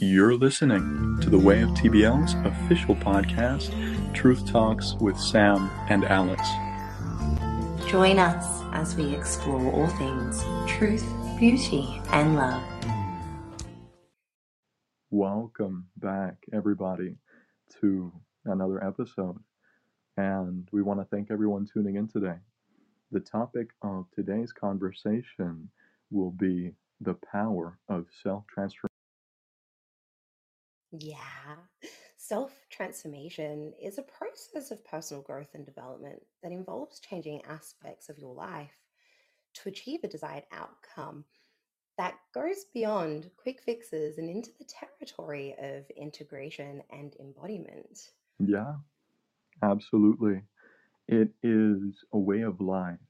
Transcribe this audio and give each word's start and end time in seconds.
You're 0.00 0.36
listening 0.36 1.18
to 1.22 1.28
the 1.28 1.40
Way 1.40 1.60
of 1.60 1.70
TBL's 1.70 2.34
official 2.46 2.94
podcast, 2.94 3.74
Truth 4.14 4.46
Talks 4.46 4.94
with 5.00 5.18
Sam 5.18 5.68
and 5.88 6.04
Alex. 6.04 6.40
Join 7.90 8.20
us 8.20 8.62
as 8.72 8.94
we 8.94 9.12
explore 9.12 9.60
all 9.72 9.88
things 9.88 10.44
truth, 10.70 11.04
beauty, 11.40 12.00
and 12.12 12.36
love. 12.36 12.62
Welcome 15.10 15.88
back, 15.96 16.36
everybody, 16.52 17.16
to 17.80 18.12
another 18.44 18.84
episode. 18.84 19.40
And 20.16 20.68
we 20.70 20.80
want 20.80 21.00
to 21.00 21.06
thank 21.06 21.32
everyone 21.32 21.66
tuning 21.66 21.96
in 21.96 22.06
today. 22.06 22.36
The 23.10 23.18
topic 23.18 23.70
of 23.82 24.06
today's 24.14 24.52
conversation 24.52 25.68
will 26.12 26.30
be 26.30 26.70
the 27.00 27.14
power 27.32 27.80
of 27.88 28.06
self 28.22 28.44
transformation. 28.46 28.97
Yeah. 30.90 31.56
Self 32.16 32.66
transformation 32.70 33.72
is 33.80 33.98
a 33.98 34.02
process 34.02 34.70
of 34.70 34.84
personal 34.84 35.22
growth 35.22 35.54
and 35.54 35.64
development 35.64 36.22
that 36.42 36.52
involves 36.52 37.00
changing 37.00 37.42
aspects 37.44 38.08
of 38.08 38.18
your 38.18 38.34
life 38.34 38.76
to 39.54 39.68
achieve 39.68 40.00
a 40.04 40.08
desired 40.08 40.44
outcome 40.52 41.24
that 41.98 42.18
goes 42.34 42.64
beyond 42.74 43.30
quick 43.36 43.62
fixes 43.62 44.18
and 44.18 44.30
into 44.30 44.50
the 44.58 44.64
territory 44.64 45.54
of 45.58 45.90
integration 45.90 46.82
and 46.90 47.16
embodiment. 47.20 48.12
Yeah, 48.40 48.78
absolutely. 49.62 50.42
It 51.08 51.34
is 51.42 52.04
a 52.12 52.18
way 52.18 52.42
of 52.42 52.60
life. 52.60 53.00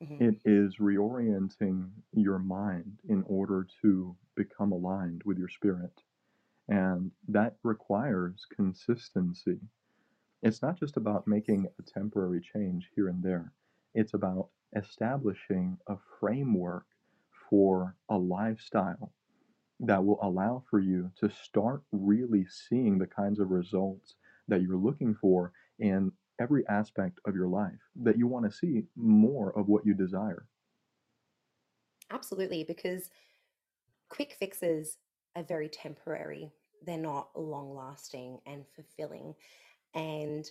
Mhm. 0.00 0.20
It 0.20 0.40
is 0.44 0.76
reorienting 0.76 1.90
your 2.12 2.38
mind 2.38 3.00
in 3.08 3.24
order 3.24 3.66
to 3.82 4.16
become 4.36 4.70
aligned 4.70 5.24
with 5.24 5.36
your 5.36 5.48
spirit. 5.48 6.04
And 6.70 7.10
that 7.28 7.56
requires 7.64 8.46
consistency. 8.54 9.58
It's 10.42 10.62
not 10.62 10.78
just 10.78 10.96
about 10.96 11.26
making 11.26 11.66
a 11.78 11.82
temporary 11.82 12.40
change 12.40 12.88
here 12.94 13.08
and 13.08 13.22
there, 13.22 13.52
it's 13.94 14.14
about 14.14 14.48
establishing 14.76 15.76
a 15.88 15.96
framework 16.20 16.86
for 17.50 17.96
a 18.08 18.16
lifestyle 18.16 19.12
that 19.80 20.04
will 20.04 20.20
allow 20.22 20.62
for 20.70 20.78
you 20.78 21.10
to 21.18 21.28
start 21.28 21.82
really 21.90 22.46
seeing 22.46 22.98
the 22.98 23.06
kinds 23.06 23.40
of 23.40 23.50
results 23.50 24.14
that 24.46 24.62
you're 24.62 24.76
looking 24.76 25.14
for 25.14 25.52
in 25.80 26.12
every 26.40 26.66
aspect 26.68 27.18
of 27.26 27.34
your 27.34 27.48
life, 27.48 27.80
that 27.96 28.16
you 28.16 28.28
want 28.28 28.44
to 28.44 28.56
see 28.56 28.84
more 28.94 29.58
of 29.58 29.66
what 29.66 29.84
you 29.84 29.92
desire. 29.92 30.46
Absolutely, 32.10 32.62
because 32.62 33.10
quick 34.08 34.36
fixes 34.38 34.98
are 35.34 35.42
very 35.42 35.68
temporary. 35.68 36.52
They're 36.84 36.98
not 36.98 37.28
long 37.34 37.74
lasting 37.74 38.40
and 38.46 38.64
fulfilling. 38.74 39.34
And 39.94 40.50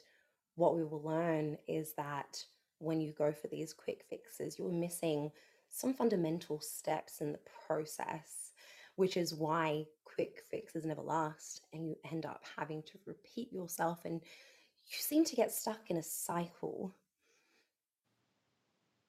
what 0.55 0.75
we 0.75 0.83
will 0.83 1.01
learn 1.01 1.57
is 1.67 1.93
that 1.93 2.43
when 2.79 3.01
you 3.01 3.11
go 3.11 3.31
for 3.31 3.47
these 3.47 3.73
quick 3.73 4.03
fixes, 4.09 4.57
you're 4.57 4.71
missing 4.71 5.31
some 5.69 5.93
fundamental 5.93 6.59
steps 6.59 7.21
in 7.21 7.31
the 7.31 7.39
process, 7.67 8.51
which 8.95 9.17
is 9.17 9.33
why 9.33 9.85
quick 10.03 10.41
fixes 10.49 10.85
never 10.85 11.01
last. 11.01 11.61
And 11.73 11.87
you 11.87 11.95
end 12.11 12.25
up 12.25 12.43
having 12.57 12.83
to 12.83 12.99
repeat 13.05 13.51
yourself 13.53 14.05
and 14.05 14.21
you 14.21 14.97
seem 14.97 15.23
to 15.25 15.35
get 15.35 15.51
stuck 15.51 15.89
in 15.89 15.97
a 15.97 16.03
cycle. 16.03 16.95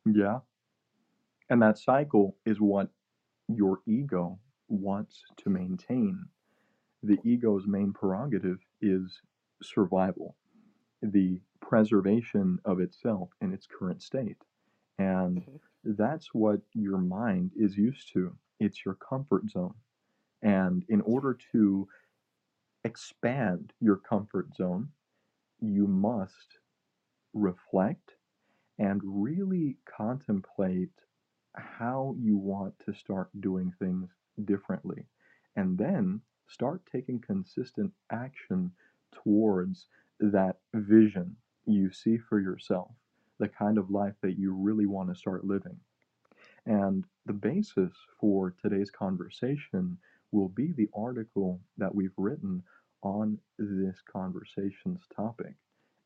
Yeah. 0.05 0.40
And 1.48 1.62
that 1.62 1.78
cycle 1.78 2.36
is 2.46 2.60
what 2.60 2.88
your 3.48 3.80
ego 3.86 4.38
wants 4.68 5.22
to 5.38 5.50
maintain. 5.50 6.27
The 7.02 7.20
ego's 7.24 7.66
main 7.66 7.92
prerogative 7.92 8.66
is 8.80 9.22
survival, 9.62 10.36
the 11.02 11.42
preservation 11.60 12.60
of 12.64 12.80
itself 12.80 13.30
in 13.40 13.52
its 13.52 13.66
current 13.66 14.02
state. 14.02 14.44
And 14.98 15.46
Mhm. 15.46 15.60
that's 15.84 16.34
what 16.34 16.62
your 16.74 16.98
mind 16.98 17.52
is 17.56 17.78
used 17.78 18.12
to. 18.14 18.39
It's 18.60 18.84
your 18.84 18.94
comfort 18.94 19.50
zone. 19.50 19.77
And 20.42 20.84
in 20.89 21.00
order 21.02 21.34
to 21.52 21.89
expand 22.84 23.72
your 23.80 23.96
comfort 23.96 24.55
zone, 24.55 24.92
you 25.60 25.86
must 25.86 26.58
reflect 27.34 28.16
and 28.78 29.02
really 29.05 29.78
contemplate 29.86 30.92
how 31.56 32.16
you 32.18 32.36
want 32.36 32.78
to 32.80 32.94
start 32.94 33.30
doing 33.40 33.72
things 33.72 34.10
differently. 34.44 35.06
And 35.56 35.78
then 35.78 36.22
start 36.50 36.83
taking 36.90 37.20
consistent 37.20 37.92
action 38.11 38.70
towards 39.12 39.86
that 40.18 40.56
vision 40.74 41.36
you 41.66 41.90
see 41.92 42.18
for 42.18 42.40
yourself, 42.40 42.90
the 43.38 43.48
kind 43.48 43.78
of 43.78 43.90
life 43.90 44.14
that 44.22 44.38
you 44.38 44.52
really 44.52 44.86
want 44.86 45.08
to 45.08 45.14
start 45.14 45.44
living. 45.44 45.78
And 46.66 47.05
the 47.27 47.33
basis 47.33 47.92
for 48.18 48.55
today's 48.60 48.90
conversation 48.90 49.96
will 50.33 50.48
be 50.48 50.72
the 50.72 50.89
article 50.94 51.60
that 51.78 51.94
we've 51.94 52.16
written 52.16 52.62
on 53.02 53.39
this 53.58 54.02
conversation's 54.12 55.02
topic. 55.14 55.55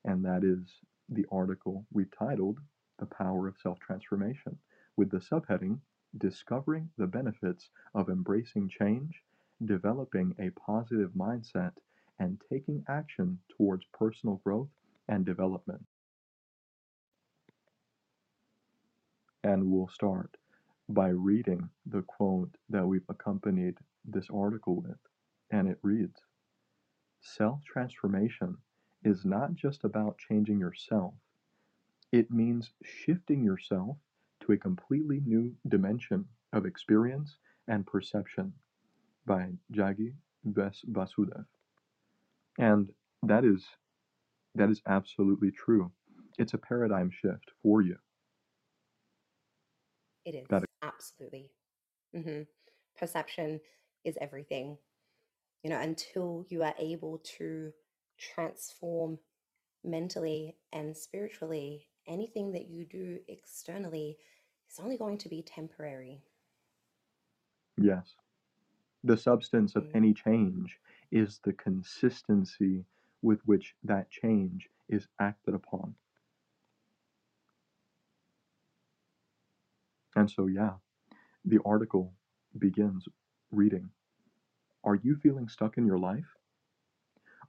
And 0.05 0.25
that 0.25 0.45
is 0.45 0.81
the 1.09 1.27
article 1.33 1.87
we 1.93 2.05
titled 2.17 2.59
The 2.99 3.07
Power 3.07 3.49
of 3.49 3.57
Self 3.63 3.79
Transformation, 3.81 4.59
with 4.97 5.11
the 5.11 5.19
subheading 5.19 5.79
Discovering 6.19 6.91
the 6.97 7.07
Benefits 7.07 7.71
of 7.95 8.09
Embracing 8.09 8.69
Change, 8.69 9.23
Developing 9.65 10.35
a 10.39 10.51
Positive 10.51 11.11
Mindset, 11.11 11.73
and 12.19 12.41
Taking 12.51 12.85
Action 12.89 13.39
Towards 13.57 13.85
Personal 13.93 14.41
Growth 14.45 14.69
and 15.09 15.25
Development. 15.25 15.85
And 19.43 19.71
we'll 19.71 19.89
start 19.89 20.37
by 20.89 21.09
reading 21.09 21.69
the 21.87 22.03
quote 22.03 22.57
that 22.69 22.87
we've 22.87 23.09
accompanied 23.09 23.77
this 24.05 24.27
article 24.33 24.81
with. 24.81 24.99
And 25.51 25.69
it 25.69 25.79
reads 25.83 26.21
Self 27.21 27.63
transformation 27.65 28.57
is 29.03 29.25
not 29.25 29.55
just 29.55 29.85
about 29.85 30.19
changing 30.19 30.59
yourself, 30.59 31.15
it 32.13 32.31
means 32.31 32.73
shifting 32.83 33.45
yourself 33.45 33.97
to 34.41 34.53
a 34.53 34.59
completely 34.59 35.21
new 35.25 35.55
dimension 35.69 36.27
of 36.53 36.67
experience 36.67 37.37
and 37.69 37.87
perception 37.87 38.53
by 39.27 39.53
Jaggi 39.73 40.15
Ves 40.45 40.83
Vasudev. 40.91 41.47
And 42.59 42.93
that 43.23 43.45
is 43.45 43.65
that 44.55 44.71
is 44.71 44.83
absolutely 44.87 45.51
true. 45.51 45.93
It's 46.39 46.55
a 46.55 46.59
paradigm 46.59 47.11
shift 47.11 47.51
for 47.63 47.83
you. 47.83 47.99
It 50.25 50.35
is 50.35 50.49
That 50.51 50.65
absolutely. 50.83 51.51
hmm 52.15 52.43
Perception 52.97 53.61
is 54.05 54.19
everything. 54.21 54.79
You 55.63 55.71
know, 55.71 55.81
until 55.81 56.47
you 56.49 56.63
are 56.63 56.75
able 56.79 57.19
to 57.39 57.73
transform 58.19 59.19
mentally 59.85 60.57
and 60.73 60.97
spiritually, 60.97 61.89
anything 62.07 62.53
that 62.53 62.69
you 62.69 62.85
do 62.87 63.21
externally 63.29 64.19
is 64.71 64.79
only 64.81 64.97
going 64.99 65.19
to 65.19 65.29
be 65.29 65.43
temporary. 65.43 66.25
yes. 67.77 68.15
The 69.05 69.17
substance 69.17 69.77
of 69.77 69.85
Mm, 69.85 69.95
any 69.95 70.13
change 70.15 70.81
is 71.13 71.39
the 71.39 71.53
consistency 71.53 72.87
with 73.23 73.47
which 73.47 73.77
that 73.85 74.11
change 74.11 74.69
is 74.89 75.07
acted 75.21 75.55
upon. 75.55 75.95
And 80.17 80.31
so, 80.31 80.47
yeah, 80.47 80.79
the 81.45 81.61
article 81.65 82.15
begins 82.59 83.09
reading 83.51 83.91
Are 84.85 84.95
you 84.97 85.17
feeling 85.17 85.49
stuck 85.49 85.79
in 85.79 85.87
your 85.87 85.99
life? 85.99 86.37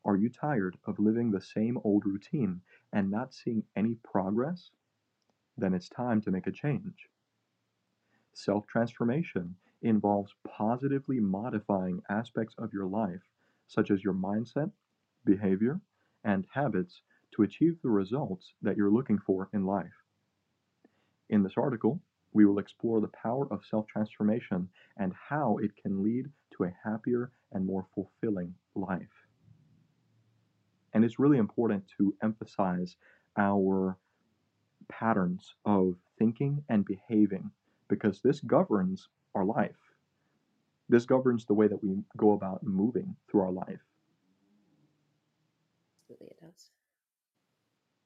Are 0.05 0.15
you 0.15 0.29
tired 0.29 0.77
of 0.85 0.99
living 0.99 1.31
the 1.31 1.41
same 1.41 1.77
old 1.83 2.05
routine 2.05 2.61
and 2.93 3.11
not 3.11 3.33
seeing 3.33 3.65
any 3.75 3.95
progress? 3.95 4.71
Then 5.57 5.73
it's 5.73 5.89
time 5.89 6.21
to 6.21 6.31
make 6.31 6.47
a 6.47 6.51
change. 6.51 7.09
Self 8.33 8.67
transformation 8.67 9.55
involves 9.81 10.33
positively 10.47 11.19
modifying 11.19 12.01
aspects 12.09 12.55
of 12.57 12.73
your 12.73 12.87
life, 12.87 13.21
such 13.67 13.91
as 13.91 14.03
your 14.03 14.13
mindset, 14.13 14.71
behavior, 15.25 15.79
and 16.23 16.45
habits, 16.53 17.01
to 17.31 17.43
achieve 17.43 17.81
the 17.81 17.89
results 17.89 18.53
that 18.61 18.77
you're 18.77 18.91
looking 18.91 19.19
for 19.19 19.49
in 19.53 19.65
life. 19.65 20.03
In 21.29 21.43
this 21.43 21.57
article, 21.57 22.01
we 22.33 22.45
will 22.45 22.59
explore 22.59 23.01
the 23.01 23.07
power 23.07 23.51
of 23.51 23.65
self 23.65 23.87
transformation 23.87 24.69
and 24.97 25.13
how 25.13 25.57
it 25.57 25.75
can 25.75 26.03
lead 26.03 26.25
to 26.55 26.65
a 26.65 26.75
happier 26.83 27.31
and 27.51 27.65
more 27.65 27.87
fulfilling 27.95 28.53
life. 28.75 29.27
And 30.93 31.03
it's 31.03 31.19
really 31.19 31.37
important 31.37 31.83
to 31.97 32.15
emphasize 32.23 32.95
our 33.37 33.97
patterns 34.87 35.55
of 35.65 35.95
thinking 36.17 36.63
and 36.69 36.85
behaving 36.85 37.51
because 37.87 38.21
this 38.21 38.39
governs 38.41 39.09
our 39.35 39.45
life. 39.45 39.77
This 40.89 41.05
governs 41.05 41.45
the 41.45 41.53
way 41.53 41.67
that 41.67 41.83
we 41.83 42.03
go 42.17 42.31
about 42.33 42.63
moving 42.63 43.17
through 43.29 43.41
our 43.41 43.51
life. 43.51 43.81
Absolutely, 45.99 46.27
it 46.27 46.39
does. 46.41 46.71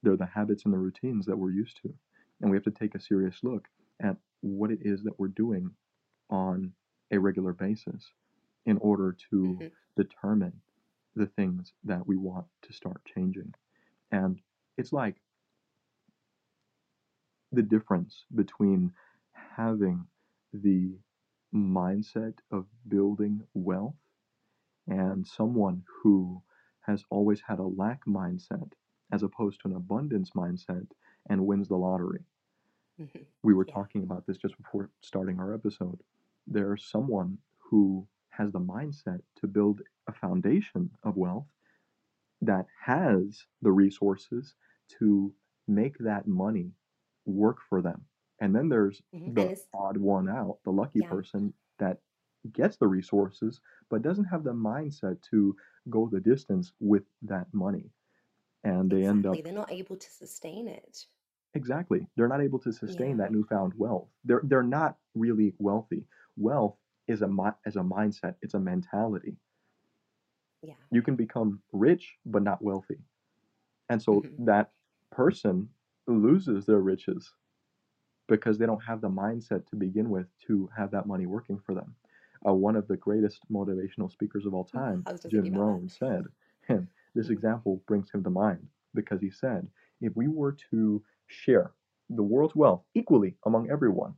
They're 0.03 0.17
the 0.17 0.25
habits 0.25 0.65
and 0.65 0.73
the 0.73 0.77
routines 0.77 1.25
that 1.25 1.37
we're 1.37 1.51
used 1.51 1.77
to. 1.83 1.93
And 2.41 2.51
we 2.51 2.57
have 2.57 2.63
to 2.65 2.71
take 2.71 2.95
a 2.95 2.99
serious 2.99 3.43
look 3.43 3.67
at 4.01 4.17
what 4.41 4.71
it 4.71 4.79
is 4.81 5.03
that 5.03 5.19
we're 5.19 5.29
doing 5.29 5.75
on 6.29 6.73
a 7.11 7.19
regular 7.19 7.53
basis 7.53 8.13
in 8.65 8.77
order 8.77 9.15
to 9.31 9.63
hmm 9.63 9.69
determine 9.95 10.61
the 11.15 11.27
things 11.27 11.73
that 11.83 12.05
we 12.07 12.15
want 12.17 12.47
to 12.63 12.73
start 12.73 13.03
changing. 13.05 13.53
And 14.11 14.41
it's 14.77 14.93
like 14.93 15.21
the 17.51 17.61
difference 17.61 18.25
between 18.35 18.93
having 19.33 20.05
the 20.53 20.97
mindset 21.53 22.39
of 22.51 22.67
building 22.87 23.47
wealth 23.53 23.95
and 24.87 25.27
someone 25.27 25.85
who 26.03 26.43
has 26.81 27.05
always 27.09 27.41
had 27.41 27.59
a 27.59 27.63
lack 27.63 28.05
mindset 28.05 28.73
as 29.11 29.23
opposed 29.23 29.61
to 29.61 29.67
an 29.69 29.75
abundance 29.75 30.31
mindset 30.31 30.91
and 31.29 31.47
wins 31.47 31.69
the 31.69 31.77
lottery. 31.77 32.25
hmm 32.97 33.23
We 33.43 33.53
were 33.53 33.65
Yeah. 33.65 33.73
talking 33.73 34.03
about 34.03 34.25
this 34.27 34.37
just 34.37 34.55
before 34.57 34.91
starting 35.01 35.39
our 35.41 35.53
episode. 35.53 36.03
There's 36.47 36.85
someone 36.85 37.39
who 37.57 38.07
has 38.29 38.53
the 38.53 38.61
mindset 38.61 39.23
to 39.35 39.47
build 39.47 39.81
a 40.07 40.13
foundation 40.13 40.97
of 41.03 41.17
wealth 41.17 41.47
that 42.41 42.67
has 42.81 43.47
the 43.61 43.71
resources 43.73 44.55
to 44.99 45.35
make 45.67 45.97
that 45.99 46.27
money 46.27 46.75
work 47.25 47.61
for 47.61 47.81
them. 47.81 48.08
And 48.41 48.55
then 48.55 48.69
there's 48.69 49.01
hmm 49.13 49.27
the 49.27 49.51
odd 49.73 49.97
one 49.97 50.29
out, 50.29 50.59
the 50.63 50.71
lucky 50.71 51.01
yeah. 51.01 51.09
person 51.09 51.53
that 51.79 52.01
gets 52.53 52.77
the 52.77 52.87
resources 52.87 53.61
but 53.89 54.01
doesn't 54.01 54.25
have 54.25 54.43
the 54.43 54.53
mindset 54.53 55.21
to 55.31 55.55
go 55.89 56.07
the 56.07 56.19
distance 56.21 56.73
with 56.79 57.03
that 57.23 57.47
money. 57.53 57.91
And 58.63 58.89
they 58.91 59.05
end 59.05 59.25
up 59.25 59.43
They're 59.43 59.53
not 59.53 59.71
able 59.71 59.97
to 59.97 60.09
sustain 60.11 60.67
it. 60.67 61.07
exactly, 61.53 62.07
they're 62.15 62.27
not 62.27 62.41
able 62.41 62.59
to 62.59 62.71
sustain 62.71 63.17
Yeah. 63.17 63.17
that 63.17 63.31
newfound 63.31 63.73
wealth. 63.75 64.09
They're 64.23 64.41
they're 64.43 64.63
not 64.63 64.97
really 65.15 65.53
wealthy. 65.59 66.05
Wealth 66.37 66.77
is 67.07 67.21
a 67.21 67.27
as 67.65 67.75
a 67.75 67.81
mindset, 67.81 68.35
it's 68.41 68.53
a 68.55 68.59
mentality. 68.59 69.37
Yeah. 70.61 70.75
You 70.91 71.01
can 71.01 71.15
become 71.15 71.63
rich 71.71 72.19
but 72.25 72.43
not 72.43 72.61
wealthy. 72.61 72.99
And 73.89 74.01
so 74.01 74.23
hmm 74.23 74.39
that 74.39 74.73
person 75.11 75.69
loses 76.07 76.65
their 76.65 76.79
riches 76.81 77.33
because 78.29 78.57
they 78.57 78.65
don't 78.65 78.83
have 78.83 79.01
the 79.01 79.09
mindset 79.09 79.67
to 79.67 79.75
begin 79.75 80.09
with 80.09 80.27
to 80.47 80.69
have 80.77 80.91
that 80.91 81.07
money 81.07 81.25
working 81.25 81.59
for 81.65 81.75
them. 81.75 81.95
Uh, 82.47 82.53
one 82.53 82.77
of 82.77 82.87
the 82.87 82.95
greatest 82.95 83.41
motivational 83.51 84.09
speakers 84.09 84.45
of 84.45 84.53
all 84.53 84.65
mm, 84.65 84.71
time, 84.71 85.03
was 85.05 85.21
just 85.21 85.31
Jim 85.31 85.53
Rohn, 85.53 85.89
said, 85.89 86.23
and 86.69 86.87
this 87.15 87.27
mm. 87.27 87.31
example 87.31 87.81
brings 87.87 88.09
him 88.11 88.23
to 88.23 88.29
mind 88.29 88.65
because 88.95 89.19
he 89.19 89.29
said, 89.29 89.67
if 89.99 90.15
we 90.15 90.27
were 90.27 90.55
to 90.71 91.03
share 91.27 91.71
the 92.09 92.23
world's 92.23 92.55
wealth 92.55 92.83
equally 92.95 93.35
among 93.45 93.69
everyone 93.69 94.13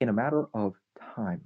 in 0.00 0.08
a 0.08 0.12
matter 0.12 0.46
of 0.54 0.74
time, 1.16 1.40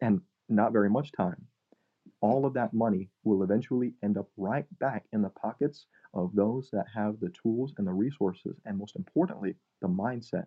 and 0.00 0.20
not 0.48 0.72
very 0.72 0.90
much 0.90 1.12
time, 1.12 1.36
mm. 1.36 2.10
all 2.20 2.44
of 2.44 2.54
that 2.54 2.72
money 2.72 3.08
will 3.22 3.44
eventually 3.44 3.92
end 4.02 4.18
up 4.18 4.28
right 4.36 4.66
back 4.80 5.04
in 5.12 5.22
the 5.22 5.28
pockets 5.28 5.86
of 6.14 6.34
those 6.34 6.68
that 6.72 6.86
have 6.92 7.20
the 7.20 7.32
tools 7.42 7.72
and 7.78 7.86
the 7.86 7.92
resources, 7.92 8.56
and 8.64 8.76
most 8.76 8.96
importantly, 8.96 9.54
the 9.80 9.88
Mindset. 9.88 10.46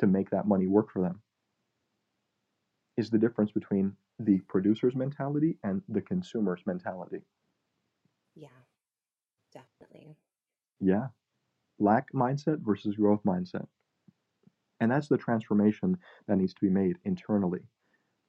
To 0.00 0.06
make 0.06 0.30
that 0.30 0.48
money 0.48 0.66
work 0.66 0.90
for 0.90 1.02
them. 1.02 1.22
Is 2.96 3.10
the 3.10 3.18
difference 3.18 3.52
between 3.52 3.96
the 4.18 4.40
producer's 4.40 4.94
mentality 4.94 5.58
and 5.64 5.82
the 5.88 6.02
consumer's 6.02 6.66
mentality. 6.66 7.22
Yeah. 8.34 8.48
Definitely. 9.52 10.16
Yeah. 10.80 11.08
Lack 11.78 12.12
mindset 12.12 12.60
versus 12.60 12.96
growth 12.96 13.22
mindset. 13.24 13.66
And 14.80 14.90
that's 14.90 15.08
the 15.08 15.18
transformation 15.18 15.98
that 16.26 16.36
needs 16.36 16.54
to 16.54 16.60
be 16.60 16.70
made 16.70 16.98
internally. 17.04 17.60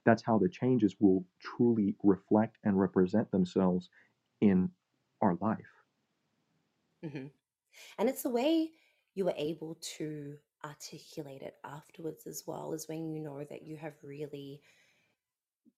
That's 0.06 0.24
how 0.24 0.38
the 0.38 0.50
changes 0.50 0.96
will 1.00 1.26
truly 1.40 1.96
reflect 2.04 2.58
and 2.64 2.80
represent 2.80 3.32
themselves 3.32 3.90
in 4.42 4.72
our 5.22 5.36
life. 5.42 5.72
hmm 7.04 7.28
And 7.98 8.10
it's 8.10 8.24
the 8.24 8.30
way 8.30 8.72
you 9.16 9.26
were 9.26 9.34
able 9.38 9.78
to 9.98 10.38
articulate 10.66 11.42
it 11.42 11.56
afterwards 11.64 12.28
as 12.28 12.44
well, 12.46 12.74
is 12.74 12.88
when 12.88 13.10
you 13.10 13.20
know 13.20 13.44
that 13.50 13.64
you 13.64 13.78
have 13.78 13.94
really 14.04 14.62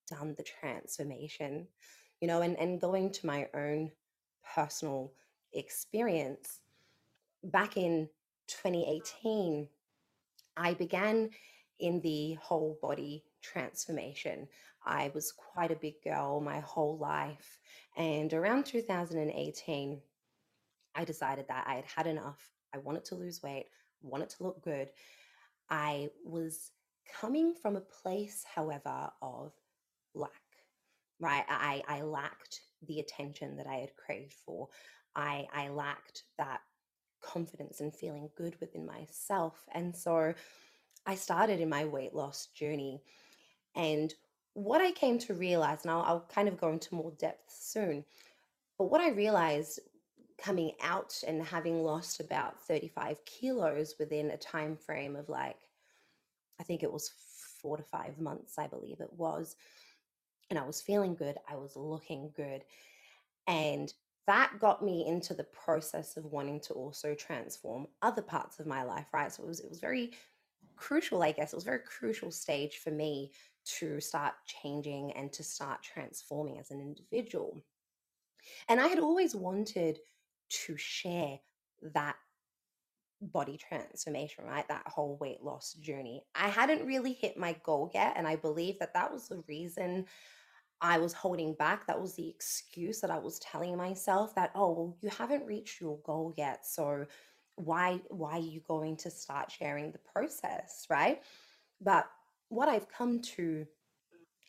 done 0.10 0.36
the 0.38 0.44
transformation, 0.44 1.68
you 2.22 2.28
know, 2.28 2.42
and, 2.42 2.58
and 2.58 2.82
going 2.82 3.12
to 3.12 3.26
my 3.26 3.48
own 3.54 3.92
personal 4.56 5.14
experience 5.54 6.60
back 7.44 7.78
in 7.78 8.10
2018, 8.48 9.68
I 10.56 10.74
began 10.74 11.30
in 11.80 12.00
the 12.02 12.34
whole 12.36 12.78
body 12.82 13.24
transformation. 13.42 14.48
I 14.86 15.12
was 15.14 15.32
quite 15.32 15.72
a 15.72 15.76
big 15.76 15.96
girl 16.04 16.40
my 16.40 16.60
whole 16.60 16.98
life. 16.98 17.60
And 17.98 18.34
around 18.34 18.66
2018, 18.66 20.02
I 20.96 21.06
decided 21.06 21.48
that 21.48 21.66
I 21.68 21.76
had 21.76 21.86
had 21.86 22.08
enough. 22.08 22.52
I 22.74 22.78
wanted 22.80 23.06
to 23.06 23.16
lose 23.16 23.42
weight, 23.44 23.68
wanted 24.04 24.30
to 24.32 24.44
look 24.44 24.64
good. 24.64 24.90
I 25.70 26.10
was 26.24 26.72
coming 27.20 27.54
from 27.54 27.76
a 27.76 27.82
place, 27.82 28.46
however, 28.54 29.10
of 29.22 29.54
lack, 30.14 30.32
right? 31.20 31.46
I, 31.50 31.84
I 31.88 32.02
lacked 32.02 32.62
the 32.88 33.00
attention 33.00 33.58
that 33.58 33.68
I 33.68 33.76
had 33.76 33.96
craved 33.96 34.36
for. 34.46 34.70
I, 35.16 35.48
I 35.54 35.70
lacked 35.70 36.24
that 36.38 36.62
confidence 37.22 37.80
and 37.80 37.96
feeling 37.96 38.30
good 38.36 38.56
within 38.60 38.86
myself. 38.86 39.66
And 39.74 39.96
so 39.96 40.34
I 41.06 41.16
started 41.16 41.60
in 41.60 41.70
my 41.70 41.86
weight 41.86 42.14
loss 42.14 42.48
journey. 42.48 43.02
And 43.76 44.14
what 44.54 44.82
I 44.82 44.92
came 44.92 45.18
to 45.20 45.34
realize, 45.34 45.84
and 45.84 45.92
I'll, 45.92 46.02
I'll 46.02 46.30
kind 46.34 46.48
of 46.48 46.60
go 46.60 46.70
into 46.70 46.96
more 46.96 47.12
depth 47.18 47.52
soon, 47.58 48.06
but 48.78 48.92
what 48.92 49.02
I 49.02 49.10
realized 49.10 49.80
coming 50.44 50.74
out 50.82 51.24
and 51.26 51.42
having 51.42 51.84
lost 51.84 52.20
about 52.20 52.60
35 52.62 53.24
kilos 53.26 53.96
within 53.98 54.32
a 54.32 54.38
time 54.38 54.76
frame 54.76 55.16
of 55.16 55.30
like, 55.30 55.58
I 56.60 56.64
think 56.64 56.84
it 56.84 56.92
was 56.92 57.12
four 57.62 57.78
to 57.78 57.84
five 57.84 58.20
months, 58.20 58.58
I 58.58 58.68
believe 58.68 59.00
it 59.00 59.14
was. 59.14 59.56
And 60.50 60.60
I 60.60 60.66
was 60.66 60.82
feeling 60.82 61.16
good. 61.16 61.38
I 61.50 61.56
was 61.56 61.76
looking 61.76 62.32
good. 62.36 62.64
And 63.48 63.94
that 64.28 64.54
got 64.60 64.84
me 64.84 65.06
into 65.08 65.34
the 65.34 65.46
process 65.46 66.18
of 66.18 66.26
wanting 66.26 66.60
to 66.62 66.74
also 66.74 67.16
transform 67.16 67.88
other 68.02 68.22
parts 68.22 68.60
of 68.60 68.68
my 68.68 68.84
life, 68.84 69.08
right? 69.14 69.32
So 69.32 69.44
it 69.44 69.48
was 69.48 69.60
it 69.60 69.70
was 69.70 69.80
very 69.80 70.12
crucial, 70.76 71.24
I 71.24 71.32
guess. 71.32 71.54
It 71.54 71.58
was 71.58 71.64
a 71.64 71.72
very 71.72 71.80
crucial 71.80 72.32
stage 72.32 72.78
for 72.78 72.92
me 72.92 73.32
to 73.80 74.00
start 74.02 74.34
changing 74.46 75.12
and 75.14 75.32
to 75.34 75.44
start 75.44 75.82
transforming 75.84 76.60
as 76.60 76.72
an 76.72 76.82
individual. 76.82 77.64
And 78.68 78.80
I 78.80 78.88
had 78.88 79.00
always 79.00 79.36
wanted 79.36 80.00
to 80.66 80.78
share 80.78 81.40
that 81.94 82.16
body 83.22 83.58
transformation, 83.58 84.46
right? 84.46 84.68
That 84.68 84.88
whole 84.88 85.18
weight 85.20 85.42
loss 85.42 85.74
journey. 85.74 86.24
I 86.36 86.50
hadn't 86.50 86.86
really 86.86 87.14
hit 87.14 87.38
my 87.38 87.56
goal 87.64 87.92
yet. 87.94 88.14
And 88.16 88.28
I 88.28 88.36
believe 88.36 88.80
that 88.80 88.94
that 88.94 89.12
was 89.12 89.28
the 89.28 89.44
reason 89.48 90.06
I 90.82 90.98
was 90.98 91.14
holding 91.14 91.54
back. 91.54 91.88
That 91.88 92.02
was 92.02 92.16
the 92.16 92.28
excuse 92.28 93.00
that 93.02 93.12
I 93.12 93.18
was 93.18 93.40
telling 93.40 93.78
myself 93.78 94.36
that, 94.36 94.52
oh, 94.56 94.72
well, 94.72 94.98
you 95.02 95.10
haven't 95.10 95.46
reached 95.46 95.80
your 95.80 96.00
goal 96.06 96.34
yet. 96.38 96.66
So 96.66 97.06
why 97.56 98.02
why 98.10 98.34
are 98.34 98.40
you 98.40 98.62
going 98.68 98.98
to 98.98 99.12
start 99.12 99.52
sharing 99.52 99.92
the 99.92 100.00
process, 100.00 100.86
right? 100.90 101.22
But 101.80 102.08
what 102.50 102.68
I've 102.68 102.90
come 102.90 103.22
to 103.22 103.66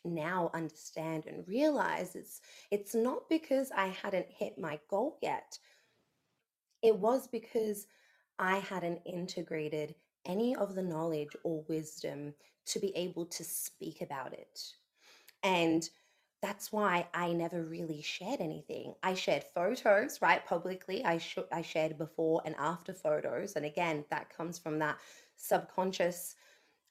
now 0.03 0.51
understand 0.53 1.25
and 1.25 1.47
realize 1.47 2.15
is 2.15 2.41
it's 2.71 2.93
not 2.93 3.27
because 3.29 3.71
I 3.75 3.87
hadn't 3.87 4.27
hit 4.29 4.57
my 4.57 4.79
goal 4.89 5.17
yet. 5.21 5.57
It 6.85 6.99
was 6.99 7.27
because 7.27 7.87
I 8.37 8.57
hadn't 8.57 9.01
integrated 9.07 9.95
any 10.23 10.55
of 10.55 10.75
the 10.75 10.83
knowledge 10.83 11.35
or 11.43 11.65
wisdom 11.67 12.35
to 12.67 12.79
be 12.79 12.95
able 12.95 13.25
to 13.25 13.43
speak 13.43 14.01
about 14.01 14.33
it. 14.33 14.61
And 15.41 15.89
that's 16.43 16.71
why 16.71 17.07
I 17.11 17.33
never 17.33 17.63
really 17.63 18.03
shared 18.03 18.39
anything. 18.39 18.93
I 19.01 19.15
shared 19.15 19.45
photos, 19.55 20.21
right, 20.21 20.45
publicly. 20.45 21.03
I 21.03 21.17
sh- 21.17 21.39
I 21.51 21.63
shared 21.63 21.97
before 21.97 22.43
and 22.45 22.55
after 22.59 22.93
photos, 22.93 23.55
and 23.55 23.65
again, 23.65 24.05
that 24.11 24.29
comes 24.29 24.59
from 24.59 24.77
that 24.79 24.97
subconscious 25.37 26.35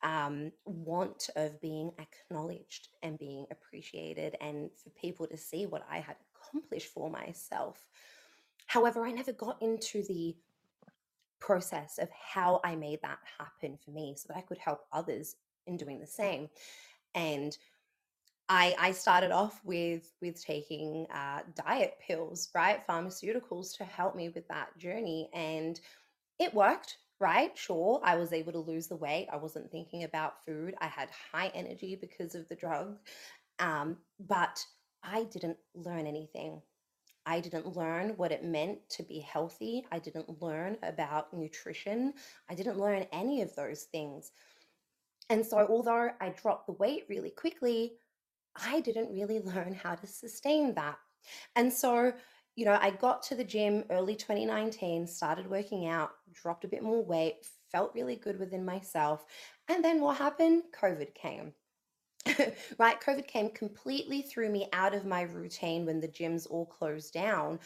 um, 0.02 0.52
want 0.66 1.30
of 1.36 1.60
being 1.60 1.92
acknowledged 2.00 2.88
and 3.02 3.18
being 3.18 3.46
appreciated, 3.52 4.36
and 4.40 4.70
for 4.82 4.90
people 4.90 5.28
to 5.28 5.36
see 5.36 5.66
what 5.66 5.86
I 5.88 6.00
had 6.00 6.16
accomplished 6.34 6.92
for 6.92 7.08
myself. 7.10 7.86
However, 8.66 9.04
I 9.04 9.12
never 9.12 9.32
got 9.32 9.60
into 9.62 10.02
the 10.04 10.36
process 11.40 11.98
of 11.98 12.08
how 12.10 12.60
I 12.64 12.74
made 12.76 13.00
that 13.02 13.18
happen 13.38 13.78
for 13.84 13.90
me 13.90 14.14
so 14.16 14.28
that 14.28 14.38
I 14.38 14.42
could 14.42 14.58
help 14.58 14.86
others 14.92 15.36
in 15.66 15.76
doing 15.76 16.00
the 16.00 16.06
same. 16.06 16.48
and 17.14 17.56
I, 18.48 18.74
I 18.78 18.92
started 18.92 19.30
off 19.30 19.60
with 19.64 20.12
with 20.20 20.42
taking 20.44 21.06
uh, 21.12 21.40
diet 21.64 21.94
pills, 22.06 22.50
right, 22.54 22.86
pharmaceuticals 22.86 23.76
to 23.78 23.84
help 23.84 24.14
me 24.14 24.28
with 24.28 24.46
that 24.48 24.76
journey, 24.76 25.30
and 25.32 25.80
it 26.38 26.52
worked, 26.52 26.98
right? 27.20 27.56
Sure, 27.56 28.00
I 28.04 28.16
was 28.16 28.32
able 28.32 28.52
to 28.52 28.58
lose 28.58 28.86
the 28.86 28.96
weight. 28.96 29.28
I 29.32 29.36
wasn't 29.36 29.70
thinking 29.70 30.04
about 30.04 30.44
food. 30.44 30.74
I 30.80 30.88
had 30.88 31.08
high 31.32 31.50
energy 31.54 31.96
because 31.96 32.34
of 32.34 32.48
the 32.48 32.56
drug, 32.56 32.98
um, 33.60 33.96
but 34.20 34.64
I 35.02 35.24
didn't 35.24 35.58
learn 35.74 36.06
anything. 36.06 36.60
I 37.26 37.40
didn't 37.40 37.76
learn 37.76 38.10
what 38.16 38.32
it 38.32 38.44
meant 38.44 38.78
to 38.90 39.02
be 39.02 39.18
healthy. 39.20 39.86
I 39.90 39.98
didn't 39.98 40.42
learn 40.42 40.76
about 40.82 41.32
nutrition. 41.32 42.14
I 42.50 42.54
didn't 42.54 42.78
learn 42.78 43.06
any 43.12 43.42
of 43.42 43.54
those 43.54 43.84
things. 43.84 44.32
And 45.30 45.44
so, 45.44 45.66
although 45.68 46.10
I 46.20 46.28
dropped 46.30 46.66
the 46.66 46.72
weight 46.74 47.04
really 47.08 47.30
quickly, 47.30 47.94
I 48.54 48.80
didn't 48.80 49.12
really 49.12 49.40
learn 49.44 49.74
how 49.74 49.94
to 49.94 50.06
sustain 50.06 50.74
that. 50.74 50.98
And 51.56 51.72
so, 51.72 52.12
you 52.56 52.64
know, 52.64 52.78
I 52.80 52.90
got 52.90 53.22
to 53.24 53.34
the 53.34 53.44
gym 53.44 53.84
early 53.90 54.14
2019, 54.14 55.06
started 55.06 55.48
working 55.48 55.86
out, 55.86 56.10
dropped 56.32 56.64
a 56.64 56.68
bit 56.68 56.82
more 56.82 57.02
weight, 57.02 57.46
felt 57.72 57.94
really 57.94 58.16
good 58.16 58.38
within 58.38 58.64
myself. 58.64 59.24
And 59.68 59.84
then 59.84 60.00
what 60.00 60.18
happened? 60.18 60.64
COVID 60.78 61.14
came. 61.14 61.54
right? 62.78 63.00
COVID 63.00 63.26
came 63.26 63.50
completely 63.50 64.22
threw 64.22 64.48
me 64.48 64.68
out 64.72 64.94
of 64.94 65.04
my 65.04 65.22
routine 65.22 65.84
when 65.84 66.00
the 66.00 66.08
gyms 66.08 66.46
all 66.48 66.66
closed 66.66 67.12
down. 67.12 67.58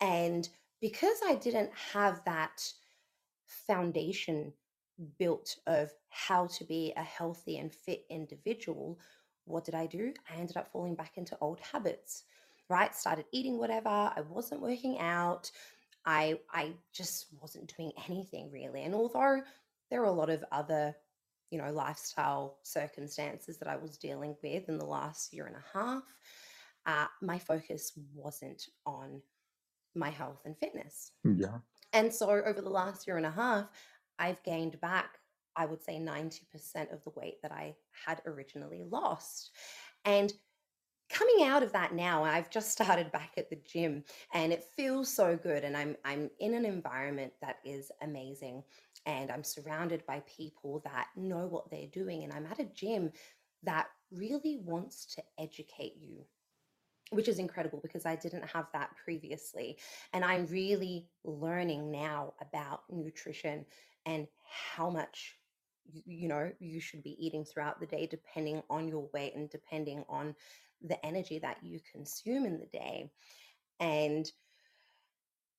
And 0.00 0.48
because 0.80 1.18
I 1.26 1.34
didn't 1.34 1.70
have 1.92 2.22
that 2.24 2.62
foundation 3.46 4.52
built 5.18 5.56
of 5.66 5.90
how 6.08 6.46
to 6.46 6.64
be 6.64 6.92
a 6.96 7.02
healthy 7.02 7.58
and 7.58 7.72
fit 7.72 8.04
individual, 8.10 8.98
what 9.46 9.64
did 9.64 9.74
I 9.74 9.86
do? 9.86 10.12
I 10.30 10.36
ended 10.36 10.56
up 10.56 10.70
falling 10.70 10.94
back 10.94 11.12
into 11.16 11.36
old 11.40 11.60
habits, 11.60 12.24
right? 12.68 12.94
Started 12.94 13.26
eating 13.32 13.58
whatever. 13.58 13.88
I 13.88 14.22
wasn't 14.28 14.62
working 14.62 14.98
out. 15.00 15.50
I 16.06 16.38
I 16.52 16.72
just 16.92 17.26
wasn't 17.40 17.74
doing 17.76 17.92
anything 18.08 18.50
really. 18.50 18.84
And 18.84 18.94
although 18.94 19.42
there 19.90 20.02
are 20.02 20.06
a 20.06 20.12
lot 20.12 20.30
of 20.30 20.44
other, 20.52 20.94
you 21.50 21.58
know, 21.58 21.70
lifestyle 21.72 22.58
circumstances 22.62 23.58
that 23.58 23.68
I 23.68 23.76
was 23.76 23.96
dealing 23.96 24.36
with 24.42 24.68
in 24.68 24.78
the 24.78 24.84
last 24.84 25.32
year 25.32 25.46
and 25.46 25.56
a 25.56 25.78
half, 25.78 26.02
uh, 26.86 27.06
my 27.22 27.38
focus 27.38 27.92
wasn't 28.14 28.66
on 28.86 29.20
my 29.94 30.10
health 30.10 30.42
and 30.44 30.56
fitness. 30.58 31.12
Yeah. 31.24 31.58
And 31.92 32.12
so 32.12 32.28
over 32.28 32.60
the 32.60 32.68
last 32.68 33.06
year 33.06 33.16
and 33.16 33.26
a 33.26 33.30
half, 33.30 33.66
I've 34.18 34.42
gained 34.42 34.80
back, 34.80 35.18
I 35.56 35.66
would 35.66 35.82
say 35.82 35.98
90% 35.98 36.92
of 36.92 37.02
the 37.04 37.10
weight 37.14 37.40
that 37.42 37.52
I 37.52 37.74
had 38.06 38.20
originally 38.26 38.84
lost. 38.90 39.52
And 40.04 40.32
coming 41.08 41.46
out 41.46 41.62
of 41.62 41.72
that 41.72 41.94
now, 41.94 42.24
I've 42.24 42.50
just 42.50 42.70
started 42.72 43.12
back 43.12 43.32
at 43.36 43.50
the 43.50 43.60
gym 43.64 44.04
and 44.32 44.52
it 44.52 44.64
feels 44.76 45.08
so 45.08 45.36
good. 45.36 45.64
And 45.64 45.76
I'm 45.76 45.96
I'm 46.04 46.30
in 46.40 46.54
an 46.54 46.64
environment 46.64 47.32
that 47.40 47.58
is 47.64 47.90
amazing. 48.02 48.62
And 49.06 49.30
I'm 49.30 49.44
surrounded 49.44 50.04
by 50.06 50.22
people 50.26 50.80
that 50.84 51.08
know 51.16 51.46
what 51.46 51.70
they're 51.70 51.86
doing. 51.92 52.24
And 52.24 52.32
I'm 52.32 52.46
at 52.46 52.60
a 52.60 52.64
gym 52.64 53.12
that 53.62 53.88
really 54.10 54.60
wants 54.62 55.06
to 55.14 55.22
educate 55.38 55.94
you 56.00 56.24
which 57.10 57.28
is 57.28 57.38
incredible 57.38 57.80
because 57.82 58.06
I 58.06 58.16
didn't 58.16 58.46
have 58.48 58.66
that 58.72 58.90
previously. 59.04 59.78
And 60.12 60.24
I'm 60.24 60.46
really 60.46 61.06
learning 61.22 61.90
now 61.90 62.34
about 62.40 62.82
nutrition 62.90 63.64
and 64.06 64.26
how 64.74 64.90
much 64.90 65.38
you, 65.92 66.28
know 66.28 66.50
you 66.60 66.80
should 66.80 67.02
be 67.02 67.16
eating 67.24 67.44
throughout 67.44 67.78
the 67.78 67.86
day 67.86 68.06
depending 68.06 68.62
on 68.70 68.88
your 68.88 69.08
weight 69.12 69.34
and 69.34 69.50
depending 69.50 70.04
on 70.08 70.34
the 70.82 71.04
energy 71.04 71.38
that 71.38 71.58
you 71.62 71.78
consume 71.92 72.46
in 72.46 72.58
the 72.58 72.66
day 72.66 73.10
and 73.80 74.30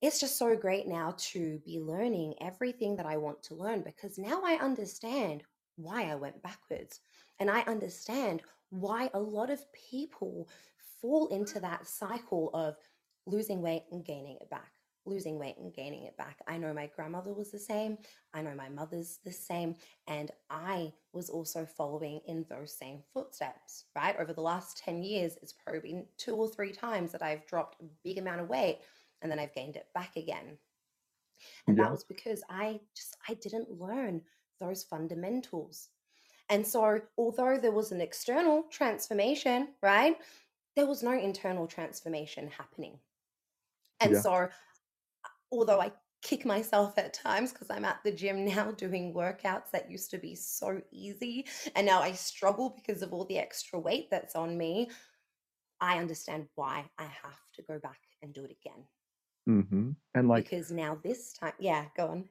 it's 0.02 0.20
just 0.20 0.38
so 0.38 0.54
great 0.56 0.86
now 0.86 1.14
to 1.16 1.60
be 1.64 1.80
learning 1.80 2.34
everything 2.40 2.96
that 2.96 3.06
I 3.06 3.16
want 3.16 3.42
to 3.44 3.54
learn 3.54 3.82
because 3.82 4.18
now 4.18 4.42
I 4.44 4.58
understand 4.60 5.42
why 5.76 6.10
I 6.10 6.14
went 6.14 6.42
backwards 6.42 7.00
and 7.40 7.50
I 7.50 7.60
understand 7.62 8.42
why 8.70 9.10
a 9.14 9.20
lot 9.20 9.50
of 9.50 9.64
people 9.72 10.48
fall 11.00 11.28
into 11.28 11.60
that 11.60 11.86
cycle 11.86 12.50
of 12.54 12.76
losing 13.26 13.62
weight 13.62 13.84
and 13.90 14.04
gaining 14.04 14.36
it 14.40 14.50
back 14.50 14.72
losing 15.06 15.38
weight 15.38 15.56
and 15.58 15.72
gaining 15.72 16.04
it 16.04 16.16
back. 16.16 16.40
I 16.46 16.58
know 16.58 16.74
my 16.74 16.90
grandmother 16.94 17.32
was 17.32 17.50
the 17.50 17.58
same. 17.58 17.96
I 18.34 18.42
know 18.42 18.54
my 18.54 18.68
mother's 18.68 19.20
the 19.24 19.32
same. 19.32 19.76
And 20.08 20.30
I 20.50 20.92
was 21.12 21.30
also 21.30 21.64
following 21.64 22.20
in 22.26 22.44
those 22.50 22.76
same 22.76 23.02
footsteps, 23.14 23.84
right? 23.94 24.16
Over 24.18 24.32
the 24.32 24.40
last 24.40 24.78
10 24.78 25.02
years, 25.02 25.38
it's 25.40 25.52
probably 25.52 25.80
been 25.80 26.06
two 26.18 26.34
or 26.34 26.48
three 26.48 26.72
times 26.72 27.12
that 27.12 27.22
I've 27.22 27.46
dropped 27.46 27.80
a 27.80 27.86
big 28.04 28.18
amount 28.18 28.40
of 28.40 28.48
weight 28.48 28.80
and 29.22 29.30
then 29.30 29.38
I've 29.38 29.54
gained 29.54 29.76
it 29.76 29.88
back 29.94 30.16
again. 30.16 30.58
And 31.66 31.78
that 31.78 31.90
was 31.92 32.04
because 32.04 32.42
I 32.48 32.80
just 32.94 33.16
I 33.28 33.34
didn't 33.34 33.70
learn 33.70 34.24
those 34.60 34.82
fundamentals. 34.84 35.90
And 36.48 36.66
so 36.66 37.02
although 37.18 37.58
there 37.58 37.72
was 37.72 37.92
an 37.92 38.00
external 38.02 38.64
transformation, 38.64 39.74
right? 39.82 40.20
There 40.76 40.86
was 40.86 41.02
no 41.02 41.12
internal 41.12 41.66
transformation 41.66 42.48
happening. 42.48 43.00
And 44.00 44.16
Yeah. 44.16 44.22
so 44.22 44.50
although 45.50 45.80
I 45.80 45.92
kick 46.22 46.44
myself 46.44 46.98
at 46.98 47.14
times 47.14 47.52
because 47.52 47.70
I'm 47.70 47.84
at 47.84 48.02
the 48.02 48.12
gym 48.12 48.44
now 48.44 48.70
doing 48.72 49.14
workouts 49.14 49.70
that 49.70 49.90
used 49.90 50.10
to 50.10 50.18
be 50.18 50.34
so 50.34 50.82
easy. 50.90 51.46
And 51.74 51.86
now 51.86 52.00
I 52.00 52.12
struggle 52.12 52.70
because 52.70 53.02
of 53.02 53.12
all 53.12 53.24
the 53.24 53.38
extra 53.38 53.78
weight 53.78 54.10
that's 54.10 54.34
on 54.36 54.56
me. 54.56 54.90
I 55.80 55.98
understand 55.98 56.48
why 56.56 56.90
I 56.98 57.04
have 57.04 57.40
to 57.54 57.62
go 57.62 57.78
back 57.78 58.00
and 58.22 58.34
do 58.34 58.44
it 58.44 58.52
again. 58.52 58.88
Hmm 59.46 59.92
And 60.14 60.28
like, 60.28 60.44
Because 60.44 60.70
now 60.72 60.98
this 61.02 61.32
time, 61.32 61.52
yeah, 61.58 61.86
go 61.96 62.08
on. 62.08 62.28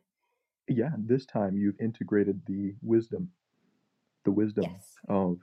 yeah, 0.68 0.92
this 0.98 1.26
time 1.26 1.58
you've 1.58 1.80
integrated 1.80 2.42
the 2.48 2.76
wisdom, 2.82 3.32
the 4.26 4.32
wisdom 4.32 4.66
Yes. 4.66 4.96
of 5.08 5.40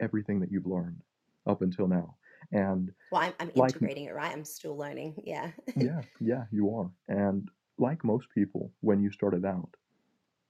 everything 0.00 0.40
that 0.40 0.50
you've 0.50 0.66
learned 0.66 1.02
up 1.46 1.62
until 1.62 1.86
now. 1.88 2.16
And 2.52 2.90
Well, 3.10 3.22
I'm, 3.22 3.34
I'm 3.40 3.52
like, 3.54 3.76
integrating 3.76 4.04
it, 4.06 4.14
right? 4.14 4.32
I'm 4.32 4.44
still 4.44 4.76
learning. 4.76 5.22
Yeah. 5.24 5.52
yeah, 5.76 6.02
yeah, 6.20 6.44
you 6.50 6.74
are. 6.74 6.90
And 7.08 7.48
like 7.78 8.04
most 8.04 8.28
people, 8.34 8.72
when 8.80 9.02
you 9.02 9.10
started 9.10 9.44
out, 9.44 9.74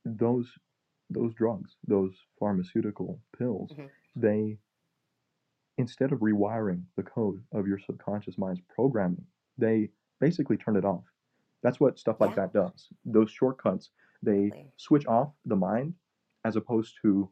those 0.05 0.51
those 1.11 1.35
drugs, 1.35 1.77
those 1.87 2.15
pharmaceutical 2.39 3.21
pills, 3.39 3.71
hmm 3.77 3.87
they 4.17 4.59
instead 5.79 6.13
of 6.13 6.21
rewiring 6.21 6.85
the 6.97 7.03
code 7.03 7.43
of 7.53 7.67
your 7.67 7.79
subconscious 7.79 8.39
mind's 8.39 8.61
programming, 8.69 9.27
they 9.59 9.91
basically 10.27 10.57
turn 10.57 10.77
it 10.77 10.85
off. 10.85 11.05
That's 11.63 11.81
what 11.81 11.99
stuff 11.99 12.21
like 12.21 12.35
Yeah, 12.35 12.37
that 12.37 12.53
does. 12.53 12.89
Those 13.05 13.31
shortcuts, 13.31 13.91
they 14.23 14.55
switch 14.77 15.07
off 15.07 15.33
the 15.45 15.57
mind 15.57 15.95
as 16.45 16.57
opposed 16.57 16.99
to 17.03 17.31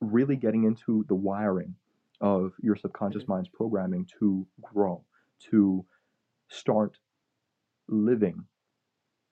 really 0.00 0.36
getting 0.36 0.64
into 0.64 1.04
the 1.08 1.14
wiring 1.14 1.76
of 2.20 2.54
your 2.62 2.76
subconscious 2.76 3.24
hmm 3.24 3.28
mind's 3.28 3.48
programming 3.50 4.06
to 4.20 4.46
grow, 4.62 5.04
to 5.50 5.86
start 6.48 6.98
living 7.88 8.46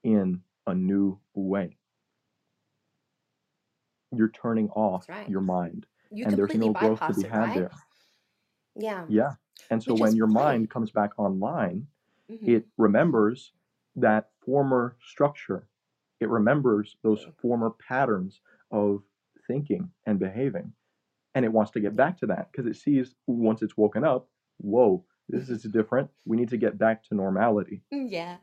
in 0.04 0.42
a 0.66 0.74
new 0.74 1.20
way. 1.34 1.78
You're 4.12 4.30
turning 4.30 4.70
off 4.70 5.08
right. 5.08 5.26
your 5.26 5.40
mind, 5.40 5.86
You 6.10 6.24
and 6.24 6.38
there's 6.38 6.54
no 6.54 6.72
growth 6.72 7.02
to 7.06 7.12
be 7.12 7.24
had 7.24 7.52
right? 7.52 7.54
there. 7.54 7.82
Yeah. 8.74 9.08
Yeah. 9.08 9.34
And 9.70 9.82
so 9.82 9.94
Which 9.94 10.02
when 10.02 10.14
your 10.14 10.26
great. 10.26 10.26
mind 10.26 10.70
comes 10.70 10.90
back 10.90 11.10
online, 11.18 11.88
hmm 12.30 12.48
it 12.48 12.66
remembers 12.78 13.52
that 13.96 14.30
former 14.44 14.96
structure. 15.02 15.68
It 16.20 16.28
remembers 16.28 16.96
those 17.02 17.26
former 17.40 17.70
patterns 17.70 18.40
of 18.70 19.02
thinking 19.46 19.90
and 20.06 20.18
behaving. 20.18 20.72
And 21.34 21.44
it 21.44 21.52
wants 21.52 21.70
to 21.72 21.80
get 21.80 21.96
back 21.96 22.18
to 22.18 22.26
that 22.26 22.50
because 22.50 22.66
it 22.66 22.76
sees 22.76 23.14
once 23.26 23.62
it's 23.62 23.76
woken 23.76 24.04
up, 24.04 24.28
whoa, 24.58 25.04
this 25.28 25.48
is 25.48 25.62
different. 25.62 26.10
We 26.26 26.36
need 26.36 26.48
to 26.50 26.56
get 26.56 26.78
back 26.78 27.04
to 27.04 27.14
normality. 27.14 27.82
Yeah. 27.90 28.38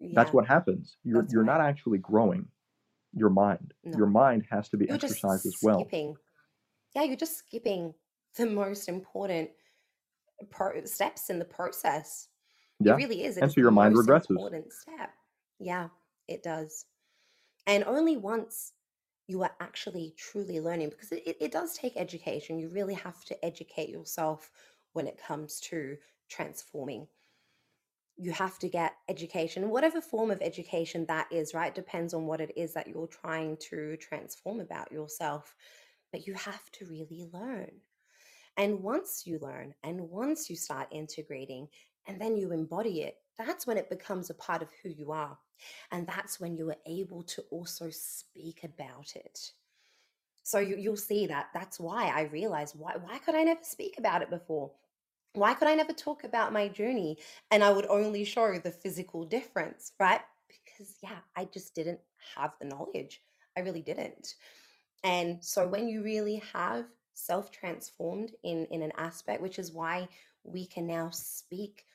That's 0.00 0.32
what 0.32 0.46
happens. 0.46 0.96
You're 1.04 1.22
That's 1.22 1.32
you're 1.32 1.44
right. 1.44 1.58
not 1.58 1.60
actually 1.60 1.98
growing 1.98 2.46
your 3.14 3.30
mind. 3.30 3.72
Your 3.84 4.06
mind 4.06 4.44
has 4.50 4.68
to 4.70 4.76
be 4.76 4.86
You're 4.86 4.96
exercised 4.96 5.46
as 5.46 5.56
well. 5.62 5.80
skipping. 5.80 6.16
Yeah, 6.94 7.04
you're 7.04 7.16
just 7.16 7.38
skipping 7.38 7.94
the 8.36 8.46
most 8.46 8.88
important 8.88 9.50
pro- 10.50 10.84
steps 10.84 11.30
in 11.30 11.38
the 11.38 11.44
process. 11.44 12.28
It 12.80 12.90
really 12.96 13.24
is. 13.24 13.36
It 13.36 13.42
And 13.42 13.52
so 13.52 13.60
your 13.60 13.70
mind 13.70 13.94
regresses. 13.94 14.30
important 14.30 14.72
step. 14.72 15.10
Yeah, 15.58 15.88
it 16.28 16.42
does. 16.42 16.86
And 17.66 17.84
only 17.84 18.16
once 18.16 18.72
you 19.26 19.42
are 19.42 19.52
actually 19.60 20.14
truly 20.18 20.60
learning, 20.60 20.90
because 20.90 21.12
it, 21.12 21.22
it, 21.26 21.36
it 21.40 21.52
does 21.52 21.76
take 21.76 21.96
education. 21.96 22.58
You 22.58 22.68
really 22.68 22.94
have 22.94 23.24
to 23.26 23.44
educate 23.44 23.88
yourself 23.88 24.50
when 24.92 25.06
it 25.06 25.18
comes 25.18 25.60
to 25.60 25.96
transforming. 26.28 27.06
You 28.16 28.32
have 28.32 28.58
to 28.60 28.68
get 28.68 28.94
education, 29.08 29.70
whatever 29.70 30.00
form 30.00 30.30
of 30.30 30.42
education 30.42 31.06
that 31.06 31.26
is, 31.32 31.54
right? 31.54 31.74
Depends 31.74 32.14
on 32.14 32.26
what 32.26 32.40
it 32.40 32.52
is 32.56 32.74
that 32.74 32.86
you're 32.86 33.08
trying 33.08 33.56
to 33.70 33.96
transform 33.96 34.60
about 34.60 34.92
yourself. 34.92 35.54
But 36.12 36.26
you 36.26 36.34
have 36.34 36.70
to 36.72 36.86
really 36.86 37.26
learn. 37.32 37.70
And 38.56 38.82
once 38.82 39.24
you 39.26 39.40
learn 39.40 39.74
and 39.82 40.00
once 40.10 40.48
you 40.48 40.54
start 40.54 40.86
integrating 40.92 41.66
and 42.06 42.20
then 42.20 42.36
you 42.36 42.52
embody 42.52 43.02
it, 43.02 43.16
that's 43.38 43.66
when 43.66 43.76
it 43.76 43.90
becomes 43.90 44.30
a 44.30 44.34
part 44.34 44.62
of 44.62 44.68
who 44.82 44.90
you 44.90 45.12
are. 45.12 45.36
And 45.90 46.06
that's 46.06 46.40
when 46.40 46.56
you 46.56 46.68
are 46.70 46.76
able 46.86 47.22
to 47.24 47.42
also 47.50 47.88
speak 47.90 48.64
about 48.64 49.14
it. 49.16 49.52
So 50.42 50.58
you, 50.58 50.76
you'll 50.76 50.96
see 50.96 51.26
that 51.26 51.48
that's 51.54 51.80
why 51.80 52.12
I 52.14 52.22
realized 52.24 52.78
why 52.78 52.94
why 53.02 53.18
could 53.18 53.34
I 53.34 53.44
never 53.44 53.62
speak 53.62 53.94
about 53.98 54.22
it 54.22 54.30
before? 54.30 54.70
Why 55.32 55.54
could 55.54 55.68
I 55.68 55.74
never 55.74 55.92
talk 55.92 56.24
about 56.24 56.52
my 56.52 56.68
journey? 56.68 57.18
And 57.50 57.64
I 57.64 57.70
would 57.72 57.86
only 57.86 58.24
show 58.24 58.56
the 58.58 58.70
physical 58.70 59.24
difference, 59.24 59.92
right? 59.98 60.20
Because 60.48 60.96
yeah, 61.02 61.18
I 61.34 61.46
just 61.46 61.74
didn't 61.74 62.00
have 62.36 62.52
the 62.60 62.66
knowledge. 62.66 63.22
I 63.56 63.60
really 63.60 63.82
didn't. 63.82 64.34
And 65.02 65.42
so 65.42 65.66
when 65.66 65.88
you 65.88 66.02
really 66.02 66.42
have 66.52 66.84
self 67.14 67.50
transformed 67.50 68.32
in 68.42 68.66
in 68.66 68.82
an 68.82 68.92
aspect, 68.98 69.40
which 69.40 69.58
is 69.58 69.72
why 69.72 70.08
we 70.44 70.66
can 70.66 70.86
now 70.86 71.08
speak 71.10 71.86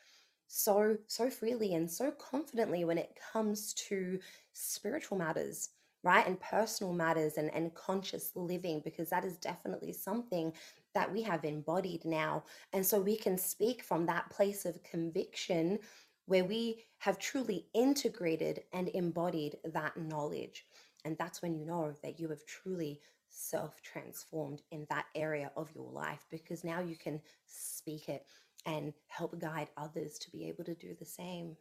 so 0.51 0.97
so 1.07 1.29
freely 1.29 1.73
and 1.75 1.89
so 1.89 2.11
confidently 2.11 2.83
when 2.83 2.97
it 2.97 3.17
comes 3.31 3.73
to 3.73 4.19
spiritual 4.53 5.17
matters 5.17 5.69
right 6.03 6.25
and 6.27 6.39
personal 6.39 6.91
matters 6.91 7.37
and 7.37 7.53
and 7.53 7.73
conscious 7.75 8.31
living 8.35 8.81
because 8.83 9.09
that 9.09 9.23
is 9.23 9.37
definitely 9.37 9.93
something 9.93 10.51
that 10.93 11.11
we 11.11 11.21
have 11.21 11.45
embodied 11.45 12.03
now. 12.05 12.43
And 12.73 12.85
so 12.85 12.99
we 12.99 13.15
can 13.15 13.37
speak 13.37 13.83
from 13.83 14.05
that 14.05 14.29
place 14.29 14.65
of 14.65 14.83
conviction 14.83 15.79
where 16.25 16.45
we 16.45 16.83
have 16.99 17.17
truly 17.19 17.65
integrated 17.73 18.63
and 18.73 18.89
embodied 18.89 19.57
that 19.63 19.97
knowledge. 19.97 20.65
And 21.05 21.17
that's 21.17 21.41
when 21.41 21.55
you 21.55 21.65
know 21.65 21.93
that 22.03 22.19
you 22.19 22.29
have 22.29 22.45
truly 22.45 22.99
self 23.29 23.81
transformed 23.81 24.61
in 24.71 24.85
that 24.89 25.05
area 25.15 25.51
of 25.55 25.71
your 25.75 25.89
life 25.91 26.25
because 26.29 26.63
now 26.63 26.81
you 26.81 26.95
can 26.95 27.21
speak 27.45 28.09
it 28.09 28.25
and 28.65 28.93
help 29.07 29.39
guide 29.39 29.69
others 29.77 30.17
to 30.19 30.31
be 30.31 30.47
able 30.47 30.63
to 30.65 30.75
do 30.75 30.95
the 30.95 31.05
same. 31.05 31.57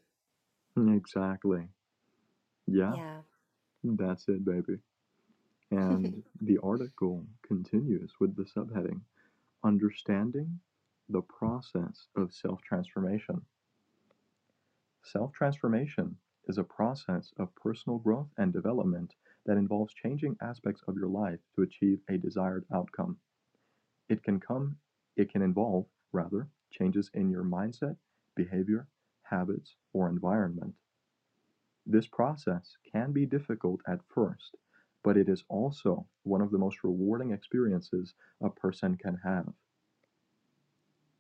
Mm, 0.76 0.96
exactly. 0.96 1.68
Yeah, 2.66 2.98
Yeah. 2.98 3.22
that's 3.82 4.28
it, 4.28 4.44
baby. 4.44 4.78
And 5.70 6.22
the 6.40 6.58
article 6.62 7.26
continues 7.42 8.14
with 8.20 8.36
the 8.36 8.44
subheading 8.44 9.02
Understanding 9.64 10.60
the 11.08 11.22
Process 11.22 12.08
of 12.16 12.32
Self 12.32 12.62
Transformation. 12.62 13.44
Self 15.04 15.32
transformation 15.32 16.18
is 16.46 16.58
a 16.58 16.64
process 16.64 17.32
of 17.36 17.54
personal 17.54 17.98
growth 17.98 18.32
and 18.36 18.52
development 18.52 19.14
that 19.44 19.56
involves 19.56 19.94
changing 19.94 20.36
aspects 20.40 20.82
of 20.86 20.96
your 20.96 21.08
life 21.08 21.40
to 21.54 21.62
achieve 21.62 22.02
a 22.08 22.18
desired 22.18 22.64
outcome. 22.72 23.18
It 24.08 24.22
can 24.22 24.40
come, 24.40 24.78
it 25.16 25.30
can 25.30 25.42
involve, 25.42 25.86
rather, 26.12 26.48
changes 26.70 27.10
in 27.14 27.30
your 27.30 27.44
mindset, 27.44 27.96
behavior, 28.34 28.88
habits, 29.22 29.76
or 29.92 30.08
environment. 30.08 30.75
This 31.87 32.06
process 32.06 32.76
can 32.92 33.12
be 33.12 33.26
difficult 33.26 33.80
at 33.87 34.04
first, 34.04 34.56
but 35.02 35.16
it 35.16 35.28
is 35.28 35.44
also 35.48 36.06
one 36.22 36.40
of 36.40 36.50
the 36.50 36.58
most 36.58 36.84
rewarding 36.84 37.32
experiences 37.32 38.14
a 38.40 38.50
person 38.50 38.96
can 38.96 39.16
have. 39.16 39.52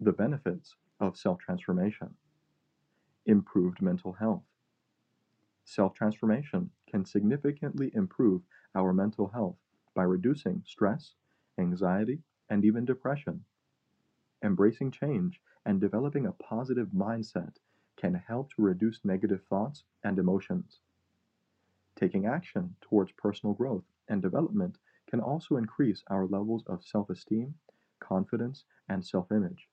The 0.00 0.12
benefits 0.12 0.76
of 1.00 1.16
self 1.16 1.38
transformation 1.38 2.16
improved 3.26 3.80
mental 3.80 4.12
health. 4.14 4.42
Self 5.64 5.94
transformation 5.94 6.70
can 6.86 7.04
significantly 7.04 7.94
improve 7.94 8.42
our 8.74 8.92
mental 8.92 9.28
health 9.28 9.58
by 9.94 10.02
reducing 10.02 10.64
stress, 10.64 11.14
anxiety, 11.58 12.22
and 12.48 12.64
even 12.64 12.84
depression. 12.84 13.44
Embracing 14.42 14.90
change 14.90 15.40
and 15.64 15.80
developing 15.80 16.26
a 16.26 16.32
positive 16.32 16.88
mindset 16.90 17.56
can 17.96 18.14
help 18.14 18.50
to 18.54 18.62
reduce 18.62 19.04
negative 19.04 19.44
thoughts 19.44 19.84
and 20.04 20.18
emotions. 20.18 20.80
Taking 21.96 22.24
action 22.24 22.76
towards 22.80 23.12
personal 23.12 23.54
growth 23.54 23.84
and 24.08 24.22
development 24.22 24.78
can 25.06 25.20
also 25.20 25.56
increase 25.56 26.02
our 26.06 26.26
levels 26.26 26.64
of 26.66 26.82
self 26.82 27.10
esteem, 27.10 27.58
confidence, 28.00 28.64
and 28.88 29.04
self 29.04 29.30
image. 29.30 29.68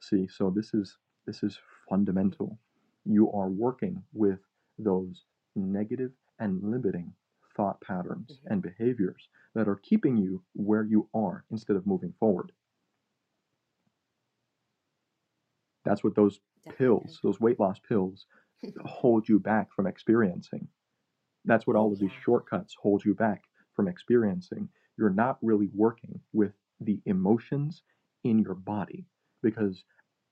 See, 0.00 0.26
so 0.26 0.50
this 0.50 0.74
is 0.74 0.98
this 1.24 1.44
is 1.44 1.58
fundamental. 1.88 2.58
You 3.04 3.30
are 3.32 3.48
working 3.48 4.04
with 4.12 4.40
those 4.76 5.24
negative 5.54 6.12
and 6.38 6.62
limiting 6.62 7.14
thought 7.54 7.80
patterns 7.80 8.40
Mhm. 8.42 8.50
and 8.50 8.62
behaviors 8.62 9.28
that 9.54 9.68
are 9.68 9.76
keeping 9.76 10.16
you 10.16 10.42
where 10.54 10.82
you 10.82 11.08
are 11.14 11.44
instead 11.50 11.76
of 11.76 11.86
moving 11.86 12.12
forward. 12.14 12.52
That's 15.88 16.04
what 16.04 16.14
those 16.14 16.40
Definitely. 16.64 16.86
pills, 16.86 17.20
those 17.22 17.40
weight 17.40 17.58
loss 17.58 17.78
pills, 17.88 18.26
hold 18.84 19.28
you 19.28 19.38
back 19.38 19.72
from 19.74 19.86
experiencing. 19.86 20.68
That's 21.46 21.66
what 21.66 21.76
all 21.76 21.92
of 21.92 21.98
these 21.98 22.12
shortcuts 22.24 22.76
hold 22.80 23.04
you 23.04 23.14
back 23.14 23.44
from 23.74 23.88
experiencing. 23.88 24.68
You're 24.98 25.10
not 25.10 25.38
really 25.40 25.70
working 25.74 26.20
with 26.32 26.52
the 26.80 27.00
emotions 27.06 27.82
in 28.24 28.40
your 28.40 28.54
body 28.54 29.06
because 29.42 29.84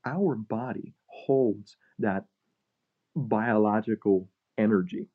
our 0.04 0.34
body 0.34 0.94
holds 1.06 1.76
that 2.00 2.24
biological 3.14 4.28
energy. 4.58 5.08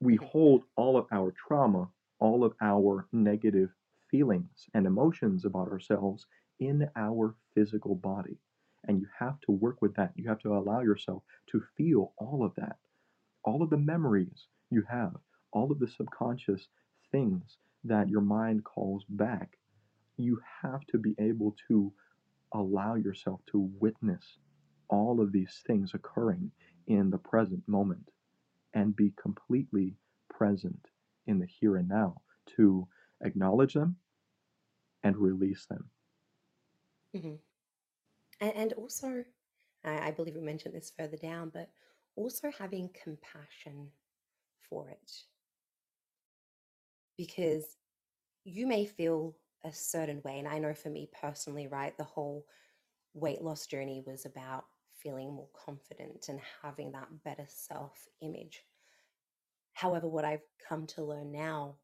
We 0.00 0.16
hold 0.16 0.64
all 0.76 0.96
of 0.96 1.06
our 1.12 1.32
trauma, 1.32 1.88
all 2.18 2.44
of 2.44 2.54
our 2.62 3.06
negative 3.12 3.70
feelings 4.10 4.68
and 4.74 4.86
emotions 4.86 5.44
about 5.44 5.68
ourselves 5.68 6.26
in 6.60 6.88
our 6.96 7.34
physical 7.54 7.94
body. 7.94 8.38
And 8.84 9.00
you 9.00 9.08
have 9.18 9.40
to 9.42 9.52
work 9.52 9.82
with 9.82 9.94
that. 9.96 10.12
You 10.16 10.28
have 10.28 10.40
to 10.40 10.56
allow 10.56 10.80
yourself 10.80 11.22
to 11.48 11.60
feel 11.76 12.14
all 12.18 12.44
of 12.44 12.54
that, 12.56 12.78
all 13.44 13.62
of 13.62 13.70
the 13.70 13.78
memories 13.78 14.48
you 14.70 14.82
have, 14.82 15.16
all 15.52 15.70
of 15.72 15.78
the 15.78 15.88
subconscious 15.88 16.68
things 17.12 17.58
that 17.84 18.08
your 18.08 18.20
mind 18.22 18.64
calls 18.64 19.04
back. 19.08 19.58
You 20.16 20.40
have 20.62 20.86
to 20.88 20.98
be 20.98 21.14
able 21.18 21.56
to 21.68 21.92
allow 22.52 22.94
yourself 22.94 23.40
to 23.46 23.58
witness 23.58 24.38
all 24.88 25.20
of 25.20 25.32
these 25.32 25.62
things 25.66 25.94
occurring 25.94 26.52
in 26.86 27.10
the 27.10 27.18
present 27.18 27.66
moment 27.68 28.10
and 28.74 28.96
be 28.96 29.12
completely 29.20 29.96
present 30.28 30.88
in 31.26 31.38
the 31.38 31.46
here 31.46 31.76
and 31.76 31.88
now 31.88 32.22
to 32.56 32.88
acknowledge 33.22 33.74
them 33.74 33.96
and 35.02 35.16
release 35.16 35.66
them. 35.66 35.90
Mhm. 37.14 37.40
And, 38.40 38.52
and 38.54 38.72
also, 38.74 39.24
I, 39.84 40.08
I 40.08 40.10
believe 40.12 40.34
we 40.34 40.40
mentioned 40.40 40.74
this 40.74 40.92
further 40.98 41.16
down, 41.16 41.50
but 41.52 41.70
also 42.16 42.50
having 42.58 42.90
compassion 43.02 43.90
for 44.68 44.90
it 44.90 45.12
because 47.16 47.76
you 48.44 48.66
may 48.66 48.86
feel 48.86 49.36
a 49.64 49.72
certain 49.72 50.22
way. 50.24 50.38
And 50.38 50.48
I 50.48 50.58
know 50.58 50.74
for 50.74 50.90
me 50.90 51.10
personally, 51.20 51.68
right, 51.68 51.96
the 51.98 52.04
whole 52.04 52.46
weight 53.14 53.42
loss 53.42 53.66
journey 53.66 54.02
was 54.06 54.26
about 54.26 54.64
feeling 55.02 55.32
more 55.34 55.48
confident 55.54 56.26
and 56.28 56.40
having 56.62 56.92
that 56.92 57.08
better 57.24 57.46
self 57.48 58.08
image. 58.22 58.62
However, 59.72 60.08
what 60.08 60.24
I've 60.24 60.44
come 60.68 60.86
to 60.88 61.04
learn 61.04 61.32
now, 61.32 61.76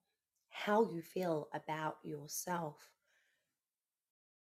how 0.51 0.85
you 0.90 1.03
feel 1.03 1.49
about 1.53 1.99
yourself 2.05 2.77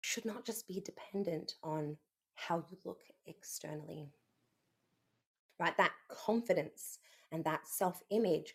should 0.05 0.25
not 0.27 0.45
just 0.45 0.69
be 0.69 0.81
dependent 0.81 1.55
on 1.63 1.99
how 2.35 2.59
you 2.71 2.79
look 2.85 3.01
externally, 3.27 4.13
right? 5.59 5.77
That 5.77 5.93
confidence 6.09 6.99
and 7.33 7.45
that 7.45 7.67
self 7.67 8.03
image 8.11 8.55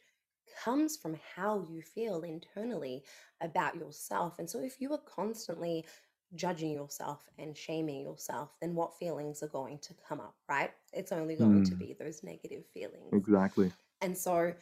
comes 0.64 0.98
from 0.98 1.18
how 1.36 1.66
you 1.70 1.82
feel 1.82 2.22
internally 2.24 3.04
about 3.42 3.76
yourself. 3.76 4.40
And 4.40 4.50
so, 4.50 4.60
if 4.60 4.82
you 4.82 4.92
are 4.94 5.00
constantly 5.00 5.86
judging 6.36 6.72
yourself 6.72 7.28
and 7.40 7.58
shaming 7.58 8.02
yourself, 8.02 8.56
then 8.62 8.76
what 8.76 8.98
feelings 8.98 9.42
are 9.42 9.48
going 9.48 9.80
to 9.80 9.94
come 10.08 10.20
up, 10.20 10.36
right? 10.48 10.72
It's 10.94 11.12
only 11.12 11.36
going 11.36 11.64
to 11.64 11.76
Mm, 11.76 11.80
be 11.80 11.96
those 12.00 12.24
negative 12.24 12.66
feelings. 12.74 13.14
exactly. 13.14 13.72
And 14.02 14.18
so, 14.18 14.54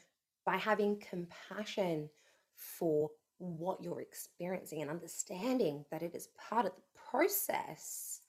by 0.46 0.58
having 0.58 1.00
compassion 1.00 2.10
for 2.56 3.12
what 3.40 3.84
you're 3.84 4.02
experiencing 4.02 4.82
and 4.82 4.90
understanding 4.90 5.86
that 5.92 6.02
it 6.02 6.16
is 6.16 6.30
part 6.38 6.66
of 6.66 6.74
the 6.76 6.82
process, 7.12 8.22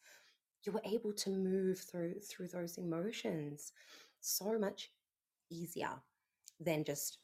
you 0.64 0.72
were 0.72 0.82
able 0.84 1.12
to 1.12 1.30
move 1.30 1.78
through 1.78 2.14
through 2.20 2.48
those 2.48 2.78
emotions 2.78 3.72
so 4.20 4.58
much 4.58 4.90
easier 5.50 5.90
than 6.60 6.84
just 6.84 7.18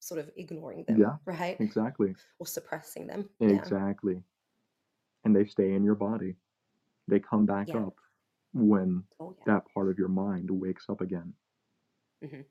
sort 0.00 0.20
of 0.20 0.30
ignoring 0.36 0.84
them, 0.84 1.00
Yeah, 1.00 1.16
right? 1.26 1.60
exactly. 1.60 2.14
Or 2.38 2.46
suppressing 2.46 3.06
them. 3.06 3.28
Yeah. 3.40 3.48
Exactly. 3.48 4.22
And 5.24 5.34
they 5.34 5.44
stay 5.44 5.74
in 5.74 5.84
your 5.84 5.96
body. 5.96 6.36
They 7.08 7.18
come 7.18 7.44
back 7.44 7.68
Yeah. 7.68 7.80
up 7.80 7.96
when 8.54 9.02
Oh 9.20 9.34
yeah. 9.36 9.54
that 9.54 9.64
part 9.74 9.90
of 9.90 9.98
your 9.98 10.08
mind 10.08 10.50
wakes 10.50 10.86
up 10.88 11.00
again. 11.00 11.34
hmm 12.22 12.42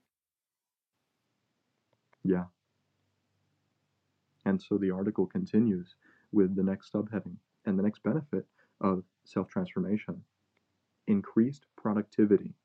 Yeah. 2.24 2.46
And 4.48 4.62
so 4.62 4.78
the 4.78 4.92
article 4.92 5.28
continues 5.28 5.96
with 6.32 6.56
the 6.56 6.64
next 6.64 6.94
subheading 6.94 7.36
And 7.66 7.78
the 7.78 7.84
next 7.84 8.02
benefit 8.02 8.48
of 8.80 9.04
self 9.26 9.50
transformation 9.50 10.24
increased 11.06 11.66
productivity. 11.76 12.56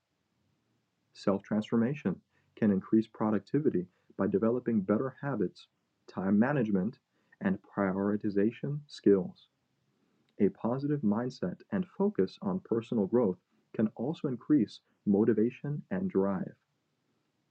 Self 1.13 1.43
transformation 1.43 2.21
can 2.55 2.71
increase 2.71 3.09
productivity 3.09 3.89
by 4.17 4.29
developing 4.29 4.83
better 4.83 5.17
habits, 5.21 5.67
time 6.07 6.39
management, 6.39 7.01
and 7.41 7.59
prioritization 7.63 8.79
skills. 8.87 9.49
A 10.39 10.51
positive 10.51 11.01
mindset 11.01 11.63
and 11.73 11.85
focus 11.99 12.39
on 12.43 12.61
personal 12.61 13.09
growth 13.09 13.41
can 13.75 13.89
also 13.97 14.29
increase 14.29 14.79
motivation 15.05 15.83
and 15.91 16.09
drive. 16.09 16.55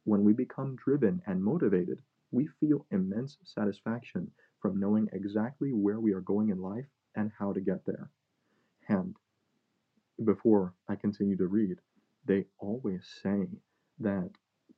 When 0.06 0.24
we 0.24 0.32
become 0.32 0.78
driven 0.78 1.22
and 1.28 1.44
motivated, 1.44 2.02
we 2.32 2.48
feel 2.60 2.86
immense 2.91 3.38
satisfaction 3.44 4.32
from 4.62 4.80
knowing 4.80 5.08
exactly 5.13 5.72
where 5.74 6.00
we 6.00 6.13
are 6.13 6.22
going 6.22 6.50
in 6.50 6.62
life 6.62 6.86
and 7.15 7.32
how 7.38 7.52
to 7.54 7.62
get 7.62 7.86
there. 7.86 8.10
And 8.88 9.15
before 10.24 10.74
I 10.88 10.96
continue 10.96 11.38
to 11.38 11.48
read, 11.48 11.78
they 12.26 12.46
always 12.60 13.06
say 13.24 13.48
that 14.00 14.30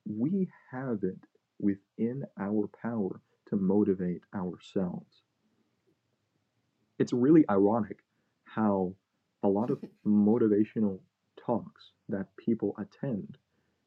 we 0.06 0.50
have 0.72 1.00
it 1.04 1.20
within 1.60 2.24
our 2.40 2.70
power 2.82 3.22
to 3.48 3.56
motivate 3.56 4.24
ourselves. 4.34 5.24
It's 7.00 7.14
really 7.14 7.46
ironic 7.50 8.00
how 8.46 8.96
a 9.44 9.48
lot 9.48 9.70
of 9.70 9.84
motivational 10.06 11.00
talks 11.38 11.92
that 12.10 12.28
people 12.38 12.76
attend 12.78 13.38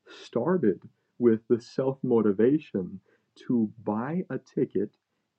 started 0.09 0.81
with 1.19 1.41
the 1.49 1.61
self 1.61 1.99
motivation 2.03 3.01
to 3.47 3.73
buy 3.85 4.25
a 4.31 4.39
ticket 4.39 4.97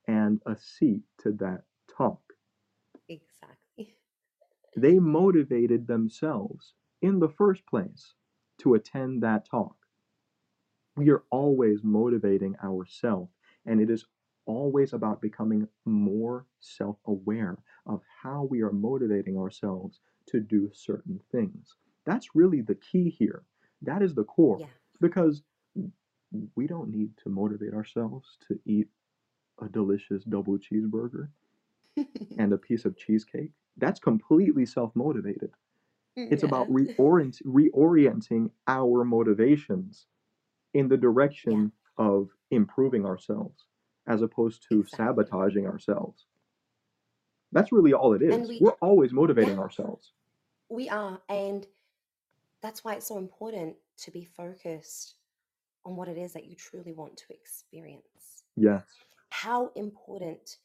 and 0.07 0.41
a 0.45 0.55
seat 0.55 1.03
to 1.19 1.31
that 1.33 1.63
talk. 1.87 2.21
Exactly. 3.09 3.95
They 4.75 4.99
motivated 4.99 5.87
themselves 5.87 6.73
in 7.01 7.19
the 7.19 7.29
first 7.29 7.65
place 7.65 8.13
to 8.59 8.73
attend 8.73 9.23
that 9.23 9.45
talk. 9.45 9.75
We 10.95 11.09
are 11.09 11.23
always 11.29 11.83
motivating 11.83 12.55
ourselves, 12.63 13.31
and 13.65 13.79
it 13.79 13.89
is 13.89 14.05
always 14.45 14.93
about 14.93 15.21
becoming 15.21 15.67
more 15.85 16.45
self 16.59 16.97
aware 17.05 17.57
of 17.85 18.01
how 18.23 18.47
we 18.49 18.61
are 18.61 18.71
motivating 18.71 19.37
ourselves 19.37 19.99
to 20.27 20.39
do 20.39 20.71
certain 20.73 21.19
things. 21.31 21.75
That's 22.05 22.35
really 22.35 22.61
the 22.61 22.75
key 22.75 23.09
here. 23.09 23.43
That 23.81 24.01
is 24.01 24.15
the 24.15 24.23
core. 24.23 24.57
Yeah. 24.59 24.67
Because 24.99 25.43
we 26.55 26.67
don't 26.67 26.89
need 26.89 27.11
to 27.23 27.29
motivate 27.29 27.73
ourselves 27.73 28.37
to 28.47 28.59
eat 28.65 28.87
a 29.61 29.69
delicious 29.69 30.23
double 30.25 30.57
cheeseburger 30.57 31.29
and 32.37 32.53
a 32.53 32.57
piece 32.57 32.85
of 32.85 32.97
cheesecake. 32.97 33.51
That's 33.77 33.99
completely 33.99 34.65
self 34.65 34.95
motivated. 34.95 35.51
It's 36.29 36.43
about 36.43 36.69
reorient, 36.71 37.41
reorienting 37.45 38.51
our 38.67 39.03
motivations 39.05 40.07
in 40.73 40.87
the 40.89 40.97
Yeah. 41.43 41.57
direction 41.57 41.71
of 41.97 42.29
improving 42.51 43.05
ourselves 43.05 43.65
as 44.07 44.21
opposed 44.21 44.63
to 44.69 44.83
Exactly. 44.83 44.95
sabotaging 45.05 45.67
ourselves. 45.67 46.25
That's 47.51 47.71
really 47.71 47.93
all 47.93 48.13
it 48.13 48.21
is. 48.21 48.47
We, 48.47 48.59
We're 48.59 48.73
always 48.75 49.13
motivating 49.13 49.55
yeah, 49.55 49.59
ourselves. 49.59 50.13
we 50.69 50.89
are. 50.89 51.21
And 51.29 51.67
that's 52.61 52.83
why 52.83 52.95
it's 52.95 53.07
so 53.07 53.17
important 53.17 53.75
to 53.99 54.11
be 54.11 54.25
focused 54.25 55.15
on 55.87 55.95
what 55.95 56.09
it 56.09 56.17
is 56.17 56.33
that 56.33 56.45
you 56.45 56.55
truly 56.55 56.91
want 56.91 57.15
to 57.15 57.33
experience. 57.33 58.43
Yeah. 58.57 58.81
How 59.29 59.71
important 59.75 60.57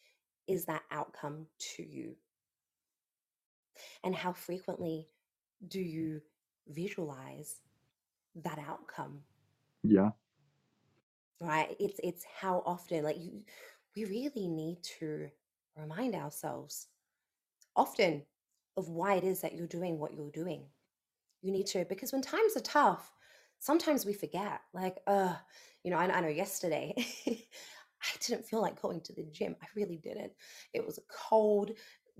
is 0.48 0.64
that 0.64 0.82
outcome 0.90 1.46
to 1.76 1.82
you? 1.85 2.16
And 4.02 4.14
how 4.14 4.32
frequently 4.32 5.06
do 5.68 5.78
mm. 5.78 5.90
you 5.90 6.22
visualize 6.68 7.61
that 8.44 8.58
outcome? 8.68 9.20
Yeah. 9.85 10.11
Right? 11.40 11.76
It's 11.78 12.00
it's 12.02 12.24
how 12.40 12.62
often 12.66 13.04
like 13.04 13.18
you 13.18 13.42
we 13.96 14.04
really 14.04 14.48
need 14.48 14.78
to 14.98 15.28
remind 15.76 16.14
ourselves 16.14 16.88
often 17.76 18.22
of 18.76 18.88
why 18.88 19.14
it 19.14 19.24
is 19.24 19.40
that 19.40 19.54
you're 19.54 19.66
doing 19.66 19.98
what 19.98 20.14
you're 20.14 20.30
doing. 20.30 20.64
You 21.42 21.52
need 21.52 21.66
to 21.68 21.85
because 21.85 22.12
when 22.12 22.22
times 22.22 22.56
are 22.56 22.61
tough, 22.61 23.12
sometimes 23.62 24.05
we 24.05 24.12
forget. 24.12 24.61
Like, 24.75 24.98
uh, 25.07 25.35
you 25.85 25.90
know, 25.90 25.96
I, 25.96 26.07
I 26.07 26.20
know 26.20 26.29
yesterday 26.29 26.94
I 27.29 28.16
didn't 28.20 28.44
feel 28.44 28.61
like 28.61 28.83
going 28.83 29.01
to 29.03 29.14
the 29.14 29.25
gym. 29.33 29.57
I 29.62 29.66
really 29.77 29.96
didn't. 29.96 30.33
It 30.75 30.85
was 30.85 30.98
a 30.98 31.03
cold 31.31 31.70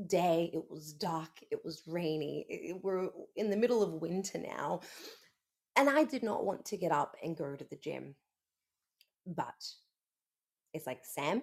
day. 0.07 0.51
It 0.55 0.63
was 0.71 0.93
dark. 0.93 1.31
It 1.51 1.65
was 1.65 1.83
rainy. 1.87 2.47
It- 2.49 2.71
it- 2.71 2.85
we're 2.85 3.09
in 3.37 3.51
the 3.51 3.57
middle 3.57 3.83
of 3.83 4.01
winter 4.01 4.39
now. 4.39 4.81
And 5.77 5.91
I 5.91 6.05
did 6.05 6.23
not 6.23 6.45
want 6.45 6.65
to 6.67 6.77
get 6.77 6.93
up 6.93 7.17
and 7.23 7.37
go 7.37 7.57
to 7.57 7.65
the 7.65 7.77
gym. 7.77 8.15
But 9.27 9.65
it's 10.73 10.87
like, 10.87 11.05
Sam, 11.05 11.43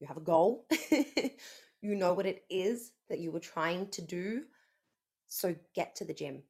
you 0.00 0.06
have 0.06 0.16
a 0.16 0.20
goal. 0.22 0.66
you 1.82 1.94
know 1.94 2.14
what 2.14 2.26
it 2.26 2.44
is 2.50 2.92
that 3.08 3.20
you 3.20 3.30
were 3.32 3.40
trying 3.40 3.88
to 3.90 4.02
do. 4.02 4.42
So 5.28 5.54
get 5.74 5.96
to 5.96 6.04
the 6.04 6.14
gym. 6.14 6.42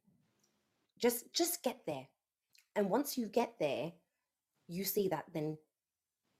Just 0.99 1.33
just 1.33 1.63
get 1.63 1.79
there. 1.87 2.07
And 2.75 2.89
once 2.89 3.17
you 3.17 3.27
get 3.27 3.53
there, 3.59 3.91
you 4.67 4.83
see 4.83 5.07
that 5.09 5.25
then 5.33 5.57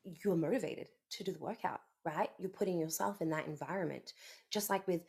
you're 0.03 0.35
motivated 0.35 0.89
to 1.11 1.23
do 1.23 1.31
the 1.31 1.39
workout, 1.39 1.81
right? 2.05 2.29
You're 2.37 2.49
putting 2.49 2.79
yourself 2.79 3.21
in 3.21 3.29
that 3.31 3.47
environment. 3.47 4.13
Just 4.49 4.69
like 4.69 4.87
with, 4.87 5.01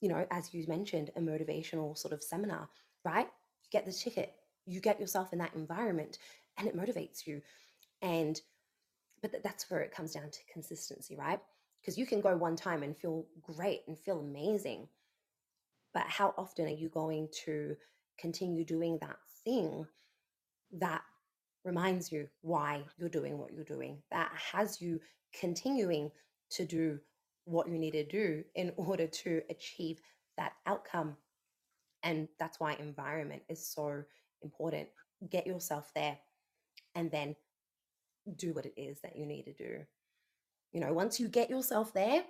you 0.00 0.08
know, 0.08 0.26
as 0.30 0.52
you 0.52 0.64
mentioned, 0.66 1.10
a 1.16 1.20
motivational 1.20 1.96
sort 1.96 2.12
of 2.12 2.22
seminar, 2.22 2.68
right? 3.04 3.26
You 3.26 3.68
get 3.70 3.86
the 3.86 3.92
ticket, 3.92 4.34
you 4.66 4.80
get 4.80 5.00
yourself 5.00 5.32
in 5.32 5.38
that 5.38 5.54
environment 5.54 6.18
and 6.58 6.68
it 6.68 6.76
motivates 6.76 7.26
you. 7.26 7.40
And, 8.02 8.40
but 9.22 9.42
that's 9.42 9.70
where 9.70 9.80
it 9.80 9.92
comes 9.94 10.12
down 10.12 10.30
to 10.30 10.52
consistency, 10.52 11.16
right? 11.16 11.40
Because 11.80 11.96
you 11.96 12.06
can 12.06 12.20
go 12.20 12.36
one 12.36 12.56
time 12.56 12.82
and 12.82 12.96
feel 12.96 13.26
great 13.42 13.82
and 13.86 13.98
feel 13.98 14.20
amazing. 14.20 14.88
But 15.92 16.04
how 16.08 16.34
often 16.36 16.66
are 16.66 16.70
you 16.70 16.88
going 16.88 17.28
to 17.44 17.76
continue 18.18 18.64
doing 18.64 18.98
that 19.00 19.16
thing 19.44 19.86
that 20.78 21.02
reminds 21.64 22.12
you 22.12 22.28
why 22.42 22.84
you're 22.98 23.08
doing 23.08 23.38
what 23.38 23.52
you're 23.52 23.64
doing, 23.64 24.02
that 24.10 24.30
has 24.52 24.80
you 24.80 25.00
continuing 25.38 26.10
to 26.50 26.64
do 26.64 26.98
what 27.44 27.68
you 27.68 27.78
need 27.78 27.92
to 27.92 28.04
do 28.04 28.44
in 28.54 28.72
order 28.76 29.06
to 29.06 29.42
achieve 29.50 30.00
that 30.36 30.52
outcome. 30.66 31.16
And 32.02 32.28
that's 32.38 32.60
why 32.60 32.74
environment 32.74 33.42
is 33.48 33.66
so 33.66 34.04
important. 34.42 34.88
Get 35.30 35.46
yourself 35.46 35.90
there 35.94 36.18
and 36.94 37.10
then 37.10 37.34
do 38.36 38.52
what 38.52 38.66
it 38.66 38.74
is 38.76 39.00
that 39.00 39.16
you 39.16 39.26
need 39.26 39.44
to 39.44 39.52
do. 39.52 39.80
You 40.72 40.80
know, 40.80 40.92
once 40.92 41.18
you 41.18 41.28
get 41.28 41.50
yourself 41.50 41.94
there, 41.94 42.24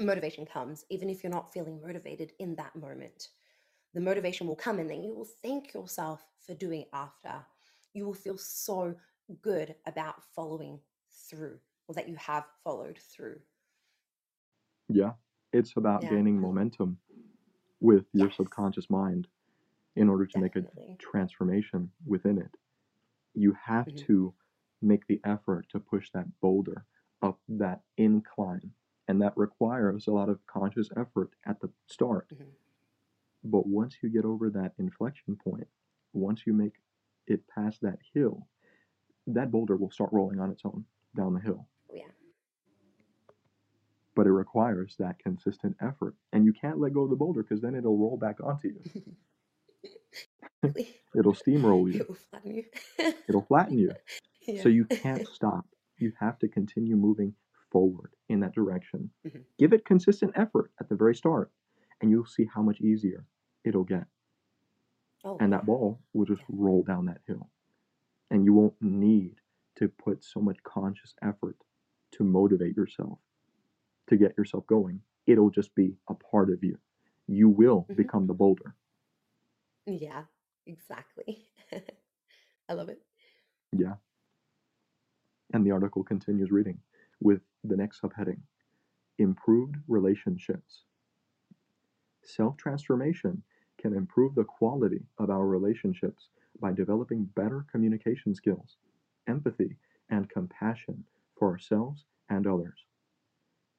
motivation 0.00 0.46
comes, 0.46 0.84
even 0.90 1.10
if 1.10 1.22
you're 1.22 1.32
not 1.32 1.52
feeling 1.52 1.80
motivated 1.82 2.32
in 2.38 2.54
that 2.56 2.74
moment. 2.76 3.28
The 3.94 4.00
motivation 4.00 4.46
will 4.46 4.56
come 4.56 4.78
and 4.78 4.90
then 4.90 5.02
you 5.02 5.14
will 5.14 5.28
thank 5.42 5.72
yourself 5.74 6.24
for 6.44 6.54
doing 6.54 6.84
after. 6.92 7.44
You 7.94 8.04
will 8.04 8.12
feel 8.14 8.36
so 8.36 9.00
good 9.40 9.76
about 9.86 10.22
following 10.22 10.82
through 11.08 11.60
or 11.88 11.94
that 11.94 12.08
you 12.10 12.16
have 12.16 12.46
followed 12.62 12.98
through. 12.98 13.42
Yeah. 14.88 15.14
It's 15.52 15.76
about 15.76 16.06
Yeah, 16.06 16.08
gaining 16.08 16.40
momentum 16.40 16.98
with 17.80 18.06
your 18.12 18.30
yes, 18.30 18.30
subconscious 18.30 18.90
mind 18.90 19.28
in 19.96 20.08
order 20.08 20.26
to 20.26 20.38
make 20.38 20.56
a 20.56 20.68
transformation 20.98 21.92
within 22.06 22.38
it. 22.38 22.56
You 23.34 23.54
have 23.54 23.86
hmm 23.86 24.04
to 24.08 24.34
make 24.82 25.06
the 25.08 25.20
effort 25.24 25.68
to 25.70 25.80
push 25.80 26.10
that 26.12 26.40
boulder 26.40 26.86
up 27.22 27.40
that 27.48 27.84
incline. 27.96 28.74
And 29.08 29.22
that 29.22 29.36
requires 29.36 30.06
a 30.08 30.12
lot 30.12 30.28
of 30.30 30.46
conscious 30.46 30.90
effort 30.96 31.34
at 31.46 31.60
the 31.60 31.72
start. 31.86 32.30
hmm 32.30 32.54
But 33.44 33.66
once 33.68 34.02
you 34.02 34.08
get 34.08 34.24
over 34.24 34.50
that 34.50 34.74
inflection 34.76 35.36
point, 35.36 35.68
once 36.12 36.46
you 36.48 36.52
make 36.52 36.82
it 37.26 37.40
past 37.48 37.80
that 37.82 37.98
hill, 38.12 38.46
that 39.26 39.50
boulder 39.50 39.76
will 39.76 39.90
start 39.90 40.10
rolling 40.12 40.40
on 40.40 40.50
its 40.50 40.62
own 40.64 40.84
down 41.16 41.34
the 41.34 41.40
hill. 41.40 41.66
Oh, 41.90 41.94
yeah. 41.94 42.02
But 44.14 44.26
it 44.26 44.32
requires 44.32 44.94
that 44.98 45.18
consistent 45.18 45.76
effort. 45.80 46.14
And 46.32 46.44
you 46.44 46.52
can't 46.52 46.78
let 46.78 46.92
go 46.94 47.02
of 47.02 47.10
the 47.10 47.16
boulder 47.16 47.42
because 47.42 47.60
then 47.60 47.74
it'll 47.74 47.98
roll 47.98 48.16
back 48.16 48.36
onto 48.42 48.68
you. 48.68 49.02
It'll 51.16 51.34
steamroll 51.34 51.92
you, 51.92 52.00
It 52.00 52.08
will 52.08 52.16
flatten 52.16 52.54
you. 52.56 52.64
it'll 53.28 53.42
flatten 53.44 53.78
you. 53.78 53.92
So 54.62 54.68
you 54.68 54.84
can't 54.84 55.26
stop. 55.28 55.64
You 55.98 56.12
have 56.20 56.38
to 56.40 56.48
continue 56.48 56.96
moving 56.96 57.34
forward 57.70 58.10
in 58.28 58.40
that 58.40 58.52
direction. 58.54 59.10
hmm 59.22 59.38
Give 59.58 59.72
it 59.72 59.84
consistent 59.86 60.32
effort 60.36 60.70
at 60.80 60.88
the 60.90 60.94
very 60.96 61.14
start, 61.14 61.50
and 62.02 62.10
you'll 62.10 62.26
see 62.26 62.44
how 62.52 62.60
much 62.62 62.80
easier 62.82 63.24
it'll 63.64 63.84
get. 63.84 64.04
Oh, 65.24 65.38
And 65.40 65.52
that 65.52 65.66
ball 65.66 66.00
will 66.12 66.26
just 66.26 66.42
roll 66.48 66.82
down 66.82 67.06
that 67.06 67.20
hill. 67.26 67.50
And 68.30 68.44
you 68.44 68.52
won't 68.52 68.80
need 68.80 69.36
to 69.76 69.88
put 69.88 70.24
so 70.24 70.40
much 70.40 70.62
conscious 70.62 71.14
effort 71.22 71.56
to 72.12 72.24
motivate 72.24 72.76
yourself, 72.76 73.18
to 74.08 74.16
get 74.16 74.36
yourself 74.38 74.66
going. 74.66 75.00
It'll 75.26 75.50
just 75.50 75.74
be 75.74 75.96
a 76.08 76.14
part 76.14 76.50
of 76.50 76.62
you. 76.62 76.78
you 77.26 77.48
will 77.48 77.86
Mhm. 77.90 77.96
become 77.96 78.26
the 78.26 78.34
boulder. 78.34 78.74
Yeah, 79.86 80.24
exactly. 80.66 81.48
I 82.68 82.72
love 82.74 82.90
it. 82.90 83.02
Yeah. 83.72 83.96
And 85.54 85.64
the 85.66 85.70
article 85.70 86.04
continues 86.04 86.50
reading 86.50 86.82
with 87.20 87.40
the 87.64 87.76
next 87.76 88.02
subheading 88.02 88.42
Improved 89.18 89.76
Relationships. 89.88 90.84
Self 92.22 92.56
transformation 92.58 93.42
can 93.84 93.94
improve 93.94 94.34
the 94.34 94.44
quality 94.44 95.04
of 95.18 95.30
our 95.30 95.46
relationships 95.46 96.30
by 96.60 96.72
developing 96.72 97.24
better 97.36 97.66
communication 97.70 98.34
skills, 98.34 98.78
empathy, 99.28 99.76
and 100.08 100.30
compassion 100.30 101.04
for 101.38 101.50
ourselves 101.50 102.06
and 102.30 102.46
others. 102.46 102.86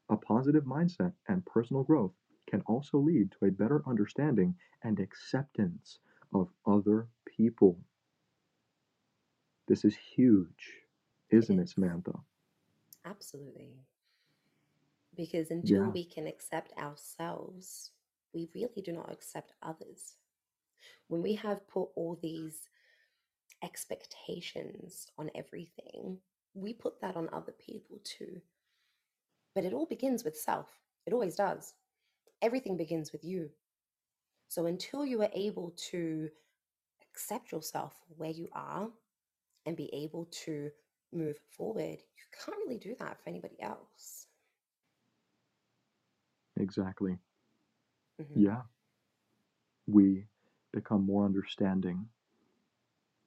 A 0.09 0.17
positive 0.17 0.65
mindset 0.65 1.13
and 1.27 1.45
personal 1.45 1.83
growth 1.83 2.13
can 2.45 2.61
also 2.67 2.99
lead 2.99 3.31
to 3.31 3.45
a 3.45 3.51
better 3.51 3.81
understanding 3.87 4.55
and 4.83 4.99
acceptance 4.99 5.99
of 6.33 6.53
other 6.67 7.07
people. 7.25 7.79
This 9.67 9.85
is 9.85 9.95
huge, 9.95 10.83
isn't 11.29 11.59
it, 11.59 11.69
Samantha? 11.69 12.23
Absolutely. 13.05 13.85
Because 15.15 15.49
until 15.51 15.85
Yeah, 15.85 15.91
we 15.91 16.03
can 16.05 16.27
accept 16.27 16.71
ourselves, 16.77 17.91
we 18.35 18.49
really 18.53 18.81
do 18.83 18.91
not 18.91 19.11
accept 19.11 19.53
others. 19.63 20.17
When 21.07 21.23
we 21.23 21.35
have 21.35 21.67
put 21.67 21.89
all 21.95 22.19
these 22.21 22.69
expectations 23.63 25.07
on 25.17 25.31
everything, 25.33 26.17
we 26.53 26.73
put 26.73 27.01
that 27.01 27.15
on 27.15 27.29
other 27.31 27.53
people 27.53 27.99
too. 28.03 28.41
But 29.55 29.63
it 29.63 29.73
all 29.73 29.85
begins 29.85 30.23
with 30.23 30.37
self. 30.37 30.67
It 31.07 31.13
always 31.13 31.35
does. 31.35 31.73
Everything 32.41 32.75
begins 32.75 33.11
with 33.11 33.23
you. 33.23 33.49
So 34.49 34.65
until 34.65 35.05
you 35.05 35.21
are 35.21 35.29
able 35.33 35.73
to 35.91 36.29
accept 37.09 37.51
yourself 37.51 37.93
where 38.17 38.31
you 38.31 38.49
are 38.53 38.89
and 39.65 39.77
be 39.77 39.89
able 39.93 40.25
to 40.45 40.69
move 41.13 41.37
forward, 41.57 41.97
you 41.99 42.25
can't 42.45 42.57
really 42.65 42.77
do 42.77 42.95
that 42.99 43.17
for 43.23 43.29
anybody 43.29 43.61
else. 43.61 44.27
exactly. 46.59 47.17
Mhm. 48.19 48.43
Yeah, 48.43 48.63
we 49.87 50.27
become 50.71 51.05
more 51.05 51.25
understanding, 51.25 52.09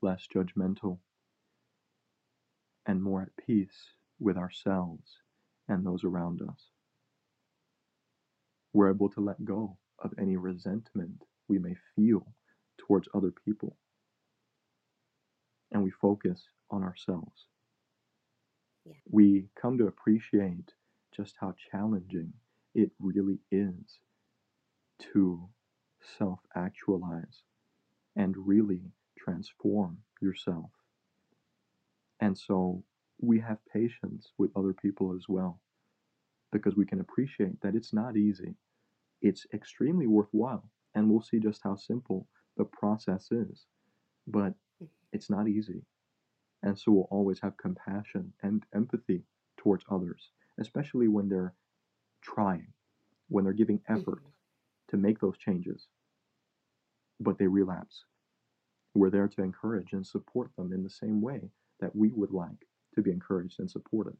less 0.02 0.26
judgmental, 0.26 0.98
and 2.86 3.02
more 3.02 3.22
at 3.22 3.36
peace 3.46 3.94
with 4.18 4.36
ourselves 4.36 5.20
and 5.68 5.86
those 5.86 6.04
around 6.04 6.42
us. 6.42 6.70
We're 8.72 8.90
able 8.90 9.10
to 9.10 9.20
let 9.20 9.44
go 9.44 9.78
of 9.98 10.14
any 10.18 10.36
resentment 10.36 11.24
we 11.48 11.58
may 11.58 11.74
feel 11.96 12.34
towards 12.78 13.08
other 13.14 13.30
people, 13.32 13.76
and 15.72 15.82
we 15.82 15.90
focus 15.90 16.48
on 16.70 16.82
ourselves. 16.82 17.46
Yeah. 18.84 18.92
We 19.10 19.48
come 19.54 19.78
to 19.78 19.86
appreciate 19.86 20.74
just 21.12 21.36
how 21.40 21.54
challenging 21.70 22.32
it 22.74 22.90
really 22.98 23.38
is 23.50 23.98
to 24.98 25.50
self 26.00 26.40
actualize 26.54 27.44
and 28.16 28.48
really 28.48 28.92
transform 29.18 30.04
yourself. 30.20 30.72
And 32.20 32.38
so 32.38 32.84
we 33.20 33.40
have 33.40 33.64
patience 33.66 34.32
with 34.38 34.56
other 34.56 34.72
people 34.72 35.14
as 35.14 35.28
well 35.28 35.60
because 36.52 36.76
we 36.76 36.86
can 36.86 37.00
appreciate 37.00 37.60
that 37.62 37.76
it's 37.76 37.92
not 37.94 38.16
easy. 38.16 38.56
It's 39.22 39.46
extremely 39.54 40.06
worthwhile. 40.06 40.70
And 40.94 41.10
we'll 41.10 41.22
see 41.22 41.40
just 41.40 41.62
how 41.62 41.76
simple 41.76 42.28
the 42.56 42.64
process 42.64 43.32
is. 43.32 43.68
But 44.26 44.54
Mhm. 44.80 44.88
it's 45.12 45.30
not 45.30 45.48
easy. 45.48 45.86
And 46.62 46.78
so 46.78 46.92
we'll 46.92 47.04
always 47.10 47.40
have 47.40 47.56
compassion 47.58 48.34
and 48.42 48.66
empathy 48.74 49.26
towards 49.56 49.84
others, 49.90 50.32
especially 50.58 51.08
when 51.08 51.28
they're 51.28 51.56
trying, 52.22 52.74
when 53.28 53.44
they're 53.44 53.52
giving 53.54 53.82
effort 53.88 54.22
Mhm. 54.22 54.32
To 54.88 54.96
make 54.96 55.20
those 55.20 55.38
changes, 55.38 55.88
but 57.20 57.38
they 57.38 57.46
relapse. 57.46 58.04
We're 58.94 59.10
there 59.10 59.28
to 59.28 59.42
encourage 59.42 59.92
and 59.92 60.06
support 60.06 60.54
them 60.56 60.72
in 60.72 60.82
the 60.84 60.90
same 60.90 61.20
way 61.22 61.52
that 61.80 61.96
we 61.96 62.12
would 62.12 62.32
like 62.32 62.68
to 62.94 63.02
be 63.02 63.12
encouraged 63.12 63.60
and 63.60 63.70
supported. 63.70 64.18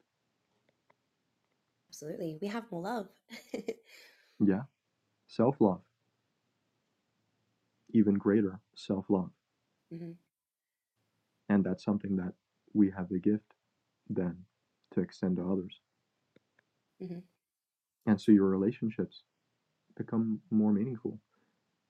Absolutely. 1.89 2.39
We 2.41 2.49
have 2.49 2.71
more 2.71 2.83
love. 2.83 3.09
Yeah. 4.41 4.65
Self 5.29 5.61
love, 5.61 5.83
even 7.91 8.15
greater 8.15 8.61
self 8.75 9.11
love. 9.11 9.31
Mhm. 9.91 10.19
And 11.51 11.63
that's 11.65 11.85
something 11.85 12.17
that 12.17 12.35
we 12.73 12.91
have 12.91 13.09
the 13.11 13.19
gift 13.19 13.53
then 14.09 14.47
to 14.93 15.01
extend 15.01 15.37
to 15.37 15.51
others. 15.51 15.81
Mhm. 17.01 17.29
And 18.07 18.21
so 18.21 18.33
your 18.33 18.49
relationships 18.49 19.23
become 19.99 20.41
more 20.51 20.73
meaningful, 20.73 21.19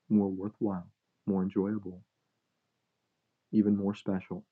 more 0.08 0.28
worthwhile, 0.28 0.88
more 1.26 1.42
enjoyable, 1.42 2.02
even 3.52 3.76
more 3.76 3.94
special 3.94 4.44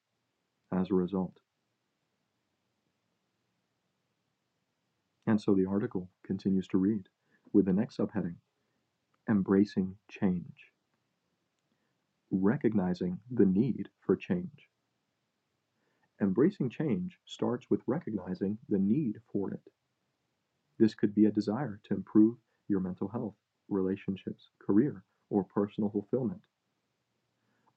as 0.72 0.90
a 0.90 0.94
result. 0.94 1.40
And 5.26 5.40
so 5.40 5.54
the 5.54 5.66
article 5.66 6.08
continues 6.24 6.68
to 6.68 6.78
read 6.78 7.08
with 7.52 7.66
the 7.66 7.72
next 7.72 7.98
subheading 7.98 8.36
Embracing 9.28 9.96
Change. 10.08 10.70
Recognizing 12.30 13.18
the 13.30 13.46
need 13.46 13.88
for 14.00 14.14
change. 14.16 14.68
Embracing 16.20 16.70
change 16.70 17.18
starts 17.24 17.68
with 17.70 17.80
recognizing 17.86 18.58
the 18.68 18.78
need 18.78 19.20
for 19.32 19.52
it. 19.52 19.60
This 20.78 20.94
could 20.94 21.14
be 21.14 21.26
a 21.26 21.30
desire 21.30 21.80
to 21.84 21.94
improve 21.94 22.36
your 22.68 22.80
mental 22.80 23.08
health, 23.08 23.34
relationships, 23.68 24.50
career, 24.58 25.04
or 25.30 25.44
personal 25.44 25.90
fulfillment. 25.90 26.42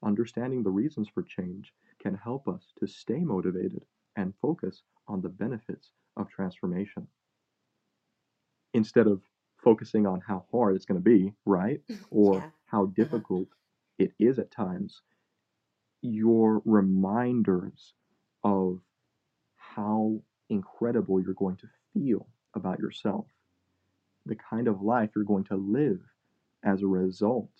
Understanding 0.02 0.62
the 0.62 0.70
reasons 0.70 1.08
for 1.08 1.22
change 1.22 1.74
can 1.98 2.14
help 2.14 2.46
us 2.46 2.72
to 2.76 2.86
stay 2.86 3.24
motivated 3.24 3.86
and 4.14 4.36
focus 4.36 4.82
on 5.06 5.22
the 5.22 5.30
benefits 5.30 5.92
of 6.16 6.28
transformation. 6.28 7.08
Instead 8.74 9.06
of 9.06 9.22
focusing 9.56 10.06
on 10.06 10.20
how 10.20 10.40
hard 10.50 10.74
it's 10.74 10.84
going 10.84 11.00
to 11.00 11.04
be, 11.04 11.34
right? 11.44 11.82
Or 12.10 12.46
Yeah. 12.46 12.50
how 12.66 12.86
Uh-huh. 13.00 13.22
difficult 13.26 13.48
it 13.98 14.12
is 14.18 14.38
at 14.38 14.50
times, 14.50 15.02
your 16.02 16.62
reminders 16.64 17.94
of 18.42 18.80
how 19.56 20.22
incredible 20.48 21.20
you're 21.20 21.34
going 21.34 21.56
to 21.58 21.68
feel 21.92 22.28
about 22.54 22.78
yourself, 22.80 23.26
the 24.26 24.36
kind 24.36 24.68
of 24.68 24.82
life 24.82 25.10
you're 25.14 25.24
going 25.24 25.44
to 25.44 25.56
live 25.56 26.00
as 26.64 26.82
a 26.82 26.86
result 26.86 27.50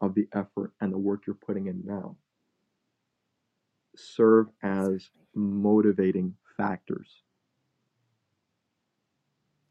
of 0.00 0.14
the 0.14 0.28
effort 0.32 0.72
and 0.80 0.92
the 0.92 0.98
work 0.98 1.26
you're 1.26 1.34
putting 1.36 1.66
in 1.66 1.82
now, 1.84 2.16
serve 3.96 4.48
as 4.62 5.10
motivating 5.34 6.36
factors. 6.56 7.22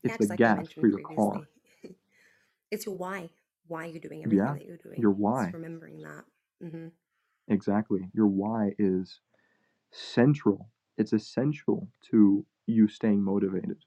It's 0.04 0.18
the 0.18 0.28
like 0.30 0.38
gas 0.38 0.68
for 0.80 0.88
your 0.88 1.00
car. 1.00 1.48
it's 2.72 2.86
your 2.86 2.96
why. 2.96 3.30
Why 3.68 3.86
you're 3.86 4.00
doing 4.00 4.24
everything 4.24 4.48
Yeah, 4.48 4.54
that 4.54 4.66
you're 4.66 4.78
doing. 4.78 5.02
your 5.02 5.12
It's 5.12 5.20
why. 5.20 5.54
remembering 5.54 6.02
that. 6.04 6.26
hmm 6.62 6.88
Exactly. 7.48 8.10
Your 8.13 8.28
why 8.28 8.74
is 8.78 9.22
central. 9.92 10.70
It's 10.98 11.13
essential 11.13 11.90
to 12.12 12.46
you 12.68 12.88
staying 12.88 13.24
motivated. 13.24 13.84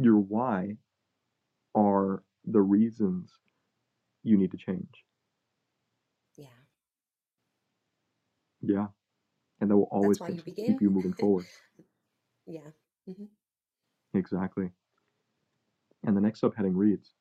Your 0.00 0.18
why 0.18 0.78
are 1.74 2.22
the 2.44 2.62
reasons 2.62 3.38
you 4.22 4.36
need 4.36 4.50
to 4.52 4.58
change. 4.58 5.04
Yeah. 6.36 6.48
Yeah. 8.62 8.88
And 9.60 9.70
that 9.70 9.76
will 9.76 9.88
always 9.90 10.18
That's 10.18 10.20
why 10.20 10.28
you 10.28 10.42
keep, 10.42 10.56
keep 10.66 10.80
you 10.82 10.90
moving 10.90 11.12
forward. 11.14 11.48
yeah. 12.46 12.70
hmm 13.06 13.26
Exactly. 14.14 14.72
And 16.02 16.16
the 16.16 16.20
next 16.20 16.40
subheading 16.42 16.76
reads 16.76 17.14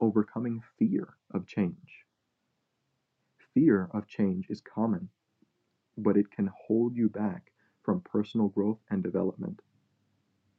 Overcoming 0.00 0.60
fear 0.60 1.16
of 1.30 1.46
change. 1.46 2.06
Fear 3.54 3.86
of 3.92 4.06
change 4.06 4.50
is 4.50 4.60
common, 4.60 5.10
but 5.96 6.16
it 6.16 6.30
can 6.30 6.46
hold 6.48 6.96
you 6.96 7.08
back 7.08 7.52
from 7.82 8.00
personal 8.00 8.48
growth 8.48 8.80
and 8.90 9.02
development. 9.02 9.62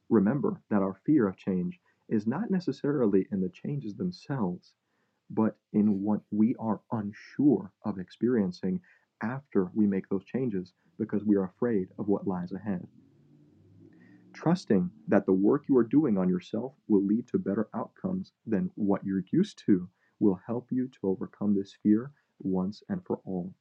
Remember 0.10 0.62
that 0.70 0.82
our 0.82 0.96
fear 1.06 1.28
of 1.28 1.38
change 1.38 1.80
is 2.10 2.28
not 2.28 2.52
necessarily 2.52 3.28
in 3.32 3.42
the 3.42 3.50
changes 3.50 3.96
themselves, 3.96 4.74
but 5.30 5.58
in 5.74 6.02
what 6.04 6.22
we 6.32 6.56
are 6.58 6.82
unsure 6.92 7.72
of 7.86 8.00
experiencing 8.00 8.82
after 9.22 9.66
we 9.74 9.88
make 9.88 10.10
those 10.10 10.26
changes 10.26 10.74
because 11.00 11.24
we 11.26 11.36
are 11.38 11.46
afraid 11.46 11.90
of 11.98 12.08
what 12.08 12.28
lies 12.28 12.52
ahead. 12.52 12.88
trusting 14.34 14.92
that 15.08 15.26
the 15.26 15.34
work 15.34 15.64
you 15.68 15.78
are 15.78 15.84
doing 15.84 16.18
on 16.18 16.30
yourself 16.30 16.74
will 16.88 17.04
lead 17.04 17.28
to 17.28 17.38
better 17.38 17.68
outcomes 17.74 18.32
than 18.46 18.72
what 18.76 19.04
you're 19.04 19.24
used 19.32 19.58
to 19.66 19.88
will 20.20 20.40
help 20.48 20.72
you 20.72 20.88
to 20.88 21.00
overcome 21.08 21.56
this 21.56 21.74
fear 21.84 22.12
once 22.40 22.84
and 22.90 23.04
for 23.06 23.20
all. 23.26 23.54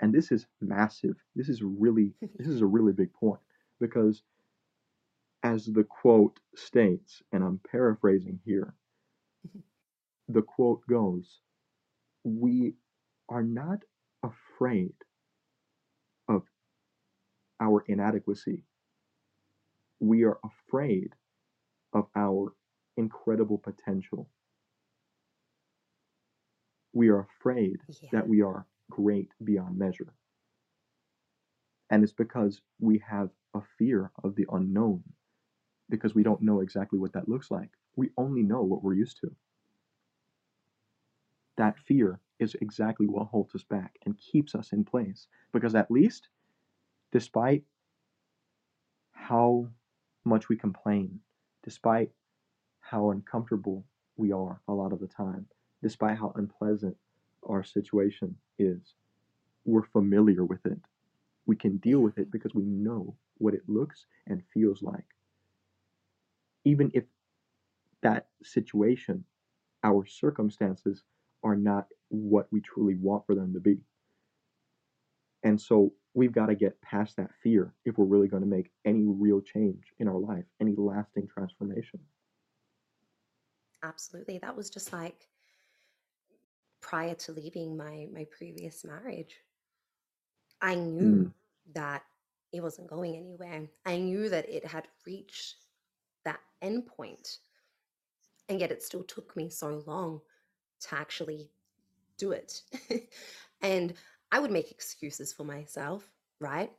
And 0.00 0.12
this 0.14 0.32
is 0.32 0.46
massive. 0.60 1.16
This 1.36 1.48
is 1.48 1.62
really 1.62 2.14
this 2.36 2.46
is 2.48 2.60
a 2.60 2.66
really 2.66 2.92
big 2.92 3.12
point 3.12 3.40
because 3.80 4.22
as 5.44 5.66
the 5.66 5.84
quote 5.84 6.40
states, 6.56 7.22
and 7.30 7.44
I'm 7.44 7.60
paraphrasing 7.70 8.40
here, 8.44 8.74
the 10.28 10.42
quote 10.42 10.80
goes, 10.88 11.40
we 12.24 12.74
are 13.28 13.42
not 13.42 13.80
afraid 14.22 14.94
of 16.28 16.42
our 17.60 17.84
inadequacy. 17.86 18.64
We 20.00 20.24
are 20.24 20.38
afraid 20.44 21.14
of 21.92 22.08
our 22.16 22.54
incredible 22.96 23.58
potential. 23.58 24.30
We 26.94 27.10
are 27.10 27.20
afraid 27.20 27.80
Yeah. 27.88 28.08
that 28.12 28.28
we 28.28 28.40
are 28.42 28.66
great 28.90 29.32
beyond 29.42 29.78
measure. 29.78 30.14
And 31.90 32.02
it's 32.02 32.12
because 32.12 32.62
we 32.80 32.98
have 32.98 33.30
a 33.54 33.60
fear 33.78 34.10
of 34.24 34.34
the 34.36 34.46
unknown, 34.50 35.04
because 35.90 36.14
we 36.14 36.22
don't 36.22 36.42
know 36.42 36.60
exactly 36.60 36.98
what 36.98 37.12
that 37.12 37.28
looks 37.28 37.50
like. 37.50 37.70
We 37.96 38.10
only 38.16 38.42
know 38.42 38.62
what 38.62 38.82
we're 38.82 38.94
used 38.94 39.18
to. 39.20 39.34
That 41.56 41.78
fear 41.78 42.20
is 42.38 42.54
exactly 42.56 43.06
what 43.06 43.28
holds 43.28 43.54
us 43.54 43.64
back 43.64 43.98
and 44.04 44.18
keeps 44.18 44.54
us 44.54 44.72
in 44.72 44.84
place. 44.84 45.26
Because 45.52 45.74
at 45.74 45.90
least, 45.90 46.28
despite 47.12 47.64
how 49.12 49.68
much 50.24 50.48
we 50.48 50.56
complain, 50.56 51.20
despite 51.62 52.10
how 52.80 53.10
uncomfortable 53.10 53.84
we 54.16 54.32
are 54.32 54.60
a 54.68 54.72
lot 54.72 54.92
of 54.92 55.00
the 55.00 55.08
time, 55.08 55.46
despite 55.82 56.18
how 56.18 56.32
unpleasant 56.36 56.96
our 57.48 57.64
situation 57.64 58.36
is, 58.58 58.94
we're 59.64 59.84
familiar 59.84 60.44
with 60.44 60.64
it. 60.66 60.80
We 61.46 61.56
can 61.56 61.78
deal 61.78 62.00
with 62.00 62.18
it 62.18 62.30
because 62.30 62.54
we 62.54 62.64
know 62.64 63.16
what 63.38 63.54
it 63.54 63.68
looks 63.68 64.06
and 64.26 64.42
feels 64.52 64.82
like. 64.82 65.13
Even 66.64 66.90
if 66.94 67.04
that 68.02 68.28
situation, 68.42 69.24
our 69.82 70.06
circumstances, 70.06 71.04
are 71.42 71.56
not 71.56 71.88
what 72.08 72.48
we 72.52 72.60
truly 72.60 72.96
want 72.96 73.26
for 73.26 73.34
them 73.34 73.52
to 73.54 73.60
be. 73.60 73.78
And 75.44 75.60
so 75.60 75.94
we've 76.14 76.32
got 76.32 76.46
to 76.46 76.56
get 76.56 76.80
past 76.80 77.16
that 77.16 77.32
fear 77.42 77.74
if 77.84 77.98
we're 77.98 78.04
really 78.06 78.26
going 78.28 78.42
to 78.42 78.48
make 78.48 78.72
any 78.84 79.04
real 79.06 79.40
change 79.40 79.92
in 79.98 80.08
our 80.08 80.18
life, 80.18 80.46
any 80.60 80.74
lasting 80.76 81.28
transformation. 81.28 82.00
Absolutely. 83.82 84.38
That 84.38 84.56
was 84.56 84.68
just 84.70 84.92
like 84.92 85.28
prior 86.80 87.14
to 87.16 87.32
leaving 87.32 87.76
my 87.76 88.06
my 88.12 88.24
previous 88.30 88.84
marriage. 88.84 89.42
I 90.60 90.74
knew 90.74 91.26
Mm, 91.26 91.32
that 91.74 92.04
it 92.52 92.60
wasn't 92.62 92.88
going 92.88 93.16
anywhere. 93.16 93.68
I 93.84 93.98
knew 93.98 94.28
that 94.28 94.48
it 94.48 94.64
had 94.66 94.88
reached 95.06 95.63
that 96.64 96.70
end 96.70 96.86
point, 96.86 97.38
and 98.48 98.60
yet 98.60 98.72
it 98.72 98.82
still 98.82 99.04
took 99.04 99.36
me 99.36 99.48
so 99.48 99.82
long 99.86 100.20
to 100.80 100.94
actually 100.94 101.50
do 102.18 102.32
it. 102.32 102.62
and 103.62 103.94
I 104.32 104.38
would 104.40 104.50
make 104.50 104.70
excuses 104.70 105.32
for 105.32 105.44
myself, 105.44 106.10
right? 106.40 106.70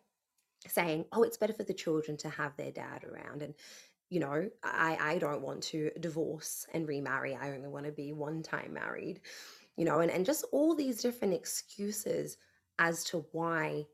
Saying, 0.68 1.06
oh, 1.12 1.24
it's 1.24 1.38
better 1.38 1.54
for 1.54 1.64
the 1.64 1.74
children 1.74 2.18
to 2.18 2.30
have 2.30 2.56
their 2.58 2.72
dad 2.72 3.04
around. 3.04 3.42
And, 3.42 3.54
you 4.10 4.20
know, 4.20 4.50
I, 4.64 4.98
I 5.00 5.18
don't 5.18 5.42
want 5.42 5.64
to 5.64 5.92
divorce 6.00 6.66
and 6.74 6.88
remarry. 6.88 7.36
I 7.36 7.52
only 7.54 7.70
want 7.70 7.86
to 7.86 7.92
be 7.92 8.14
one 8.14 8.44
time 8.44 8.74
married, 8.74 9.22
you 9.78 9.86
know, 9.86 10.00
and, 10.00 10.12
and 10.12 10.26
just 10.26 10.46
all 10.52 10.76
these 10.76 11.02
different 11.02 11.34
excuses 11.34 12.38
as 12.78 13.04
to 13.06 13.26
why 13.32 13.86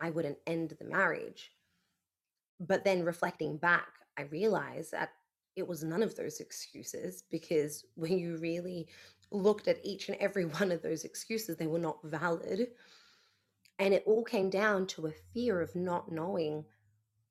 I 0.00 0.10
wouldn't 0.10 0.38
end 0.46 0.76
the 0.78 0.86
marriage. 0.86 1.52
But 2.58 2.84
then 2.84 3.04
reflecting 3.04 3.56
back, 3.56 3.88
I 4.18 4.22
realized 4.22 4.92
that 4.92 5.12
it 5.56 5.66
was 5.66 5.84
none 5.84 6.02
of 6.02 6.16
those 6.16 6.40
excuses 6.40 7.24
because 7.30 7.84
when 7.94 8.18
you 8.18 8.36
really 8.36 8.88
looked 9.30 9.68
at 9.68 9.84
each 9.84 10.08
and 10.08 10.18
every 10.18 10.44
one 10.60 10.72
of 10.72 10.82
those 10.82 11.04
excuses, 11.04 11.56
they 11.56 11.66
were 11.66 11.78
not 11.78 11.98
valid. 12.04 12.68
And 13.78 13.94
it 13.94 14.04
all 14.06 14.24
came 14.24 14.50
down 14.50 14.86
to 14.88 15.06
a 15.06 15.12
fear 15.32 15.60
of 15.60 15.74
not 15.74 16.12
knowing 16.12 16.64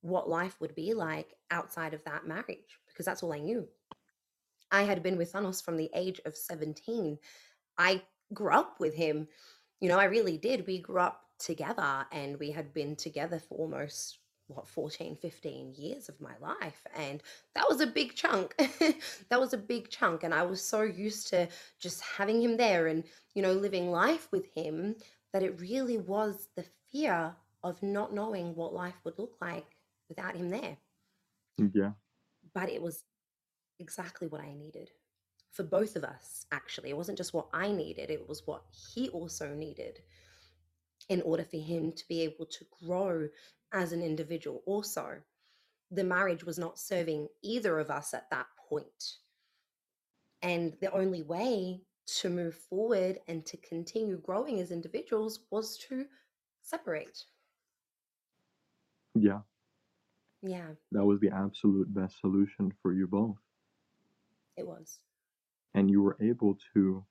what 0.01 0.29
life 0.29 0.55
would 0.59 0.73
be 0.75 0.93
like 0.93 1.35
outside 1.51 1.93
of 1.93 2.03
that 2.05 2.25
marriage 2.25 2.79
because 2.87 3.05
that's 3.05 3.21
all 3.21 3.33
I 3.33 3.39
knew. 3.39 3.67
I 4.71 4.83
had 4.83 5.03
been 5.03 5.17
with 5.17 5.33
Thanos 5.33 5.63
from 5.63 5.77
the 5.77 5.89
age 5.93 6.21
of 6.25 6.35
17. 6.35 7.17
I 7.77 8.01
grew 8.33 8.51
up 8.51 8.79
with 8.79 8.95
him. 8.95 9.27
You 9.79 9.89
know, 9.89 9.99
I 9.99 10.05
really 10.05 10.37
did. 10.37 10.67
We 10.67 10.79
grew 10.79 10.99
up 10.99 11.21
together 11.39 12.05
and 12.11 12.37
we 12.39 12.51
had 12.51 12.73
been 12.73 12.95
together 12.95 13.39
for 13.39 13.57
almost 13.57 14.19
what 14.49 14.67
14 14.67 15.15
15 15.15 15.73
years 15.77 16.09
of 16.09 16.19
my 16.19 16.33
life 16.41 16.81
and 16.95 17.21
that 17.55 17.65
was 17.69 17.81
a 17.81 17.87
big 17.87 18.15
chunk. 18.15 18.55
That 19.29 19.39
was 19.39 19.53
a 19.53 19.57
big 19.57 19.89
chunk 19.89 20.23
and 20.23 20.33
i 20.33 20.43
was 20.43 20.61
so 20.61 20.81
used 20.81 21.27
to 21.29 21.47
just 21.79 22.01
having 22.01 22.41
him 22.41 22.57
there 22.57 22.87
and 22.87 23.03
you 23.35 23.41
know 23.41 23.53
living 23.53 23.91
life 23.91 24.27
with 24.31 24.45
him 24.53 24.95
that 25.33 25.43
it 25.43 25.61
really 25.61 25.97
was 25.97 26.47
the 26.55 26.65
fear 26.91 27.35
of 27.63 27.81
not 27.83 28.13
knowing 28.13 28.55
what 28.55 28.73
life 28.73 28.95
would 29.03 29.17
look 29.19 29.35
like 29.41 29.65
without 30.07 30.35
him 30.35 30.49
there. 30.49 30.77
Yeah, 31.73 31.91
but 32.53 32.69
it 32.69 32.81
was 32.81 33.03
exactly 33.79 34.27
what 34.27 34.41
I 34.41 34.53
needed 34.53 34.91
for 35.51 35.63
both 35.63 35.95
of 35.95 36.03
us, 36.03 36.45
actually. 36.51 36.89
It 36.89 36.97
wasn't 36.97 37.17
just 37.17 37.33
what 37.33 37.47
I 37.53 37.71
needed, 37.71 38.09
it 38.09 38.27
was 38.27 38.47
what 38.47 38.63
he 38.93 39.09
also 39.09 39.53
needed 39.53 39.99
in 41.09 41.21
order 41.23 41.43
for 41.43 41.57
him 41.57 41.91
to 41.91 42.07
be 42.07 42.21
able 42.21 42.45
to 42.45 42.65
grow 42.85 43.27
as 43.73 43.91
an 43.91 44.01
individual, 44.01 44.61
also. 44.65 45.17
The 45.91 46.03
marriage 46.03 46.43
was 46.43 46.59
not 46.59 46.79
serving 46.79 47.27
either 47.41 47.79
of 47.79 47.89
us 47.89 48.13
at 48.13 48.29
that 48.29 48.45
point. 48.69 49.17
And 50.41 50.75
the 50.81 50.91
only 50.91 51.23
way 51.23 51.81
to 52.21 52.29
move 52.29 52.55
forward 52.55 53.19
and 53.27 53.45
to 53.47 53.57
continue 53.57 54.17
growing 54.17 54.59
as 54.59 54.71
individuals 54.71 55.41
was 55.51 55.77
to 55.89 56.05
separate. 56.61 57.25
yeah. 59.15 59.39
Yeah, 60.41 60.69
That 60.93 61.03
was 61.03 61.19
the 61.19 61.31
absolute 61.31 61.93
best 61.93 62.21
solution 62.21 62.71
for 62.81 62.93
you 62.93 63.07
both. 63.07 63.35
it 64.55 64.65
was. 64.65 64.99
And 65.73 65.91
you 65.91 66.01
were 66.01 66.15
able 66.21 66.57
to 66.73 67.03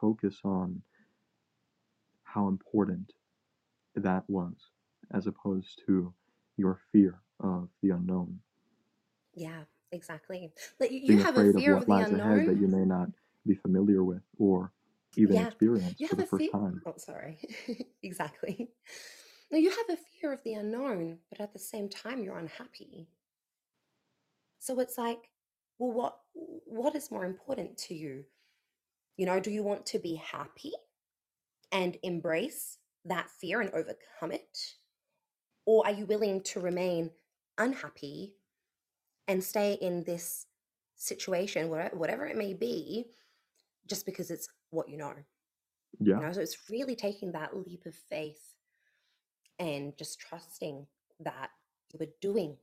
focus 0.00 0.38
on 0.44 0.80
how 2.22 2.46
important 2.46 3.12
that 4.00 4.28
was 4.28 4.54
as 5.12 5.26
opposed 5.26 5.82
to 5.86 6.14
your 6.56 6.80
fear 6.92 7.22
of 7.40 7.68
the 7.82 7.90
unknown. 7.90 8.40
Yeah, 9.34 9.64
exactly. 9.92 10.52
Like 10.80 10.90
you, 10.90 10.98
you 11.00 11.16
Being 11.16 11.18
have 11.18 11.36
a 11.36 11.44
afraid 11.44 11.56
of 11.56 11.66
fear 11.66 11.74
what 11.74 11.82
of 11.82 11.86
the 11.86 11.88
lies 11.88 12.12
ahead 12.12 12.46
that 12.46 12.56
you 12.60 12.68
may 12.68 12.84
not 12.84 13.08
be 13.46 13.54
familiar 13.56 14.04
with 14.04 14.22
or 14.38 14.72
even 15.16 15.36
Yeah, 15.36 15.40
experience 15.40 15.98
you 15.98 16.08
for 16.08 16.14
have 16.14 16.16
the 16.16 16.22
a 16.22 16.26
first 16.30 16.44
fear. 16.44 16.52
time. 16.52 16.82
Oh, 16.86 16.94
sorry. 16.96 17.38
Exactly. 18.02 18.70
Now 19.50 19.58
you 19.58 19.70
have 19.70 19.90
a 19.90 19.96
fear 19.96 20.32
of 20.32 20.42
the 20.44 20.54
unknown, 20.54 21.20
but 21.30 21.40
at 21.40 21.52
the 21.52 21.58
same 21.58 21.88
time, 21.88 22.22
you're 22.22 22.38
unhappy. 22.38 23.08
So 24.58 24.78
it's 24.80 24.98
like, 24.98 25.30
well, 25.78 25.92
what 25.92 26.20
what 26.34 26.94
is 26.94 27.10
more 27.10 27.24
important 27.24 27.78
to 27.78 27.94
you? 27.94 28.26
You 29.16 29.26
know, 29.26 29.40
do 29.40 29.50
you 29.50 29.62
want 29.62 29.86
to 29.86 29.98
be 29.98 30.16
happy 30.16 30.72
and 31.72 31.98
embrace 32.02 32.78
that 33.08 33.30
fear 33.30 33.60
and 33.60 33.70
overcome 33.70 34.32
it? 34.32 34.58
Or 35.66 35.86
are 35.86 35.92
you 35.92 36.06
willing 36.06 36.42
to 36.44 36.60
remain 36.60 37.10
unhappy 37.58 38.36
and 39.26 39.42
stay 39.42 39.74
in 39.74 40.04
this 40.04 40.46
situation, 40.96 41.68
whatever 41.68 42.26
it 42.26 42.36
may 42.36 42.54
be, 42.54 43.10
just 43.86 44.06
because 44.06 44.30
it's 44.30 44.48
what 44.70 44.88
you 44.88 44.96
know? 44.96 45.14
You 46.14 46.20
Yeah, 46.20 46.20
know, 46.20 46.32
so 46.32 46.40
it's 46.40 46.70
really 46.70 46.96
taking 46.96 47.32
that 47.32 47.56
leap 47.56 47.86
of 47.86 47.94
faith 47.94 48.54
and 49.58 49.96
just 49.96 50.20
trusting 50.20 50.86
that 51.20 51.50
you 51.92 52.00
are 52.00 52.10
doing 52.20 52.56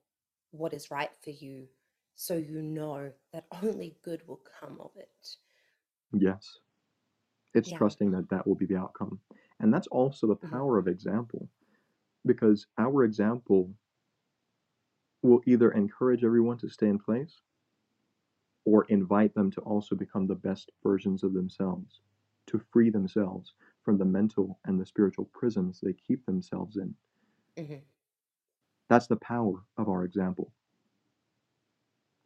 what 0.52 0.74
is 0.74 0.92
right 0.92 1.10
for 1.24 1.32
you 1.32 1.68
so 2.16 2.36
you 2.36 2.62
know 2.62 3.12
that 3.34 3.46
only 3.64 3.98
good 4.04 4.26
will 4.28 4.42
come 4.60 4.80
of 4.80 4.92
it. 4.96 5.38
yes. 6.14 6.60
It's 7.54 7.70
Yeah. 7.70 7.78
trusting 7.78 8.12
that 8.12 8.30
that 8.30 8.46
will 8.48 8.56
be 8.56 8.66
the 8.66 8.76
outcome. 8.78 9.20
And 9.60 9.74
that's 9.74 9.88
also 9.88 10.28
the 10.28 10.36
hmm 10.42 10.60
power 10.60 10.78
of 10.78 10.88
example 10.88 11.50
because 12.26 12.68
our 12.78 13.04
example 13.04 13.76
will 15.22 15.42
either 15.46 15.72
encourage 15.72 16.24
everyone 16.24 16.58
to 16.58 16.70
stay 16.70 16.88
in 16.88 16.98
place 16.98 17.42
or 18.66 18.84
invite 18.90 19.34
them 19.34 19.50
to 19.50 19.62
also 19.62 19.96
become 19.96 20.28
the 20.28 20.36
best 20.36 20.70
versions 20.84 21.24
of 21.24 21.34
themselves, 21.34 22.02
to 22.46 22.60
free 22.60 22.90
themselves 22.90 23.54
from 23.82 23.98
the 23.98 24.04
mental 24.06 24.60
and 24.66 24.78
the 24.80 24.86
spiritual 24.86 25.26
prisons 25.26 25.80
they 25.80 25.94
keep 25.94 26.26
themselves 26.26 26.76
in. 26.76 26.96
Mm-hmm. 27.58 27.86
That's 28.90 29.06
the 29.06 29.16
power 29.16 29.64
of 29.78 29.88
our 29.88 30.04
example. 30.04 30.52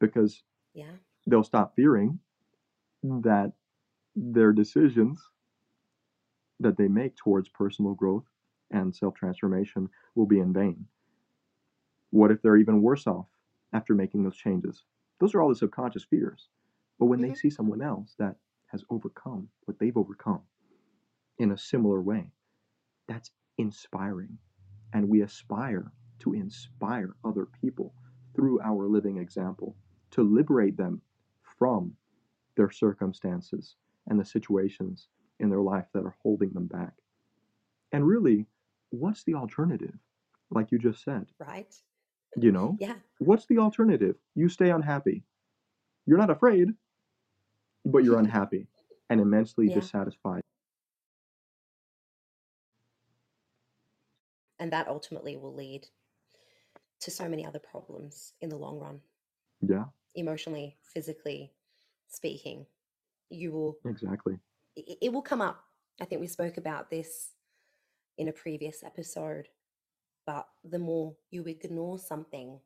because 0.00 0.42
Yeah. 0.72 0.96
they'll 1.26 1.44
stop 1.44 1.74
fearing 1.76 2.20
that 3.02 3.52
their 4.16 4.52
decisions 4.52 5.30
that 6.60 6.76
they 6.78 6.88
make 6.88 7.16
towards 7.16 7.48
personal 7.48 7.94
growth 7.94 8.26
and 8.70 8.94
self 8.94 9.14
transformation 9.14 9.90
will 10.14 10.26
be 10.26 10.40
in 10.40 10.52
vain. 10.52 10.86
What 12.10 12.30
if 12.30 12.42
they're 12.42 12.56
even 12.56 12.82
worse 12.82 13.06
off 13.06 13.28
after 13.72 13.94
making 13.94 14.24
those 14.24 14.36
changes? 14.36 14.84
Those 15.20 15.34
are 15.34 15.42
all 15.42 15.48
the 15.50 15.56
subconscious 15.56 16.04
fears. 16.04 16.50
But 16.98 17.06
when 17.06 17.20
they 17.20 17.30
Mhm. 17.30 17.36
see 17.36 17.50
someone 17.50 17.82
else 17.82 18.14
that 18.18 18.36
has 18.68 18.84
overcome 18.90 19.50
what 19.64 19.78
they've 19.78 19.96
overcome 19.96 20.42
in 21.38 21.52
a 21.52 21.58
similar 21.58 22.02
way, 22.02 22.32
that's 23.08 23.32
inspiring. 23.58 24.38
And 24.92 25.08
we 25.08 25.22
aspire 25.22 25.92
to 26.20 26.34
inspire 26.34 27.16
other 27.24 27.46
people 27.46 27.94
through 28.34 28.60
our 28.60 28.88
living 28.88 29.18
example 29.18 29.76
to 30.12 30.22
liberate 30.22 30.76
them 30.76 31.02
from 31.42 31.96
their 32.56 32.70
circumstances 32.70 33.76
and 34.08 34.20
the 34.20 34.24
situations 34.24 35.08
in 35.40 35.50
their 35.50 35.60
life 35.60 35.86
that 35.94 36.04
are 36.04 36.14
holding 36.22 36.50
them 36.50 36.66
back. 36.66 36.92
And 37.92 38.06
really, 38.06 38.46
what's 38.90 39.24
the 39.24 39.34
alternative? 39.34 39.98
Like 40.50 40.70
you 40.70 40.78
just 40.78 41.02
said, 41.04 41.26
Right. 41.38 41.74
you 42.36 42.52
know, 42.52 42.76
Yeah. 42.80 42.94
what's 43.18 43.46
the 43.46 43.58
alternative? 43.58 44.16
You 44.34 44.48
stay 44.48 44.70
unhappy. 44.70 45.24
You're 46.06 46.18
not 46.18 46.30
afraid, 46.30 46.74
but 47.84 48.04
you're 48.04 48.18
unhappy 48.24 48.66
and 49.08 49.20
immensely 49.20 49.68
Yeah. 49.68 49.74
dissatisfied. 49.80 50.42
And 54.58 54.72
that 54.72 54.88
ultimately 54.88 55.36
will 55.36 55.54
lead 55.54 55.88
to 57.00 57.10
so 57.10 57.28
many 57.28 57.46
other 57.46 57.58
problems 57.58 58.34
in 58.42 58.50
the 58.50 58.58
long 58.58 58.78
run, 58.78 59.00
Yeah, 59.62 59.86
emotionally, 60.14 60.76
physically 60.82 61.50
speaking. 62.08 62.66
You 63.30 63.52
will, 63.52 63.78
exactly. 63.86 64.38
It, 64.76 64.98
it 65.02 65.12
will 65.12 65.22
come 65.22 65.40
up. 65.40 65.64
I 66.00 66.04
think 66.04 66.20
we 66.20 66.26
spoke 66.26 66.56
about 66.56 66.90
this 66.90 67.34
in 68.18 68.28
a 68.28 68.32
previous 68.32 68.82
episode, 68.82 69.48
but 70.26 70.48
the 70.64 70.78
more 70.78 71.16
you 71.30 71.44
ignore 71.44 71.98
something, 71.98 72.60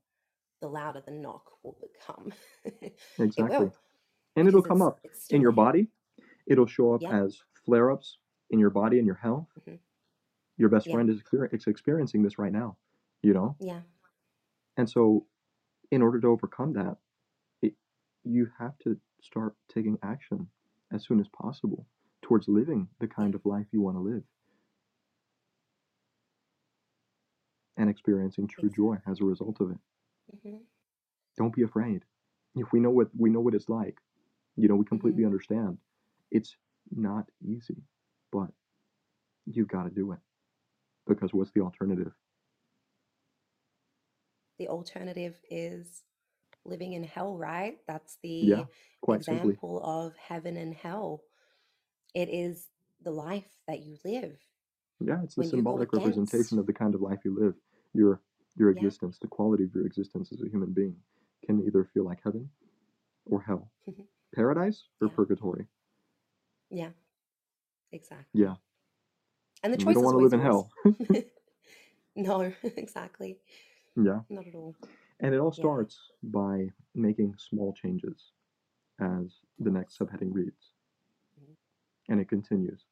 the 0.60 0.68
louder 0.68 1.02
the 1.04 1.12
knock 1.12 1.44
will 1.62 1.76
become. 1.80 2.32
it 2.64 2.98
Exactly. 3.18 3.66
will, 3.66 3.76
And 4.36 4.48
it'll 4.48 4.62
come 4.62 4.82
up 4.82 5.00
in 5.30 5.40
your 5.40 5.52
body. 5.52 5.88
It'll 6.46 6.66
show 6.66 6.94
up 6.94 7.02
Yeah. 7.02 7.22
as 7.24 7.42
flare 7.64 7.90
ups 7.90 8.18
in 8.50 8.58
your 8.58 8.70
body 8.70 8.98
and 8.98 9.06
your 9.06 9.16
health. 9.16 9.48
Mhm. 9.60 9.78
Your 10.56 10.68
best 10.68 10.86
Yeah. 10.86 10.94
friend 10.94 11.10
is, 11.10 11.22
is 11.52 11.66
experiencing 11.66 12.22
this 12.22 12.38
right 12.38 12.52
now, 12.52 12.76
you 13.22 13.32
know? 13.34 13.56
Yeah. 13.60 13.82
And 14.76 14.88
so, 14.88 15.26
in 15.90 16.02
order 16.02 16.20
to 16.20 16.28
overcome 16.28 16.72
that, 16.74 16.96
it, 17.62 17.74
you 18.24 18.50
have 18.58 18.76
to 18.78 18.98
start 19.20 19.56
taking 19.68 19.98
action 20.02 20.48
as 20.92 21.04
soon 21.04 21.20
as 21.20 21.28
possible 21.28 21.86
towards 22.24 22.48
living 22.48 22.88
the 23.00 23.08
kind 23.08 23.36
of 23.36 23.46
life 23.46 23.68
you 23.72 23.82
want 23.82 23.96
to 23.98 24.02
live 24.02 24.24
and 27.76 27.88
experiencing 27.90 28.48
true 28.48 28.70
joy 28.70 28.98
as 29.06 29.20
a 29.20 29.24
result 29.24 29.60
of 29.60 29.70
it. 29.70 29.78
hmm 30.42 30.64
Don't 31.36 31.54
be 31.54 31.62
afraid. 31.62 32.04
If 32.56 32.72
we 32.72 32.80
know 32.80 32.90
what 32.90 33.08
we 33.16 33.30
know 33.30 33.40
what 33.40 33.54
it's 33.54 33.68
like, 33.68 33.98
you 34.56 34.68
know, 34.68 34.76
we 34.76 34.84
completely 34.86 35.24
understand. 35.24 35.78
It's 36.30 36.56
not 36.90 37.30
easy, 37.42 37.82
but 38.32 38.50
you've 39.46 39.68
got 39.68 39.84
to 39.84 39.90
do 39.90 40.12
it 40.12 40.20
because 41.06 41.34
what's 41.34 41.52
the 41.52 41.60
alternative? 41.62 42.12
The 44.58 44.68
alternative 44.68 45.40
is 45.50 46.04
living 46.64 46.94
in 46.94 47.04
hell, 47.04 47.38
right? 47.38 47.78
That's 47.86 48.18
the 48.22 48.48
Yeah, 48.48 48.66
quite 49.02 49.24
simply. 49.24 49.58
example 49.58 49.82
of 49.84 50.16
heaven 50.16 50.56
and 50.56 50.74
hell. 50.74 51.24
It 52.14 52.28
is 52.28 52.68
the 53.02 53.10
life 53.10 53.48
that 53.66 53.80
you 53.82 53.98
live. 54.04 54.38
Yeah, 55.00 55.22
it's 55.24 55.34
the 55.34 55.42
you 55.42 55.50
symbolic 55.50 55.92
representation 55.92 56.58
of 56.58 56.66
the 56.66 56.72
kind 56.72 56.94
of 56.94 57.02
life 57.02 57.20
you 57.24 57.34
live. 57.38 57.54
Your 57.94 58.20
your 58.56 58.70
Yeah. 58.70 58.82
existence, 58.82 59.18
the 59.18 59.26
quality 59.28 59.64
of 59.64 59.74
your 59.74 59.86
existence 59.86 60.32
as 60.32 60.42
a 60.42 60.48
human 60.48 60.72
being, 60.72 60.96
can 61.44 61.60
either 61.66 61.84
feel 61.92 62.04
like 62.04 62.20
heaven 62.22 62.48
or 63.26 63.42
hell, 63.42 63.70
paradise 64.34 64.84
or 65.00 65.08
Yeah. 65.08 65.14
purgatory. 65.14 65.66
Yeah, 66.70 66.90
exactly. 67.92 68.42
Yeah, 68.42 68.54
And 69.62 69.72
the 69.72 69.78
we 69.78 69.84
choice 69.84 69.94
don't 69.94 70.04
want 70.04 70.18
to 70.18 70.22
live 70.24 70.32
in 70.32 70.40
hell. 70.40 70.70
no, 72.16 72.52
exactly. 72.76 73.38
yeah, 73.96 74.20
Not 74.30 74.46
at 74.46 74.54
all. 74.54 74.74
and 75.20 75.34
it 75.34 75.38
all 75.38 75.52
Yeah. 75.56 75.64
starts 75.64 75.98
by 76.22 76.68
making 76.94 77.34
small 77.38 77.72
changes, 77.72 78.32
as 79.00 79.40
the 79.58 79.70
next 79.70 79.98
subheading 79.98 80.32
reads. 80.32 80.73
And 82.08 82.20
it 82.20 82.28
continues. 82.28 82.84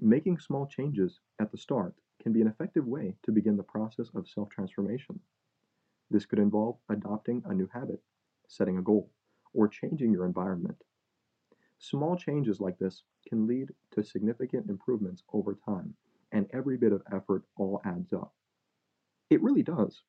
Making 0.00 0.38
small 0.38 0.66
changes 0.66 1.20
at 1.40 1.50
the 1.50 1.58
start 1.58 1.94
can 2.20 2.32
be 2.32 2.40
an 2.40 2.48
effective 2.48 2.86
way 2.86 3.16
to 3.24 3.32
begin 3.32 3.56
the 3.56 3.62
process 3.62 4.08
of 4.14 4.28
self 4.28 4.48
transformation. 4.48 5.20
This 6.10 6.26
could 6.26 6.38
involve 6.38 6.76
adopting 6.88 7.42
a 7.46 7.54
new 7.54 7.68
habit, 7.72 8.02
setting 8.46 8.78
a 8.78 8.82
goal, 8.82 9.10
or 9.54 9.68
changing 9.68 10.12
your 10.12 10.26
environment. 10.26 10.76
Small 11.78 12.16
changes 12.16 12.60
like 12.60 12.78
this 12.78 13.02
can 13.28 13.46
lead 13.46 13.70
to 13.92 14.04
significant 14.04 14.68
improvements 14.70 15.22
over 15.32 15.58
time, 15.66 15.94
and 16.30 16.46
every 16.52 16.76
bit 16.76 16.92
of 16.92 17.02
effort 17.12 17.42
all 17.56 17.80
adds 17.84 18.12
up. 18.12 18.32
It 19.30 19.42
really 19.42 19.62
does. 19.62 20.02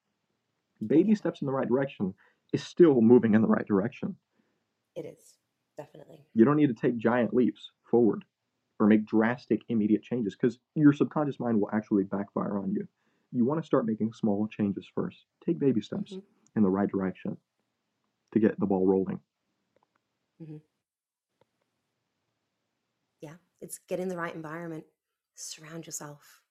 Baby 0.85 1.15
steps 1.15 1.41
in 1.41 1.47
the 1.47 1.53
right 1.53 1.67
direction 1.67 2.13
is 2.51 2.63
still 2.63 3.01
moving 3.01 3.33
in 3.33 3.41
the 3.41 3.47
right 3.47 3.65
direction. 3.65 4.15
It 4.95 5.05
is. 5.05 5.37
Definitely. 5.77 6.25
You 6.35 6.45
don't 6.45 6.57
need 6.57 6.67
to 6.67 6.73
take 6.73 6.97
giant 6.97 7.33
leaps 7.33 7.71
forward 7.93 8.25
or 8.79 8.87
make 8.87 9.05
drastic 9.05 9.61
immediate 9.69 10.01
changes 10.01 10.35
because 10.35 10.57
your 10.73 10.93
subconscious 10.93 11.39
mind 11.39 11.61
will 11.61 11.69
actually 11.71 12.03
backfire 12.05 12.57
on 12.57 12.71
you. 12.71 12.87
You 13.31 13.45
want 13.45 13.61
to 13.61 13.65
start 13.67 13.85
making 13.85 14.13
small 14.13 14.47
changes 14.47 14.87
first. 14.95 15.25
Take 15.45 15.59
baby 15.59 15.79
steps 15.79 16.13
Mhm. 16.13 16.23
in 16.55 16.63
the 16.63 16.71
right 16.71 16.89
direction 16.89 17.37
to 18.31 18.39
get 18.39 18.59
the 18.59 18.65
ball 18.65 18.87
rolling. 18.87 19.21
Yeah. 23.21 23.37
It's 23.61 23.77
get 23.77 23.99
in 23.99 24.09
the 24.09 24.17
right 24.17 24.33
environment. 24.33 24.85
Surround 25.35 25.85
yourself 25.85 26.41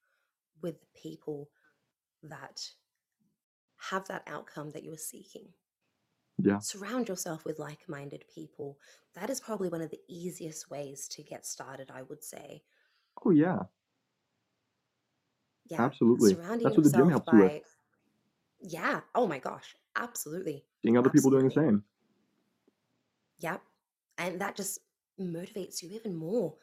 with 0.60 0.76
people 0.94 1.50
that 2.22 2.72
have 3.90 4.06
that 4.06 4.22
outcome 4.28 4.70
that 4.70 4.84
you 4.84 4.92
are 4.92 4.96
seeking. 4.96 5.52
Yeah. 6.38 6.60
Surround 6.60 7.08
yourself 7.08 7.44
with 7.44 7.58
like 7.58 7.88
minded 7.88 8.24
people. 8.34 8.78
That 9.14 9.30
is 9.30 9.40
probably 9.40 9.68
one 9.68 9.82
of 9.82 9.90
the 9.90 10.00
easiest 10.08 10.70
ways 10.70 11.08
to 11.08 11.22
get 11.22 11.46
started, 11.46 11.90
I 11.90 12.02
would 12.02 12.24
say. 12.24 12.64
Oh, 13.24 13.30
yeah, 13.30 13.64
Yeah. 15.66 15.86
absolutely. 15.86 16.34
Surrounding 16.34 16.62
That's 16.62 16.76
what 16.76 16.84
the 16.84 16.92
gym 16.92 17.08
yourself 17.08 17.10
helps 17.10 17.32
you 17.32 17.38
with. 17.38 17.52
by, 17.52 17.62
yeah. 18.60 19.02
Oh 19.14 19.26
my 19.26 19.38
gosh. 19.38 19.76
Absolutely. 19.96 20.66
Seeing 20.82 20.96
other 20.98 21.10
people 21.10 21.30
doing 21.30 21.46
the 21.46 21.50
Absolutely. 21.50 21.60
same. 21.60 21.84
Yep. 23.40 23.62
And 24.18 24.40
that 24.40 24.56
just 24.56 24.78
motivates 25.20 25.82
you 25.82 25.90
even 25.90 26.16
more. 26.16 26.56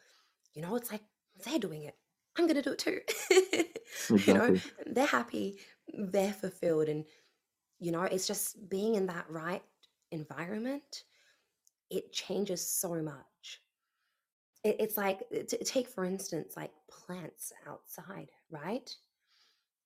You 0.54 0.62
know, 0.62 0.76
it's 0.76 0.90
like 0.92 1.02
they're 1.44 1.58
doing 1.58 1.84
it. 1.84 1.96
I'm 2.36 2.46
going 2.46 2.62
to 2.62 2.62
do 2.62 2.72
it 2.72 2.78
too. 2.78 3.00
you 4.26 4.34
know, 4.34 4.52
Exactly. 4.52 4.62
they're 4.86 5.06
happy, 5.06 5.60
they're 5.88 6.32
fulfilled. 6.32 6.88
And, 6.88 7.04
you 7.80 7.92
know, 7.92 8.02
it's 8.04 8.28
just 8.28 8.68
being 8.70 8.96
in 8.96 9.06
that 9.08 9.30
right 9.30 9.64
environment, 10.12 11.04
it 11.90 12.12
changes 12.12 12.66
so 12.66 13.02
much. 13.02 13.62
It, 14.64 14.76
it's 14.80 14.96
like, 14.96 15.22
uh, 15.34 15.42
t- 15.48 15.58
take 15.64 15.88
for 15.88 16.04
instance, 16.04 16.56
like 16.56 16.72
plants 16.88 17.52
outside, 17.66 18.30
right? 18.50 18.94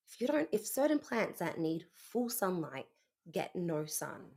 If 0.09 0.20
you 0.20 0.26
don't, 0.26 0.49
if 0.53 0.66
certain 0.66 0.99
plants 0.99 1.38
that 1.40 1.59
need 1.59 1.86
full 1.92 2.28
sunlight 2.30 2.88
get 3.30 3.55
no 3.57 3.86
sun, 3.86 4.32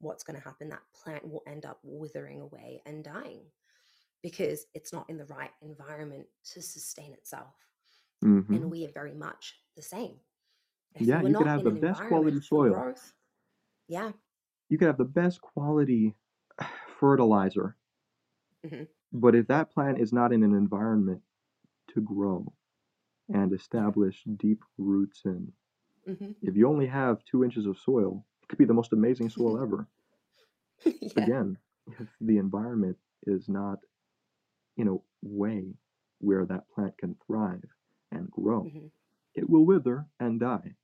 what's 0.00 0.24
going 0.24 0.36
to 0.38 0.44
happen? 0.44 0.70
That 0.70 0.82
plant 0.94 1.28
will 1.28 1.42
end 1.46 1.66
up 1.66 1.80
withering 1.84 2.40
away 2.40 2.82
and 2.86 3.04
dying 3.04 3.52
because 4.22 4.66
it's 4.74 4.92
not 4.92 5.10
in 5.10 5.18
the 5.18 5.26
right 5.26 5.52
environment 5.62 6.28
to 6.52 6.62
sustain 6.62 7.14
itself. 7.14 7.54
hmm 8.22 8.62
And 8.62 8.70
we 8.70 8.86
are 8.86 8.92
very 8.92 9.14
much 9.14 9.60
the 9.76 9.82
same. 9.82 10.20
If 10.94 11.06
Yeah, 11.06 11.22
you 11.22 11.34
could 11.34 11.46
have 11.46 11.64
the 11.64 11.70
best 11.70 12.02
quality 12.04 12.40
soil. 12.40 12.74
growth, 12.74 13.14
yeah, 13.88 14.12
You 14.68 14.76
could 14.76 14.86
have 14.88 14.98
the 14.98 15.04
best 15.04 15.40
quality 15.40 16.16
fertilizer. 16.88 17.76
Mhm. 18.64 18.86
But 19.12 19.36
if 19.36 19.46
that 19.46 19.70
plant 19.70 19.98
is 20.00 20.12
not 20.12 20.32
in 20.32 20.42
an 20.42 20.54
environment 20.54 21.22
to 21.88 22.00
grow 22.00 22.54
and 23.28 23.52
establish 23.52 24.24
deep 24.24 24.64
roots 24.78 25.24
in, 25.24 25.54
hmm 26.06 26.32
if 26.42 26.56
you 26.56 26.68
only 26.68 26.86
have 26.86 27.24
two 27.24 27.44
inches 27.44 27.66
of 27.66 27.78
soil, 27.78 28.26
it 28.42 28.48
could 28.48 28.58
be 28.58 28.64
the 28.64 28.74
most 28.74 28.92
amazing 28.92 29.30
soil 29.30 29.58
ever. 29.62 29.88
yeah, 30.84 31.02
Again, 31.16 31.58
if 31.86 32.14
the 32.20 32.36
environment 32.36 32.98
is 33.22 33.48
not 33.48 33.86
in 34.76 34.88
a 34.88 34.98
way 35.22 35.78
where 36.18 36.44
that 36.46 36.68
plant 36.70 36.98
can 36.98 37.14
thrive 37.26 37.64
and 38.10 38.30
grow, 38.30 38.72
hmm 38.72 38.86
it 39.34 39.48
will 39.50 39.64
wither 39.66 40.08
and 40.20 40.40
die. 40.40 40.76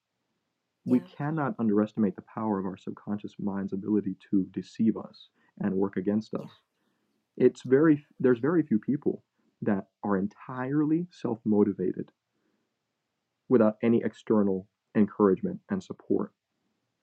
We 0.89 1.01
cannot 1.01 1.55
underestimate 1.59 2.17
the 2.17 2.23
power 2.23 2.59
of 2.59 2.65
our 2.65 2.79
subconscious 2.79 3.35
mind's 3.39 3.75
ability 3.75 4.17
to 4.31 4.47
deceive 4.53 4.97
us 4.97 5.29
and 5.61 5.75
work 5.75 5.99
against 5.99 6.33
us. 6.33 6.49
It's 7.37 7.61
very 7.63 8.07
there's 8.19 8.39
very 8.39 8.63
few 8.63 8.79
people 8.79 9.23
that 9.61 9.89
are 10.03 10.17
entirely 10.17 11.07
self-motivated 11.11 12.11
without 13.51 13.77
any 13.83 14.03
external 14.03 14.67
encouragement 14.97 15.61
and 15.69 15.83
support. 15.83 16.33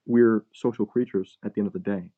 We're 0.08 0.46
social 0.52 0.88
creatures 0.88 1.38
at 1.46 1.54
the 1.54 1.62
end 1.62 1.68
of 1.68 1.74
the 1.74 1.80
day, 1.80 2.10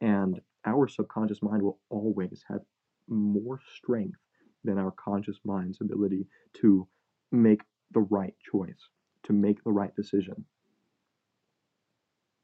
and 0.00 0.40
our 0.64 0.88
subconscious 0.88 1.42
mind 1.42 1.62
will 1.62 1.78
always 1.90 2.42
have 2.48 2.60
more 3.06 3.60
strength 3.76 4.18
than 4.64 4.78
our 4.78 4.92
conscious 4.92 5.40
mind's 5.44 5.82
ability 5.82 6.26
to 6.54 6.88
make 7.32 7.60
the 7.90 8.00
right 8.00 8.34
choice, 8.50 8.88
to 9.24 9.34
make 9.34 9.62
the 9.62 9.72
right 9.72 9.94
decision. 9.94 10.46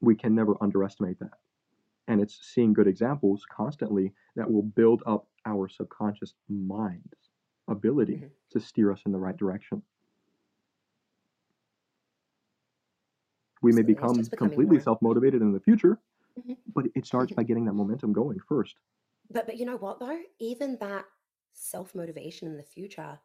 We 0.01 0.14
can 0.14 0.34
never 0.34 0.57
underestimate 0.62 1.18
that. 1.20 1.38
And 2.07 2.20
it's 2.20 2.38
seeing 2.46 2.72
good 2.72 2.86
examples 2.86 3.44
constantly 3.51 4.12
that 4.36 4.51
will 4.51 4.62
build 4.62 5.03
up 5.07 5.28
our 5.44 5.68
subconscious 5.68 6.34
mind's 6.49 7.30
ability 7.68 8.16
Mhm. 8.16 8.30
to 8.51 8.61
steer 8.61 8.90
us 8.92 9.03
in 9.05 9.12
the 9.12 9.18
right 9.18 9.36
direction. 9.36 9.82
We 13.61 13.72
may 13.72 13.82
become 13.82 14.24
completely 14.30 14.76
more. 14.76 14.80
self 14.80 15.03
motivated 15.03 15.42
in 15.42 15.53
the 15.53 15.61
future, 15.61 15.99
Mhm. 16.38 16.57
but 16.74 16.86
it 16.94 17.05
starts 17.05 17.32
by 17.32 17.42
getting 17.42 17.64
that 17.66 17.72
momentum 17.74 18.12
going 18.12 18.38
first. 18.40 18.78
But 19.30 19.46
but 19.46 19.57
you 19.59 19.66
know 19.66 19.76
what 19.76 19.99
though? 19.99 20.22
Even 20.38 20.78
that 20.78 21.07
self 21.53 21.94
motivation 21.94 22.49
in 22.49 22.57
the 22.57 22.62
future 22.62 23.20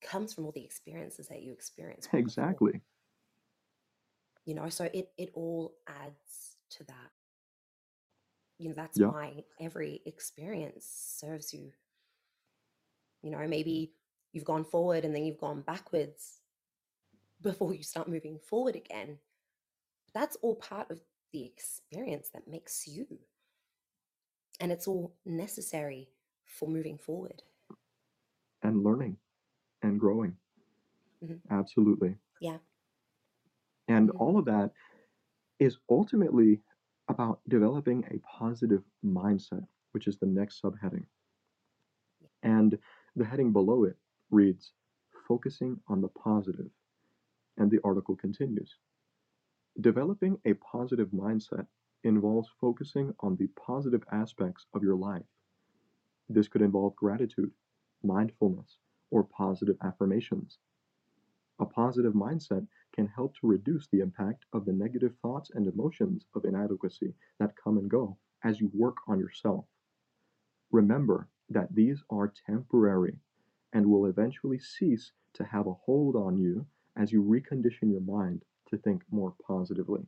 comes 0.00 0.32
from 0.34 0.44
all 0.46 0.52
the 0.52 0.64
experiences 0.64 1.28
that 1.28 1.42
you 1.42 1.52
experienced 1.52 2.10
before. 2.10 2.60
You 4.44 4.54
know, 4.54 4.68
so 4.68 4.84
it 4.92 5.12
it 5.18 5.30
all 5.34 5.76
adds 5.86 6.56
to 6.70 6.84
that. 6.84 7.12
You 8.58 8.68
know, 8.68 8.74
that's 8.74 9.00
Yeah. 9.00 9.10
why 9.10 9.44
every 9.58 10.02
experience 10.06 10.84
serves 10.86 11.52
you. 11.54 11.72
You 13.22 13.30
know, 13.30 13.46
maybe 13.46 13.94
you've 14.32 14.44
gone 14.44 14.64
forward 14.64 15.04
and 15.04 15.14
then 15.14 15.24
you've 15.24 15.38
gone 15.38 15.62
backwards 15.62 16.40
before 17.40 17.74
you 17.74 17.82
start 17.82 18.08
moving 18.08 18.38
forward 18.38 18.76
again. 18.76 19.20
That's 20.14 20.36
all 20.38 20.56
part 20.56 20.90
of 20.90 21.02
the 21.32 21.44
experience 21.46 22.30
that 22.30 22.48
makes 22.48 22.86
you. 22.88 23.20
And 24.60 24.70
it's 24.70 24.86
all 24.86 25.16
necessary 25.24 26.12
for 26.44 26.68
moving 26.68 26.98
forward. 26.98 27.42
And 28.62 28.82
learning 28.82 29.18
and 29.82 30.00
growing. 30.00 30.38
Mhm. 31.22 31.40
Absolutely. 31.50 32.16
Yeah. 32.40 32.60
And 33.90 34.10
all 34.12 34.38
of 34.38 34.44
that 34.46 34.70
is 35.58 35.78
ultimately 35.90 36.60
about 37.08 37.40
developing 37.48 38.04
a 38.12 38.20
positive 38.20 38.84
mindset, 39.04 39.66
which 39.90 40.06
is 40.06 40.16
the 40.18 40.26
next 40.26 40.62
subheading. 40.62 41.06
And 42.44 42.78
the 43.16 43.24
heading 43.24 43.52
below 43.52 43.84
it 43.84 43.96
reads 44.30 44.72
Focusing 45.26 45.80
on 45.88 46.00
the 46.00 46.08
positive. 46.08 46.70
And 47.58 47.70
the 47.70 47.80
article 47.84 48.16
continues 48.16 48.76
Developing 49.80 50.38
a 50.44 50.54
positive 50.54 51.08
mindset 51.08 51.66
involves 52.04 52.48
focusing 52.60 53.12
on 53.20 53.36
the 53.36 53.48
positive 53.66 54.04
aspects 54.12 54.66
of 54.74 54.84
your 54.84 54.96
life. 54.96 55.26
This 56.28 56.48
could 56.48 56.62
involve 56.62 56.96
gratitude, 56.96 57.50
mindfulness, 58.04 58.78
or 59.10 59.24
positive 59.24 59.76
affirmations. 59.82 60.58
A 61.60 61.66
positive 61.66 62.14
mindset 62.14 62.66
can 62.92 63.06
help 63.06 63.34
to 63.36 63.46
reduce 63.46 63.86
the 63.88 64.00
impact 64.00 64.44
of 64.52 64.64
the 64.64 64.72
negative 64.72 65.14
thoughts 65.22 65.50
and 65.54 65.66
emotions 65.66 66.26
of 66.34 66.44
inadequacy 66.44 67.14
that 67.38 67.56
come 67.56 67.78
and 67.78 67.90
go 67.90 68.16
as 68.44 68.60
you 68.60 68.70
work 68.74 68.96
on 69.08 69.18
yourself. 69.18 69.64
Remember 70.72 71.28
that 71.48 71.74
these 71.74 72.02
are 72.10 72.32
temporary 72.46 73.18
and 73.72 73.86
will 73.86 74.06
eventually 74.06 74.58
cease 74.58 75.12
to 75.34 75.44
have 75.44 75.66
a 75.66 75.74
hold 75.74 76.16
on 76.16 76.36
you 76.36 76.66
as 76.96 77.12
you 77.12 77.22
recondition 77.22 77.90
your 77.90 78.00
mind 78.00 78.44
to 78.68 78.76
think 78.78 79.02
more 79.10 79.34
positively. 79.46 80.06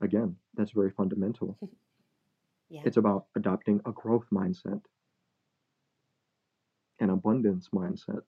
Again, 0.00 0.36
that's 0.54 0.72
very 0.72 0.90
fundamental. 0.90 1.58
Yeah. 2.70 2.82
It's 2.84 2.98
about 2.98 3.28
adopting 3.34 3.80
a 3.86 3.92
growth 3.92 4.26
mindset, 4.30 4.82
an 7.00 7.08
abundance 7.08 7.70
mindset. 7.74 8.20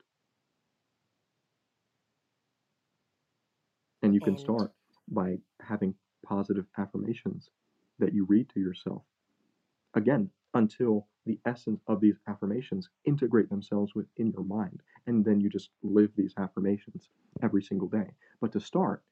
You 4.21 4.25
can 4.25 4.37
And 4.37 4.41
start 4.41 4.73
by 5.09 5.39
having 5.61 5.95
positive 6.25 6.67
affirmations 6.79 7.51
that 7.99 8.15
you 8.15 8.25
read 8.27 8.49
to 8.51 8.61
yourself. 8.61 9.03
Again, 9.95 10.31
until 10.55 11.09
the 11.27 11.39
essence 11.47 11.81
of 11.87 12.01
these 12.01 12.19
affirmations 12.29 12.91
integrate 13.05 13.49
themselves 13.51 13.95
within 13.95 14.33
your 14.33 14.45
mind. 14.45 14.83
And 15.07 15.25
then 15.25 15.41
you 15.41 15.49
just 15.51 15.71
live 15.83 16.11
these 16.17 16.35
affirmations 16.39 17.11
every 17.43 17.63
single 17.63 17.89
day. 17.89 18.15
But 18.41 18.53
to 18.53 18.61
start, 18.61 19.05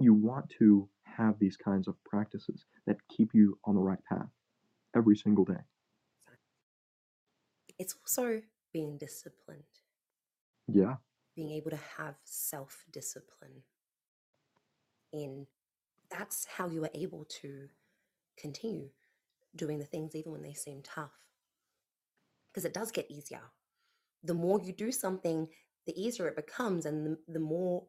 you 0.00 0.14
want 0.14 0.50
to 0.58 0.88
have 1.04 1.38
these 1.38 1.56
kinds 1.56 1.88
of 1.88 2.02
practices 2.04 2.66
that 2.86 3.06
keep 3.08 3.34
you 3.34 3.58
on 3.64 3.76
the 3.76 3.82
right 3.82 4.04
path 4.04 4.30
every 4.96 5.16
single 5.16 5.44
day. 5.44 5.62
it's 7.78 7.94
also 7.94 8.42
being 8.72 8.98
disciplined, 8.98 9.64
Yeah, 10.68 10.96
being 11.34 11.50
able 11.50 11.70
to 11.70 11.80
have 11.98 12.16
self 12.24 12.84
discipline 12.92 13.62
in 15.14 15.46
that's 16.10 16.46
how 16.46 16.68
you 16.68 16.84
are 16.84 16.90
able 16.94 17.24
to 17.42 17.68
continue 18.38 18.90
doing 19.56 19.78
the 19.78 19.84
things 19.84 20.14
even 20.14 20.32
when 20.32 20.42
they 20.42 20.52
seem 20.52 20.82
tough. 20.82 21.12
Because 22.52 22.64
it 22.64 22.74
does 22.74 22.92
get 22.92 23.10
easier. 23.10 23.40
The 24.22 24.34
more 24.34 24.60
you 24.60 24.72
do 24.72 24.92
something, 24.92 25.48
the 25.86 26.00
easier 26.00 26.28
it 26.28 26.36
becomes, 26.36 26.86
and 26.86 27.06
the, 27.06 27.18
the 27.28 27.40
more 27.40 27.84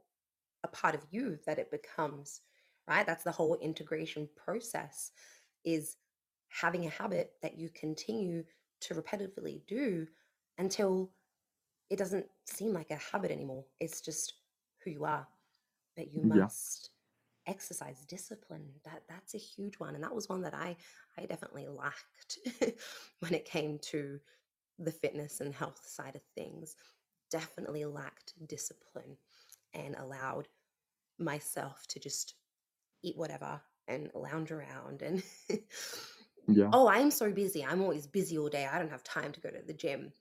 a 0.64 0.68
part 0.68 0.96
of 0.96 1.06
you 1.12 1.40
that 1.46 1.60
it 1.60 1.72
becomes, 1.72 2.42
right? 2.88 3.06
That's 3.06 3.24
the 3.24 3.32
whole 3.32 3.58
integration 3.62 4.30
process 4.36 5.12
is 5.64 5.98
having 6.50 6.86
a 6.86 6.90
habit 6.90 7.34
that 7.42 7.58
you 7.58 7.70
continue 7.70 8.44
to 8.82 8.96
repetitively 8.96 9.62
do 9.68 10.08
until 10.58 11.12
it 11.90 11.98
doesn't 11.98 12.26
seem 12.46 12.74
like 12.74 12.92
a 12.92 12.96
habit 12.96 13.32
anymore. 13.32 13.66
It's 13.80 14.02
just 14.02 14.34
who 14.84 14.92
you 14.92 15.06
are. 15.06 15.28
But 15.96 16.14
you 16.14 16.24
yeah, 16.24 16.48
must 16.48 16.92
exercise 17.48 18.06
discipline. 18.06 18.68
That 18.84 19.04
that's 19.10 19.36
a 19.36 19.40
huge 19.40 19.76
one. 19.76 19.96
And 19.96 20.04
that 20.04 20.16
was 20.16 20.30
one 20.30 20.42
that 20.42 20.54
I 20.54 20.76
I 21.18 21.26
definitely 21.26 21.68
lacked 21.68 22.40
when 23.20 23.34
it 23.34 23.46
came 23.46 23.80
to 23.80 24.20
the 24.80 24.92
fitness 24.92 25.42
and 25.42 25.54
health 25.54 25.82
side 25.86 26.16
of 26.16 26.22
things. 26.36 26.76
Definitely 27.32 27.86
lacked 27.86 28.34
discipline 28.48 29.18
and 29.74 29.96
allowed 29.96 30.48
myself 31.18 31.86
to 31.88 32.00
just 32.00 32.36
eat 33.04 33.18
whatever 33.18 33.62
and 33.88 34.10
lounge 34.14 34.52
around 34.52 35.02
and 35.02 35.24
yeah, 36.48 36.70
oh 36.74 36.88
i'm 36.88 37.12
so 37.12 37.32
busy 37.32 37.64
i'm 37.64 37.82
always 37.82 38.08
busy 38.08 38.38
all 38.38 38.50
day 38.50 38.68
i 38.72 38.80
don't 38.80 38.90
have 38.90 39.04
time 39.04 39.32
to 39.32 39.40
go 39.40 39.50
to 39.50 39.62
the 39.66 39.74
gym 39.74 40.12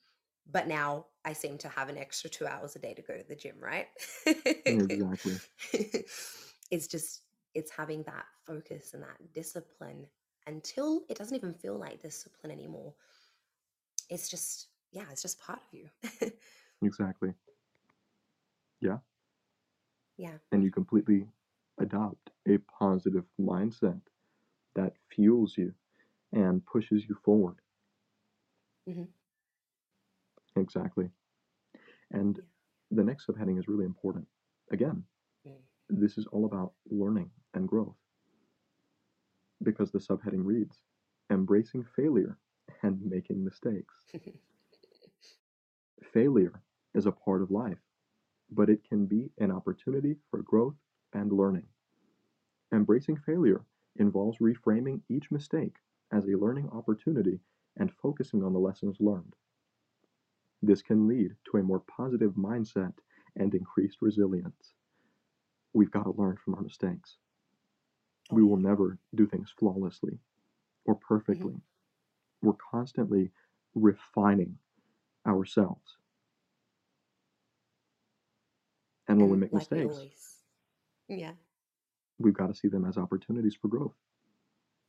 but 0.51 0.69
now 0.69 1.07
i 1.25 1.33
seem 1.33 1.57
to 1.57 1.69
have 1.69 1.89
an 1.89 1.97
extra 1.97 2.29
two 2.29 2.47
hours 2.47 2.77
a 2.77 2.79
day 2.79 2.93
to 2.93 3.03
go 3.03 3.17
to 3.17 3.25
the 3.27 3.35
gym 3.35 3.57
right 3.59 3.87
exactly. 4.27 5.39
it's 6.71 6.87
just 6.87 7.23
it's 7.55 7.71
having 7.71 8.03
that 8.05 8.25
focus 8.47 8.95
and 8.95 9.03
that 9.03 9.33
discipline 9.33 10.07
until 10.47 11.05
it 11.09 11.17
doesn't 11.17 11.37
even 11.37 11.55
feel 11.55 11.77
like 11.79 12.03
discipline 12.03 12.53
anymore 12.53 12.95
it's 14.11 14.29
just 14.29 14.69
yeah 14.93 15.05
it's 15.11 15.23
just 15.23 15.41
part 15.41 15.61
of 15.61 15.79
you 15.79 15.89
Exactly. 16.83 17.35
Yeah. 18.81 18.99
yeah 20.17 20.39
And 20.53 20.63
you 20.63 20.71
completely 20.71 21.27
adopt 21.79 22.31
a 22.49 22.59
positive 22.59 23.25
mindset 23.41 24.01
that 24.75 24.95
fuels 25.09 25.57
you 25.59 25.75
and 26.33 26.65
pushes 26.67 27.05
you 27.09 27.17
forward. 27.25 27.57
Mhm. 28.87 29.15
Exactly. 30.57 31.11
And 32.11 32.37
Yeah. 32.37 32.45
the 32.91 33.05
next 33.05 33.27
subheading 33.27 33.59
is 33.59 33.69
really 33.69 33.85
important. 33.85 34.27
Again. 34.71 35.05
This 35.89 36.19
is 36.19 36.27
all 36.27 36.45
about 36.47 36.73
learning 36.91 37.31
and 37.55 37.69
growth 37.69 37.97
because 39.63 39.91
the 39.91 39.99
subheading 39.99 40.45
reads 40.45 40.81
embracing 41.31 41.85
failure 41.97 42.39
and 42.83 43.01
making 43.03 43.45
mistakes. 43.45 43.95
Failure 46.13 46.63
is 46.95 47.07
a 47.07 47.13
part 47.13 47.43
of 47.43 47.51
life, 47.51 47.81
but 48.51 48.71
it 48.71 48.85
can 48.85 49.07
be 49.07 49.31
an 49.39 49.51
opportunity 49.51 50.17
for 50.31 50.43
growth 50.43 50.77
and 51.13 51.33
learning. 51.33 51.67
Embracing 52.73 53.17
failure 53.17 53.65
involves 53.97 54.39
reframing 54.39 55.01
each 55.09 55.31
mistake 55.31 55.77
as 56.13 56.27
a 56.27 56.37
learning 56.37 56.69
opportunity 56.71 57.41
and 57.77 57.93
focusing 57.93 58.43
on 58.45 58.53
the 58.53 58.59
lessons 58.61 59.01
learned. 59.01 59.35
This 60.63 60.83
can 60.83 61.07
lead 61.07 61.37
to 61.51 61.59
a 61.59 61.63
more 61.63 61.81
positive 61.81 62.35
mindset 62.35 62.95
and 63.37 63.55
increased 63.55 64.03
resilience. 64.03 64.75
We've 65.75 65.91
got 65.91 66.05
to 66.05 66.13
learn 66.13 66.37
from 66.39 66.55
our 66.55 66.63
mistakes. 66.63 67.19
Oh, 68.31 68.35
We 68.35 68.43
will 68.43 68.59
never 68.59 68.99
do 69.15 69.27
things 69.27 69.51
flawlessly 69.51 70.19
or 70.85 70.95
hmm 71.29 71.49
perfectly. 71.49 71.63
We're 72.43 72.55
constantly 72.55 73.33
refining 73.75 74.59
ourselves. 75.27 75.99
And 79.09 79.21
when 79.21 79.31
we 79.31 79.37
make 79.39 79.53
like 79.53 79.73
mistakes, 79.73 80.07
always, 80.13 80.43
yeah, 81.09 81.35
we've 82.19 82.35
got 82.35 82.49
to 82.49 82.55
see 82.55 82.69
them 82.69 82.85
as 82.85 82.97
opportunities 82.99 83.55
for 83.55 83.69
growth. 83.69 83.97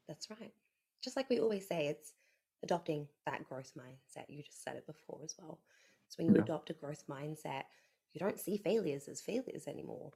that's 0.07 0.29
right. 0.29 0.53
Just 1.03 1.15
like 1.15 1.29
we 1.29 1.39
always 1.39 1.67
say, 1.67 1.87
it's 1.87 2.13
adopting 2.63 3.07
that 3.25 3.43
growth 3.45 3.71
mindset. 3.77 4.25
You 4.27 4.43
just 4.43 4.63
said 4.63 4.75
it 4.77 4.85
before 4.87 5.21
as 5.23 5.35
well. 5.39 5.59
So 6.09 6.15
when 6.17 6.27
you 6.27 6.35
Yeah, 6.35 6.41
adopt 6.41 6.69
a 6.69 6.73
growth 6.73 7.05
mindset, 7.09 7.63
you 8.13 8.19
don't 8.19 8.39
see 8.39 8.57
failures 8.57 9.07
as 9.07 9.21
failures 9.21 9.67
anymore. 9.67 10.11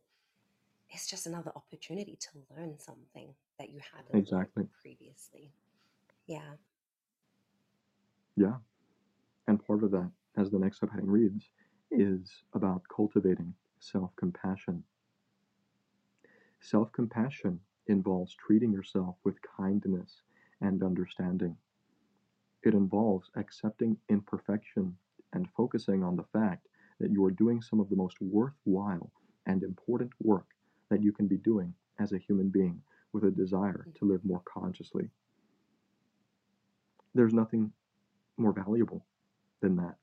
It's 0.92 1.08
just 1.08 1.28
another 1.28 1.52
opportunity 1.56 2.18
to 2.20 2.30
learn 2.56 2.80
something 2.80 3.34
that 3.60 3.70
you 3.70 3.80
hadn't 3.94 4.16
exactly. 4.20 4.66
previously. 4.82 5.52
Yeah. 6.26 6.56
Yeah. 8.36 8.56
And 9.48 9.64
part 9.66 9.84
of 9.84 9.92
that, 9.92 10.10
as 10.38 10.50
the 10.50 10.60
next 10.60 10.82
subheading 10.82 11.08
reads, 11.08 11.50
is 11.92 12.44
about 12.54 12.82
cultivating 12.96 13.54
self 13.80 14.16
compassion. 14.16 14.84
Self 16.62 16.92
compassion 16.92 17.60
involves 17.88 18.36
treating 18.36 18.72
yourself 18.72 19.16
with 19.24 19.36
kindness 19.58 20.22
and 20.62 20.84
understanding. 20.84 21.56
It 22.64 22.74
involves 22.74 23.30
accepting 23.36 23.98
imperfection 24.10 24.96
and 25.34 25.48
focusing 25.56 26.04
on 26.04 26.16
the 26.16 26.26
fact 26.34 26.68
that 27.00 27.12
you 27.12 27.24
are 27.26 27.32
doing 27.32 27.62
some 27.62 27.80
of 27.80 27.90
the 27.90 27.96
most 27.96 28.20
worthwhile 28.20 29.12
and 29.46 29.64
important 29.64 30.12
work 30.20 30.46
that 30.90 31.02
you 31.04 31.12
can 31.12 31.28
be 31.28 31.38
doing 31.38 31.74
as 32.00 32.12
a 32.12 32.18
human 32.18 32.50
being 32.50 32.82
with 33.14 33.24
a 33.24 33.32
desire 33.32 33.88
to 33.96 34.06
live 34.06 34.24
more 34.24 34.42
consciously. 34.46 35.10
There's 37.14 37.34
nothing 37.34 37.72
more 38.38 38.54
valuable 38.54 39.06
than 39.62 39.76
that. 39.78 39.96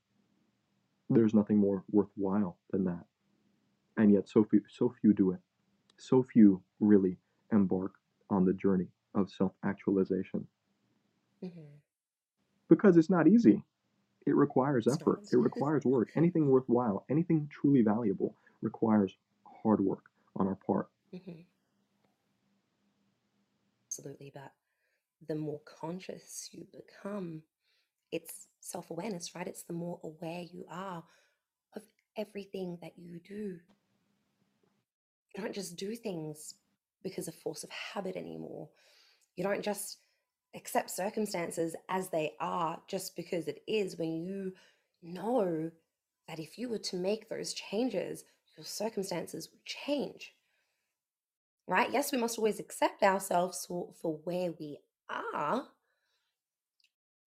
There's 1.08 1.34
nothing 1.34 1.58
more 1.58 1.84
worthwhile 1.90 2.58
than 2.70 2.84
that. 2.84 3.04
And 3.96 4.12
yet 4.12 4.28
so 4.28 4.44
few 4.44 4.62
so 4.68 4.90
few 5.00 5.12
do 5.12 5.30
it. 5.30 5.40
So 5.96 6.22
few 6.22 6.62
really 6.80 7.18
embark 7.52 7.94
on 8.28 8.44
the 8.44 8.52
journey 8.52 8.88
of 9.14 9.30
self-actualization 9.30 10.46
Mhm. 11.42 11.80
because 12.68 12.96
it's 12.96 13.08
not 13.08 13.28
easy. 13.28 13.64
It 14.26 14.34
requires 14.34 14.88
effort. 14.88 15.32
It 15.32 15.36
requires 15.36 15.84
work. 15.86 16.10
Anything 16.16 16.48
worthwhile, 16.50 17.04
anything 17.08 17.46
truly 17.48 17.82
valuable 17.82 18.36
requires 18.60 19.16
hard 19.44 19.80
work 19.80 20.10
on 20.36 20.48
our 20.48 20.58
part. 20.66 20.88
hmm 21.12 21.42
Absolutely. 23.88 24.30
But 24.34 24.52
the 25.26 25.34
more 25.36 25.60
conscious 25.80 26.48
you 26.52 26.66
become, 26.72 27.42
it's 28.12 28.48
self 28.60 28.90
awareness, 28.90 29.34
right? 29.34 29.46
It's 29.48 29.62
the 29.64 29.72
more 29.74 30.00
aware 30.04 30.42
you 30.42 30.66
are 30.70 31.04
of 31.76 31.82
everything 32.16 32.78
that 32.82 32.92
you 32.98 33.20
do. 33.20 33.58
You 35.34 35.42
don't 35.42 35.54
just 35.54 35.76
do 35.76 35.94
things 35.96 36.54
because 37.02 37.28
of 37.28 37.34
force 37.34 37.64
of 37.64 37.70
habit 37.70 38.16
anymore. 38.16 38.68
You 39.36 39.44
don't 39.44 39.62
just 39.62 39.98
accept 40.54 40.90
circumstances 40.90 41.76
as 41.88 42.08
they 42.10 42.32
are 42.40 42.80
just 42.88 43.16
because 43.16 43.48
it 43.48 43.62
is 43.68 43.98
when 43.98 44.24
you 44.24 44.52
know 45.02 45.70
that 46.28 46.40
if 46.40 46.58
you 46.58 46.68
were 46.68 46.78
to 46.78 46.96
make 46.96 47.28
those 47.28 47.54
changes, 47.54 48.24
your 48.56 48.64
circumstances 48.64 49.48
would 49.50 49.64
change, 49.64 50.32
right? 51.66 51.90
Yes, 51.92 52.12
we 52.12 52.18
must 52.18 52.38
always 52.38 52.58
accept 52.60 53.02
ourselves 53.02 53.66
for, 53.66 53.90
for 54.00 54.18
where 54.24 54.52
we 54.58 54.78
are, 55.10 55.64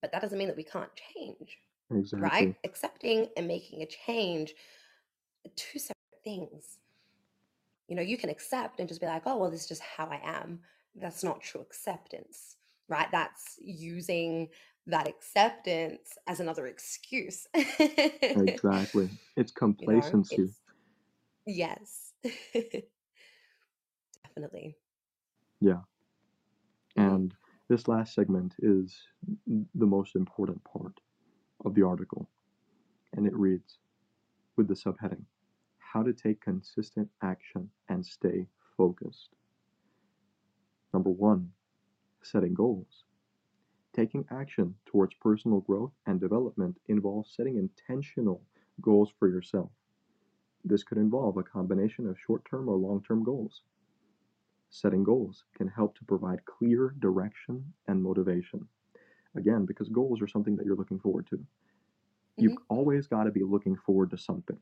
but 0.01 0.11
that 0.11 0.21
doesn't 0.21 0.37
mean 0.37 0.47
that 0.47 0.57
we 0.57 0.63
can't 0.63 0.91
change, 1.15 1.59
Exactly. 1.91 2.29
right? 2.29 2.55
Accepting 2.63 3.27
and 3.37 3.47
making 3.47 3.81
a 3.81 3.85
change 3.85 4.53
are 5.45 5.51
two 5.55 5.79
separate 5.79 6.23
things. 6.23 6.79
You 7.87 7.95
know, 7.95 8.01
you 8.01 8.17
can 8.17 8.29
accept 8.29 8.79
and 8.79 8.87
just 8.87 9.01
be 9.01 9.07
like, 9.07 9.23
oh, 9.25 9.37
well, 9.37 9.51
this 9.51 9.61
is 9.61 9.67
just 9.67 9.81
how 9.81 10.05
I 10.05 10.19
am. 10.23 10.59
That's 10.95 11.23
not 11.23 11.41
true 11.41 11.61
acceptance, 11.61 12.55
right? 12.87 13.07
That's 13.11 13.55
using 13.59 14.49
that 14.87 15.07
acceptance 15.07 16.17
as 16.27 16.39
another 16.39 16.67
excuse. 16.67 17.47
Exactly. 17.55 19.09
It's 19.35 19.51
you 19.59 19.67
know, 19.67 19.73
complacency. 19.75 20.35
it's 20.35 20.59
yes, 21.49 22.13
definitely. 24.25 24.77
Yeah. 25.61 25.81
hmm 26.97 27.15
And 27.15 27.35
this 27.67 27.87
last 27.87 28.13
segment 28.13 28.55
is 28.59 29.07
the 29.75 29.85
most 29.87 30.15
important 30.15 30.63
part 30.63 30.99
of 31.65 31.73
the 31.75 31.83
article. 31.83 32.29
And 33.13 33.25
it 33.27 33.35
reads 33.35 33.79
with 34.55 34.67
the 34.67 34.75
subheading 34.75 35.25
How 35.79 36.03
to 36.03 36.13
Take 36.13 36.41
Consistent 36.41 37.09
Action 37.21 37.71
and 37.89 38.05
Stay 38.05 38.47
Focused. 38.77 39.29
Number 40.93 41.09
one, 41.09 41.53
setting 42.23 42.53
goals. 42.53 43.05
Taking 43.93 44.25
action 44.29 44.75
towards 44.85 45.13
personal 45.15 45.61
growth 45.61 45.93
and 46.05 46.19
development 46.19 46.79
involves 46.87 47.31
setting 47.33 47.57
intentional 47.57 48.45
goals 48.81 49.11
for 49.11 49.27
yourself. 49.29 49.71
This 50.63 50.83
could 50.83 50.97
involve 50.97 51.37
a 51.37 51.43
combination 51.43 52.07
of 52.07 52.19
short 52.19 52.45
term 52.45 52.69
or 52.69 52.77
long 52.77 53.03
term 53.03 53.23
goals. 53.23 53.63
Setting 54.69 55.03
goals 55.03 55.45
can 55.53 55.67
help 55.67 55.95
to 55.95 56.05
provide 56.05 56.45
clear 56.45 56.89
direction 56.99 57.73
and 57.87 58.01
motivation. 58.01 58.67
Again, 59.35 59.65
because 59.65 59.89
goals 59.89 60.21
are 60.21 60.27
something 60.27 60.55
that 60.57 60.65
you're 60.65 60.75
looking 60.75 60.99
forward 60.99 61.27
to. 61.27 61.45
You've 62.39 62.57
hmm 62.57 62.69
always 62.69 63.07
got 63.07 63.25
to 63.25 63.31
be 63.31 63.43
looking 63.43 63.75
forward 63.75 64.09
to 64.11 64.17
something. 64.17 64.59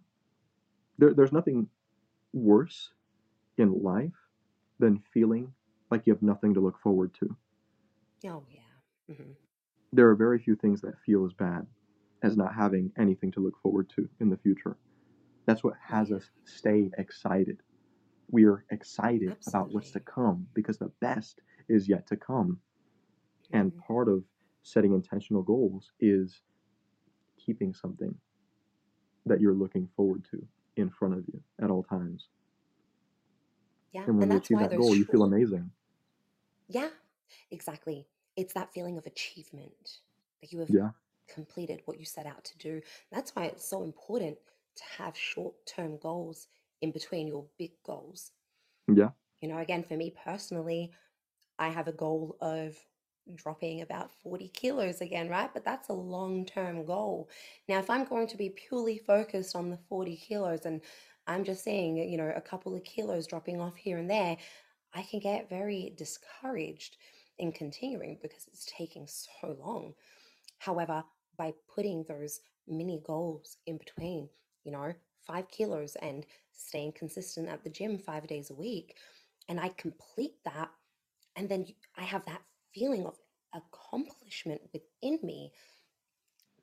There, 0.99 1.13
there's 1.13 1.31
nothing 1.31 1.69
worse 2.33 2.93
in 3.57 3.83
life 3.83 4.29
than 4.79 4.99
feeling 4.99 5.53
like 5.91 6.07
you 6.07 6.13
have 6.13 6.21
nothing 6.23 6.53
to 6.55 6.61
look 6.61 6.79
forward 6.79 7.13
to. 7.15 7.37
Oh, 8.25 8.45
yeah. 8.49 9.15
hmm 9.15 9.31
There 9.91 10.09
are 10.09 10.15
very 10.15 10.39
few 10.39 10.55
things 10.55 10.81
that 10.81 10.99
feel 11.01 11.25
as 11.25 11.33
bad 11.33 11.67
as 12.21 12.37
not 12.37 12.55
having 12.55 12.93
anything 12.97 13.31
to 13.33 13.39
look 13.41 13.57
forward 13.59 13.89
to 13.91 14.09
in 14.19 14.29
the 14.29 14.37
future. 14.37 14.77
That's 15.47 15.63
what 15.65 15.75
has 15.83 16.11
us 16.13 16.31
stay 16.45 16.91
excited. 16.99 17.63
We 18.29 18.45
are 18.45 18.65
excited 18.71 19.37
about 19.47 19.71
what's 19.71 19.91
to 19.91 20.01
come 20.01 20.47
because 20.53 20.79
the 20.79 20.91
best 21.01 21.41
is 21.69 21.89
yet 21.89 22.07
to 22.07 22.17
come. 22.17 22.61
And 23.53 23.75
hmm 23.75 23.79
part 23.79 24.09
of 24.09 24.25
setting 24.63 24.93
intentional 24.93 25.43
goals 25.43 25.91
is 25.99 26.41
keeping 27.37 27.73
something 27.73 28.19
that 29.25 29.41
you're 29.41 29.53
looking 29.53 29.87
forward 29.95 30.25
to 30.31 30.47
in 30.75 30.89
front 30.89 31.13
of 31.15 31.25
you 31.27 31.43
at 31.61 31.69
all 31.69 31.83
times. 31.83 32.29
Yeah. 33.91 34.07
And 34.07 34.17
when 34.17 34.25
And 34.25 34.31
you 34.31 34.37
that's 34.37 34.37
achieve 34.37 34.57
why 34.59 34.59
that 34.59 34.73
goal, 34.73 34.97
you 34.97 35.05
feel 35.05 35.21
amazing. 35.23 35.71
yeah, 36.67 36.89
exactly. 37.51 38.07
It's 38.35 38.53
that 38.53 38.73
feeling 38.73 38.97
of 38.97 39.05
achievement 39.05 39.99
that 40.41 40.51
you 40.51 40.59
have 40.59 40.69
Yeah, 40.69 40.91
completed 41.27 41.81
what 41.85 41.99
you 41.99 42.05
set 42.05 42.25
out 42.25 42.43
to 42.45 42.57
do. 42.57 42.81
That's 43.11 43.35
why 43.35 43.45
it's 43.45 43.67
so 43.69 43.83
important 43.83 44.37
to 44.77 44.83
have 44.97 45.17
short 45.17 45.55
term 45.65 45.97
goals 45.97 46.47
in 46.81 46.91
between 46.91 47.27
your 47.27 47.47
big 47.57 47.71
goals. 47.85 48.31
yeah, 48.87 49.11
You 49.41 49.49
know, 49.49 49.57
again, 49.59 49.83
for 49.83 49.95
me 49.95 50.11
personally, 50.23 50.91
I 51.59 51.69
have 51.69 51.87
a 51.87 51.93
goal 51.93 52.37
of 52.41 52.77
dropping 53.35 53.81
about 53.81 54.11
40 54.11 54.49
kilos 54.49 55.01
again, 55.01 55.29
right? 55.29 55.53
But 55.53 55.65
that's 55.65 55.89
a 55.89 55.93
long 55.93 56.45
term 56.45 56.85
goal. 56.85 57.29
Now, 57.69 57.79
if 57.79 57.89
I'm 57.89 58.05
going 58.05 58.27
to 58.27 58.37
be 58.37 58.49
purely 58.51 58.97
focused 58.99 59.55
on 59.55 59.69
the 59.69 59.77
40 59.77 60.17
kilos 60.17 60.65
and 60.65 60.81
I'm 61.27 61.43
just 61.43 61.63
seeing, 61.63 61.97
you 61.97 62.17
know, 62.17 62.31
a 62.35 62.41
couple 62.41 62.75
of 62.75 62.83
kilos 62.83 63.27
dropping 63.27 63.61
off 63.61 63.75
here 63.77 63.97
and 63.97 64.09
there, 64.09 64.37
I 64.93 65.03
can 65.03 65.19
get 65.19 65.49
very 65.49 65.93
discouraged 65.97 66.97
in 67.39 67.51
continuing 67.51 68.19
because 68.21 68.47
it's 68.47 68.65
taking 68.65 69.07
so 69.07 69.57
long. 69.59 69.93
However, 70.59 71.03
by 71.37 71.53
putting 71.73 72.03
those 72.03 72.41
mini 72.67 73.01
goals 73.05 73.57
in 73.65 73.77
between, 73.77 74.29
you 74.67 74.73
know, 74.73 74.93
five 75.25 75.49
kilos 75.49 75.95
and 76.01 76.25
staying 76.51 76.91
consistent 76.91 77.47
at 77.47 77.63
the 77.63 77.69
gym 77.69 77.97
five 77.97 78.27
days 78.27 78.51
a 78.51 78.53
week, 78.53 78.97
and 79.47 79.59
I 79.59 79.69
complete 79.69 80.35
that, 80.43 80.69
and 81.37 81.47
then 81.47 81.65
I 81.95 82.03
have 82.03 82.25
that 82.25 82.41
feeling 82.73 83.05
of 83.05 83.17
accomplishment 83.53 84.61
within 84.73 85.19
me, 85.23 85.53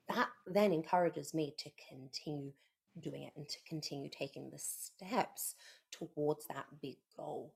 that 0.07 0.29
then 0.45 0.71
encourages 0.71 1.33
me 1.33 1.55
to 1.57 1.71
continue 1.89 2.53
doing 3.01 3.23
it 3.23 3.33
and 3.35 3.49
to 3.49 3.57
continue 3.67 4.09
taking 4.09 4.51
the 4.51 4.59
steps 4.59 5.55
towards 5.91 6.45
that 6.45 6.67
big 6.79 6.97
goal. 7.17 7.55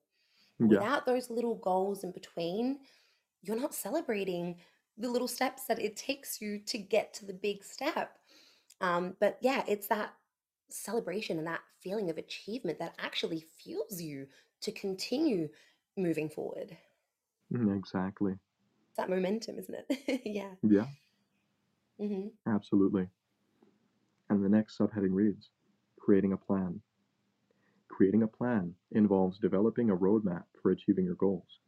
Yeah, 0.59 0.79
without 0.79 1.05
those 1.05 1.29
little 1.29 1.55
goals 1.55 2.03
in 2.03 2.11
between, 2.11 2.79
you're 3.43 3.59
not 3.59 3.75
celebrating 3.75 4.59
the 4.97 5.09
little 5.09 5.27
steps 5.27 5.65
that 5.65 5.79
it 5.79 5.95
takes 5.95 6.41
you 6.41 6.59
to 6.65 6.77
get 6.77 7.13
to 7.13 7.25
the 7.25 7.33
big 7.33 7.63
step. 7.63 8.17
Um, 8.81 9.15
but 9.19 9.37
yeah, 9.41 9.63
it's 9.67 9.87
that 9.87 10.13
celebration 10.69 11.37
and 11.37 11.47
that 11.47 11.61
feeling 11.79 12.09
of 12.09 12.17
achievement 12.17 12.79
that 12.79 12.95
actually 12.99 13.41
fuels 13.41 14.01
you 14.01 14.27
to 14.61 14.71
continue 14.71 15.49
moving 15.97 16.29
forward. 16.29 16.77
Mm, 17.53 17.75
Exactly. 17.77 18.33
It's 18.33 18.97
that 18.97 19.09
momentum, 19.09 19.57
isn't 19.59 19.75
it? 19.89 20.21
yeah. 20.25 20.51
Yeah, 20.63 20.85
hmm 21.97 22.27
absolutely. 22.47 23.09
And 24.29 24.43
the 24.43 24.49
next 24.49 24.77
subheading 24.77 25.13
reads 25.13 25.51
Creating 25.99 26.31
a 26.33 26.37
plan. 26.37 26.81
Creating 27.89 28.23
a 28.23 28.27
plan 28.27 28.75
involves 28.91 29.37
developing 29.39 29.89
a 29.89 29.97
roadmap 29.97 30.45
for 30.61 30.71
achieving 30.71 31.03
your 31.03 31.15
goals. 31.15 31.59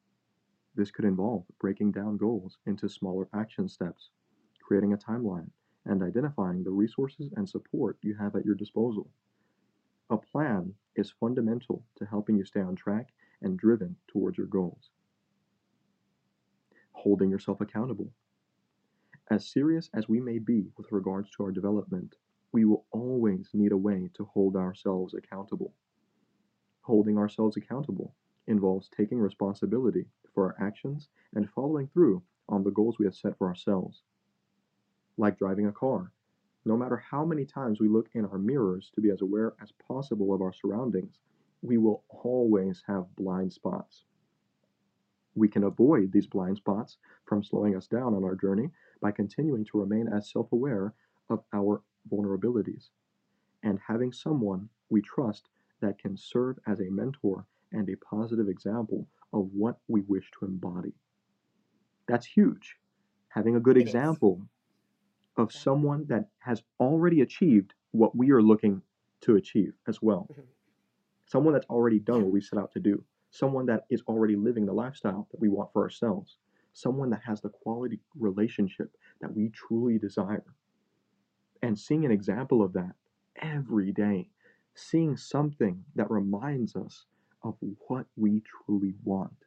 This 0.76 0.91
could 0.91 1.06
involve 1.06 1.45
breaking 1.60 1.91
down 1.91 2.18
goals 2.18 2.58
into 2.66 2.89
smaller 2.89 3.28
action 3.34 3.68
steps, 3.68 4.12
creating 4.62 4.93
a 4.93 4.97
timeline, 4.97 5.52
and 5.86 6.04
identifying 6.04 6.64
the 6.64 6.72
resources 6.72 7.32
and 7.36 7.48
support 7.48 7.98
you 8.02 8.16
have 8.16 8.36
at 8.36 8.46
your 8.46 8.56
disposal. 8.56 9.10
A 10.10 10.18
plan 10.18 10.74
is 10.96 11.14
fundamental 11.20 11.84
to 11.98 12.06
helping 12.06 12.38
you 12.38 12.46
stay 12.46 12.62
on 12.62 12.76
track 12.76 13.14
and 13.42 13.58
driven 13.58 13.96
towards 14.08 14.38
your 14.38 14.48
goals. 14.48 14.90
Holding 16.92 17.30
yourself 17.30 17.62
accountable. 17.62 18.12
As 19.30 19.48
serious 19.48 19.90
as 19.94 20.10
we 20.10 20.20
may 20.20 20.40
be 20.40 20.72
with 20.78 20.92
regards 20.92 21.30
to 21.32 21.44
our 21.44 21.52
development, 21.52 22.16
we 22.52 22.66
will 22.66 22.86
always 22.92 23.50
need 23.54 23.72
a 23.72 23.78
way 23.78 24.10
to 24.16 24.26
hold 24.26 24.58
ourselves 24.58 25.14
accountable. 25.14 25.74
Holding 26.82 27.18
ourselves 27.18 27.56
accountable 27.56 28.14
involves 28.48 28.90
taking 28.90 29.20
responsibility 29.20 30.06
for 30.34 30.48
our 30.48 30.68
actions 30.68 31.08
and 31.34 31.50
following 31.50 31.88
through 31.88 32.22
on 32.50 32.64
the 32.64 32.72
goals 32.72 33.00
we 33.00 33.06
have 33.06 33.16
set 33.16 33.38
for 33.38 33.48
ourselves. 33.48 34.04
Like 35.18 35.38
driving 35.38 35.68
a 35.68 35.72
car, 35.72 36.12
no 36.66 36.78
matter 36.78 36.97
how 36.97 37.26
many 37.26 37.45
times 37.45 37.80
we 37.80 37.88
look 37.88 38.09
in 38.14 38.26
our 38.26 38.38
mirrors 38.38 38.91
to 38.95 39.01
be 39.01 39.09
as 39.09 39.22
aware 39.22 39.53
as 39.62 39.72
possible 39.74 40.34
of 40.34 40.41
our 40.41 40.53
surroundings, 40.53 41.20
we 41.62 41.78
will 41.78 42.03
always 42.09 42.84
have 42.88 43.16
blind 43.16 43.53
spots. 43.53 44.03
We 45.36 45.47
can 45.47 45.64
avoid 45.64 46.12
these 46.12 46.28
blind 46.28 46.57
spots 46.57 46.97
from 47.26 47.43
slowing 47.43 47.76
us 47.76 47.88
down 47.88 48.14
on 48.14 48.24
our 48.24 48.36
journey 48.36 48.70
by 49.01 49.12
continuing 49.12 49.66
to 49.66 49.80
remain 49.80 50.07
as 50.07 50.30
self 50.32 50.51
aware 50.51 50.93
of 51.30 51.43
our 51.53 51.82
vulnerabilities 52.09 52.89
and 53.64 53.80
having 53.88 54.12
someone 54.12 54.70
we 54.89 55.01
trust 55.01 55.49
that 55.80 55.97
can 55.99 56.18
serve 56.18 56.59
as 56.68 56.80
a 56.80 56.89
mentor 56.91 57.45
and 57.72 57.89
a 57.89 57.95
positive 57.97 58.49
example 58.49 59.07
of 59.34 59.49
what 59.53 59.78
we 59.88 60.01
wish 60.01 60.30
to 60.38 60.45
embody. 60.45 60.93
That's 62.07 62.26
huge. 62.26 62.78
Having 63.30 63.55
a 63.55 63.62
good 63.62 63.78
It 63.78 63.82
example 63.82 64.41
of 65.42 65.54
someone 65.54 66.06
that 66.08 66.30
has 66.39 66.64
already 66.80 67.22
achieved 67.22 67.74
what 67.92 68.16
we 68.16 68.32
are 68.32 68.42
looking 68.44 68.84
to 69.22 69.36
achieve 69.36 69.74
as 69.88 70.02
well. 70.02 70.30
Mhm. 70.30 70.48
Someone 71.26 71.54
that's 71.54 71.68
already 71.70 72.00
done 72.00 72.24
what 72.24 72.32
we 72.32 72.42
set 72.42 72.60
out 72.60 72.72
to 72.74 72.80
do. 72.80 73.06
Someone 73.32 73.66
that 73.68 73.86
is 73.89 74.02
already 74.04 74.36
living 74.36 74.66
the 74.66 74.74
lifestyle 74.74 75.28
that 75.32 75.39
we 75.39 75.50
want 75.50 75.72
for 75.74 75.82
ourselves. 75.84 76.38
Someone 76.74 77.10
that 77.12 77.24
has 77.24 77.42
the 77.42 77.50
quality 77.50 78.02
relationship 78.16 78.98
that 79.20 79.34
we 79.36 79.50
truly 79.50 79.98
desire. 79.98 80.56
And 81.62 81.80
seeing 81.80 82.06
an 82.06 82.12
example 82.12 82.62
of 82.62 82.74
that 82.74 82.96
every 83.38 83.92
day, 83.92 84.32
seeing 84.76 85.18
something 85.18 85.86
that 85.96 86.12
reminds 86.12 86.76
us 86.76 87.08
of 87.42 87.58
what 87.88 88.08
we 88.16 88.42
truly 88.42 88.94
want 89.04 89.46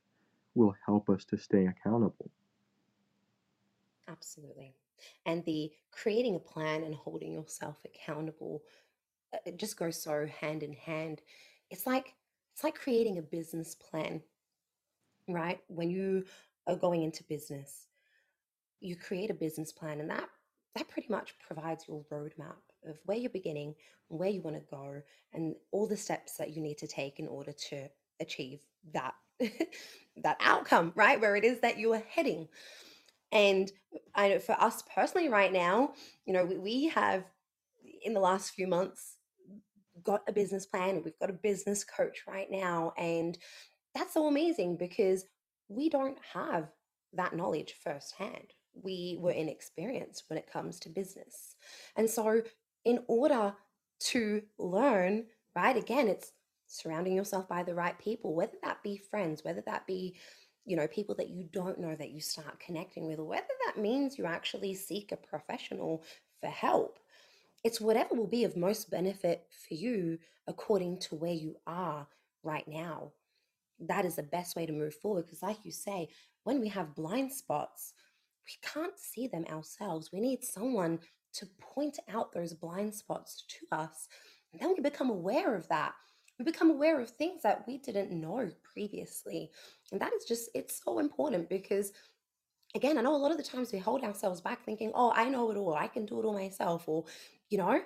will 0.54 0.72
help 0.86 1.08
us 1.10 1.24
to 1.26 1.38
stay 1.38 1.66
accountable. 1.66 2.30
Absolutely. 4.08 4.74
And 5.26 5.44
the 5.44 5.70
creating 5.92 6.36
a 6.36 6.40
plan 6.40 6.82
and 6.82 6.94
holding 6.94 7.32
yourself 7.32 7.78
accountable, 7.84 8.62
uh, 9.32 9.38
it 9.46 9.58
just 9.58 9.78
goes 9.78 10.00
so 10.02 10.26
hand 10.40 10.62
in 10.62 10.72
hand. 10.72 11.22
It's 11.70 11.86
like 11.86 12.14
it's 12.52 12.64
like 12.64 12.74
creating 12.76 13.18
a 13.18 13.22
business 13.22 13.74
plan, 13.74 14.22
right? 15.28 15.60
When 15.68 15.90
you 15.90 16.24
are 16.66 16.76
going 16.76 17.02
into 17.02 17.24
business, 17.24 17.88
you 18.80 18.96
create 18.96 19.30
a 19.30 19.34
business 19.34 19.72
plan 19.72 20.00
and 20.00 20.10
that 20.10 20.28
that 20.74 20.88
pretty 20.88 21.08
much 21.08 21.34
provides 21.38 21.86
your 21.88 22.04
roadmap 22.12 22.56
of 22.86 22.98
where 23.04 23.16
you're 23.16 23.30
beginning, 23.30 23.74
where 24.08 24.28
you 24.28 24.42
want 24.42 24.56
to 24.56 24.62
go, 24.70 25.00
and 25.32 25.54
all 25.70 25.86
the 25.86 25.96
steps 25.96 26.36
that 26.36 26.50
you 26.50 26.60
need 26.60 26.78
to 26.78 26.86
take 26.86 27.18
in 27.18 27.28
order 27.28 27.52
to 27.52 27.88
achieve 28.20 28.60
that 28.92 29.14
that 29.40 30.36
outcome, 30.40 30.92
right? 30.94 31.20
Where 31.20 31.36
it 31.36 31.44
is 31.44 31.60
that 31.60 31.78
you 31.78 31.92
are 31.92 32.02
heading. 32.08 32.48
And 33.34 33.70
I 34.14 34.28
know 34.28 34.38
for 34.38 34.58
us 34.60 34.82
personally, 34.94 35.28
right 35.28 35.52
now, 35.52 35.92
you 36.24 36.32
know, 36.32 36.44
we, 36.46 36.56
we 36.56 36.88
have 36.88 37.24
in 38.04 38.14
the 38.14 38.20
last 38.20 38.52
few 38.52 38.66
months 38.66 39.16
got 40.02 40.22
a 40.28 40.32
business 40.32 40.66
plan. 40.66 41.02
We've 41.04 41.18
got 41.18 41.30
a 41.30 41.34
business 41.34 41.84
coach 41.84 42.22
right 42.26 42.50
now. 42.50 42.92
And 42.96 43.36
that's 43.94 44.14
so 44.14 44.26
amazing 44.26 44.76
because 44.76 45.26
we 45.68 45.88
don't 45.88 46.18
have 46.32 46.68
that 47.12 47.34
knowledge 47.36 47.74
firsthand. 47.82 48.54
We 48.74 49.18
were 49.20 49.32
inexperienced 49.32 50.24
when 50.28 50.38
it 50.38 50.50
comes 50.52 50.80
to 50.80 50.88
business. 50.88 51.56
And 51.96 52.08
so, 52.08 52.42
in 52.84 53.00
order 53.08 53.54
to 54.00 54.42
learn, 54.58 55.24
right, 55.56 55.76
again, 55.76 56.08
it's 56.08 56.32
surrounding 56.66 57.14
yourself 57.14 57.48
by 57.48 57.62
the 57.62 57.74
right 57.74 57.98
people, 57.98 58.34
whether 58.34 58.56
that 58.62 58.82
be 58.82 58.98
friends, 59.10 59.44
whether 59.44 59.62
that 59.66 59.86
be 59.86 60.16
you 60.64 60.76
know, 60.76 60.86
people 60.86 61.14
that 61.16 61.30
you 61.30 61.44
don't 61.52 61.78
know 61.78 61.94
that 61.94 62.10
you 62.10 62.20
start 62.20 62.60
connecting 62.60 63.06
with, 63.06 63.18
or 63.18 63.24
whether 63.24 63.46
that 63.66 63.80
means 63.80 64.18
you 64.18 64.24
actually 64.24 64.74
seek 64.74 65.12
a 65.12 65.16
professional 65.16 66.02
for 66.40 66.48
help. 66.48 66.98
It's 67.64 67.80
whatever 67.80 68.14
will 68.14 68.26
be 68.26 68.44
of 68.44 68.56
most 68.56 68.90
benefit 68.90 69.46
for 69.66 69.74
you 69.74 70.18
according 70.46 70.98
to 71.00 71.14
where 71.14 71.32
you 71.32 71.56
are 71.66 72.06
right 72.42 72.66
now. 72.68 73.12
That 73.80 74.04
is 74.04 74.16
the 74.16 74.22
best 74.22 74.56
way 74.56 74.66
to 74.66 74.72
move 74.72 74.94
forward. 74.94 75.24
Because, 75.24 75.42
like 75.42 75.64
you 75.64 75.72
say, 75.72 76.08
when 76.44 76.60
we 76.60 76.68
have 76.68 76.94
blind 76.94 77.32
spots, 77.32 77.94
we 78.46 78.68
can't 78.68 78.98
see 78.98 79.26
them 79.26 79.46
ourselves. 79.50 80.10
We 80.12 80.20
need 80.20 80.44
someone 80.44 81.00
to 81.34 81.46
point 81.60 81.98
out 82.08 82.32
those 82.32 82.52
blind 82.54 82.94
spots 82.94 83.44
to 83.48 83.76
us. 83.76 84.08
And 84.52 84.60
then 84.60 84.74
we 84.74 84.80
become 84.80 85.10
aware 85.10 85.54
of 85.54 85.66
that. 85.68 85.94
We 86.38 86.44
become 86.44 86.70
aware 86.70 87.00
of 87.00 87.10
things 87.10 87.42
that 87.42 87.66
we 87.66 87.78
didn't 87.78 88.10
know 88.12 88.50
previously. 88.62 89.50
And 89.92 90.00
that 90.00 90.12
is 90.14 90.24
just, 90.24 90.50
it's 90.54 90.82
so 90.84 90.98
important 90.98 91.48
because, 91.48 91.92
again, 92.74 92.98
I 92.98 93.02
know 93.02 93.14
a 93.14 93.18
lot 93.18 93.30
of 93.32 93.36
the 93.38 93.42
times 93.44 93.72
we 93.72 93.78
hold 93.78 94.04
ourselves 94.04 94.40
back 94.40 94.64
thinking, 94.64 94.92
oh, 94.94 95.12
I 95.14 95.28
know 95.28 95.50
it 95.50 95.56
all. 95.56 95.74
I 95.74 95.88
can 95.88 96.06
do 96.06 96.20
it 96.20 96.24
all 96.26 96.34
myself. 96.34 96.88
Or, 96.88 97.04
you 97.50 97.58
know, 97.58 97.82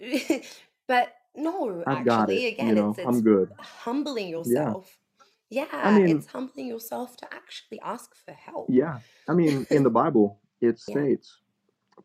but 0.88 1.14
no, 1.36 1.84
I've 1.86 2.02
actually, 2.02 2.46
it, 2.46 2.48
you 2.58 2.74
again, 2.74 2.76
it's 2.78 2.98
know, 2.98 3.00
I'm 3.04 3.20
it's 3.20 3.22
good. 3.22 3.50
humbling 3.60 4.28
Yeah. 4.44 4.74
yourself. 4.74 4.98
I 5.82 5.90
Yeah, 5.90 5.90
mean, 5.90 6.24
it's 6.24 6.26
humbling 6.26 6.66
yourself 6.68 7.16
to 7.18 7.34
actually 7.34 7.80
ask 7.80 8.14
for 8.14 8.32
help. 8.32 8.78
yeah. 8.78 9.00
I 9.28 9.34
mean, 9.34 9.66
in 9.70 9.82
the 9.82 9.90
Bible, 9.90 10.40
it 10.60 10.78
Yeah, 10.88 11.06
states 11.06 11.40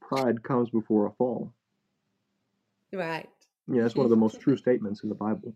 pride 0.02 0.44
comes 0.44 0.70
before 0.70 1.08
a 1.08 1.14
fall. 1.14 1.54
right. 2.94 3.30
Yeah, 3.68 3.86
it's 3.86 3.96
one 3.96 4.06
of 4.06 4.10
the 4.10 4.16
most 4.16 4.40
true 4.40 4.56
statements 4.58 5.04
in 5.04 5.10
the 5.10 5.16
Bible. 5.16 5.54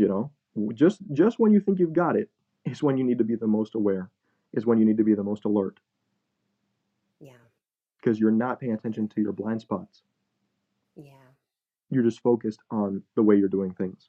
You 0.00 0.08
know, 0.08 0.32
just 0.74 1.00
just 1.12 1.38
when 1.38 1.52
you 1.52 1.60
think 1.60 1.78
you've 1.78 1.92
got 1.92 2.16
it 2.16 2.30
is 2.64 2.82
when 2.82 2.96
you 2.96 3.04
need 3.04 3.18
to 3.18 3.24
be 3.24 3.36
the 3.36 3.46
most 3.46 3.74
aware, 3.74 4.10
is 4.54 4.64
when 4.66 4.78
you 4.78 4.86
need 4.86 4.96
to 4.96 5.04
be 5.04 5.14
the 5.14 5.22
most 5.22 5.44
alert, 5.44 5.78
Yeah, 7.20 7.32
because 7.98 8.18
you're 8.18 8.30
not 8.30 8.60
paying 8.60 8.72
attention 8.72 9.08
to 9.08 9.20
your 9.20 9.32
blind 9.32 9.60
spots. 9.60 10.02
yeah. 10.96 11.26
You're 11.90 12.04
just 12.04 12.20
focused 12.22 12.60
on 12.70 13.02
the 13.16 13.22
way 13.22 13.36
you're 13.36 13.48
doing 13.48 13.74
things. 13.74 14.08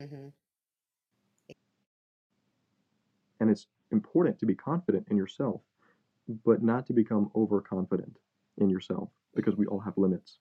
Mm-hmm. 0.00 0.28
And 3.40 3.50
it's 3.50 3.66
important 3.92 4.38
to 4.40 4.46
be 4.46 4.54
confident 4.54 5.06
in 5.10 5.16
yourself, 5.16 5.60
but 6.44 6.62
not 6.62 6.86
to 6.86 6.92
become 6.94 7.30
overconfident 7.36 8.16
in 8.58 8.70
yourself 8.70 9.10
because 9.34 9.56
we 9.56 9.66
all 9.66 9.80
have 9.80 9.98
limits. 9.98 10.38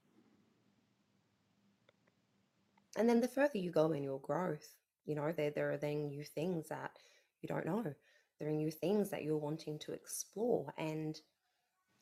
And 2.97 3.09
then 3.09 3.21
the 3.21 3.27
further 3.27 3.57
you 3.57 3.71
go 3.71 3.91
in 3.91 4.03
your 4.03 4.19
growth, 4.19 4.67
you 5.05 5.15
know, 5.15 5.31
there 5.31 5.51
there 5.51 5.71
are 5.71 5.77
then 5.77 6.07
new 6.07 6.23
things 6.23 6.69
that 6.69 6.91
you 7.41 7.47
don't 7.47 7.65
know. 7.65 7.83
There 8.39 8.49
are 8.49 8.51
new 8.51 8.71
things 8.71 9.09
that 9.09 9.23
you're 9.23 9.37
wanting 9.37 9.79
to 9.79 9.93
explore. 9.93 10.73
And, 10.77 11.19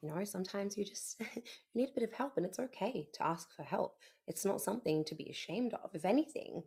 you 0.02 0.10
know, 0.10 0.24
sometimes 0.24 0.78
you 0.78 0.86
just 0.86 1.20
you 1.36 1.42
need 1.76 1.90
a 1.90 2.00
bit 2.00 2.10
of 2.10 2.14
help 2.14 2.38
and 2.38 2.46
it's 2.46 2.60
okay 2.60 3.08
to 3.14 3.26
ask 3.26 3.56
for 3.56 3.64
help. 3.64 3.98
It's 4.28 4.46
not 4.46 4.62
something 4.62 5.04
to 5.06 5.16
be 5.16 5.30
ashamed 5.30 5.74
of. 5.74 5.92
If 5.94 6.06
anything, 6.06 6.64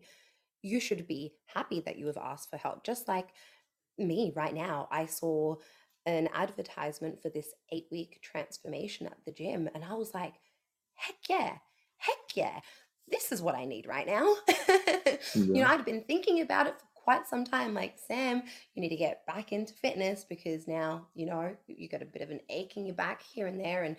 you 0.63 0.81
should 0.81 1.07
be 1.07 1.35
happy 1.47 1.81
that 1.81 1.99
you 1.99 2.07
have 2.07 2.17
asked 2.17 2.51
for 2.51 2.57
help. 2.57 2.85
Just 2.85 3.07
like 3.09 3.29
me 3.99 4.33
right 4.35 4.55
now, 4.55 4.89
I 4.91 5.07
saw 5.07 5.57
an 6.07 6.29
advertisement 6.35 7.21
for 7.23 7.31
this 7.31 7.55
eight 7.73 7.87
week 7.91 8.21
transformation 8.23 9.07
at 9.07 9.19
the 9.25 9.33
gym, 9.33 9.69
and 9.75 9.85
I 9.85 9.95
was 9.95 10.13
like, 10.15 10.35
heck 10.95 11.17
yeah, 11.29 11.59
heck 11.99 12.37
yeah, 12.37 12.61
this 13.09 13.33
is 13.33 13.43
what 13.43 13.55
I 13.55 13.65
need 13.65 13.87
right 13.87 14.07
now. 14.07 14.35
you 15.35 15.55
know, 15.55 15.67
I'd 15.67 15.85
been 15.85 16.03
thinking 16.03 16.41
about 16.41 16.67
it 16.67 16.75
for 16.79 16.87
quite 17.03 17.27
some 17.27 17.45
time. 17.45 17.75
Like, 17.75 17.97
Sam, 18.07 18.43
you 18.75 18.81
need 18.81 18.89
to 18.91 18.97
get 18.97 19.27
back 19.27 19.53
into 19.53 19.75
fitness 19.75 20.25
because 20.29 20.67
now, 20.67 21.07
you 21.15 21.27
know, 21.27 21.57
you 21.67 21.89
got 21.89 22.03
a 22.03 22.07
bit 22.07 22.23
of 22.23 22.31
an 22.31 22.41
ache 22.49 22.77
in 22.77 22.87
your 22.87 22.95
back 22.95 23.23
here 23.23 23.47
and 23.47 23.61
there. 23.61 23.85
And 23.85 23.97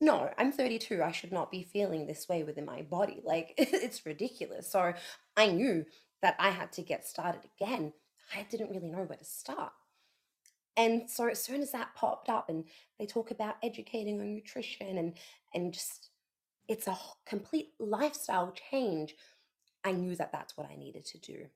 no, 0.00 0.30
I'm 0.38 0.52
32. 0.52 1.02
I 1.02 1.12
should 1.12 1.32
not 1.32 1.50
be 1.50 1.62
feeling 1.62 2.06
this 2.06 2.28
way 2.28 2.42
within 2.42 2.64
my 2.64 2.82
body. 2.82 3.22
Like, 3.24 3.54
it's 3.58 4.04
ridiculous. 4.04 4.70
So 4.70 4.92
I 5.36 5.46
knew 5.48 5.84
that 6.22 6.36
I 6.38 6.50
had 6.50 6.72
to 6.72 6.82
get 6.82 7.06
started 7.06 7.42
again, 7.60 7.92
I 8.34 8.46
didn't 8.50 8.70
really 8.70 8.88
know 8.88 9.04
where 9.04 9.18
to 9.18 9.24
start. 9.24 9.72
And 10.76 11.10
so 11.10 11.28
as 11.28 11.42
soon 11.42 11.62
as 11.62 11.72
that 11.72 11.94
popped 11.94 12.28
up 12.28 12.48
and 12.48 12.64
they 12.98 13.06
talk 13.06 13.30
about 13.30 13.56
educating 13.62 14.20
on 14.20 14.34
nutrition 14.34 14.98
and 14.98 15.14
and 15.54 15.72
just 15.72 16.09
it's 16.70 16.86
a 16.86 16.96
complete 17.26 17.70
lifestyle 17.80 18.54
change, 18.70 19.16
I 19.84 19.90
knew 19.90 20.14
that 20.14 20.30
that's 20.30 20.56
what 20.56 20.70
I 20.70 20.76
needed 20.76 21.04
to 21.06 21.18
do. 21.18 21.46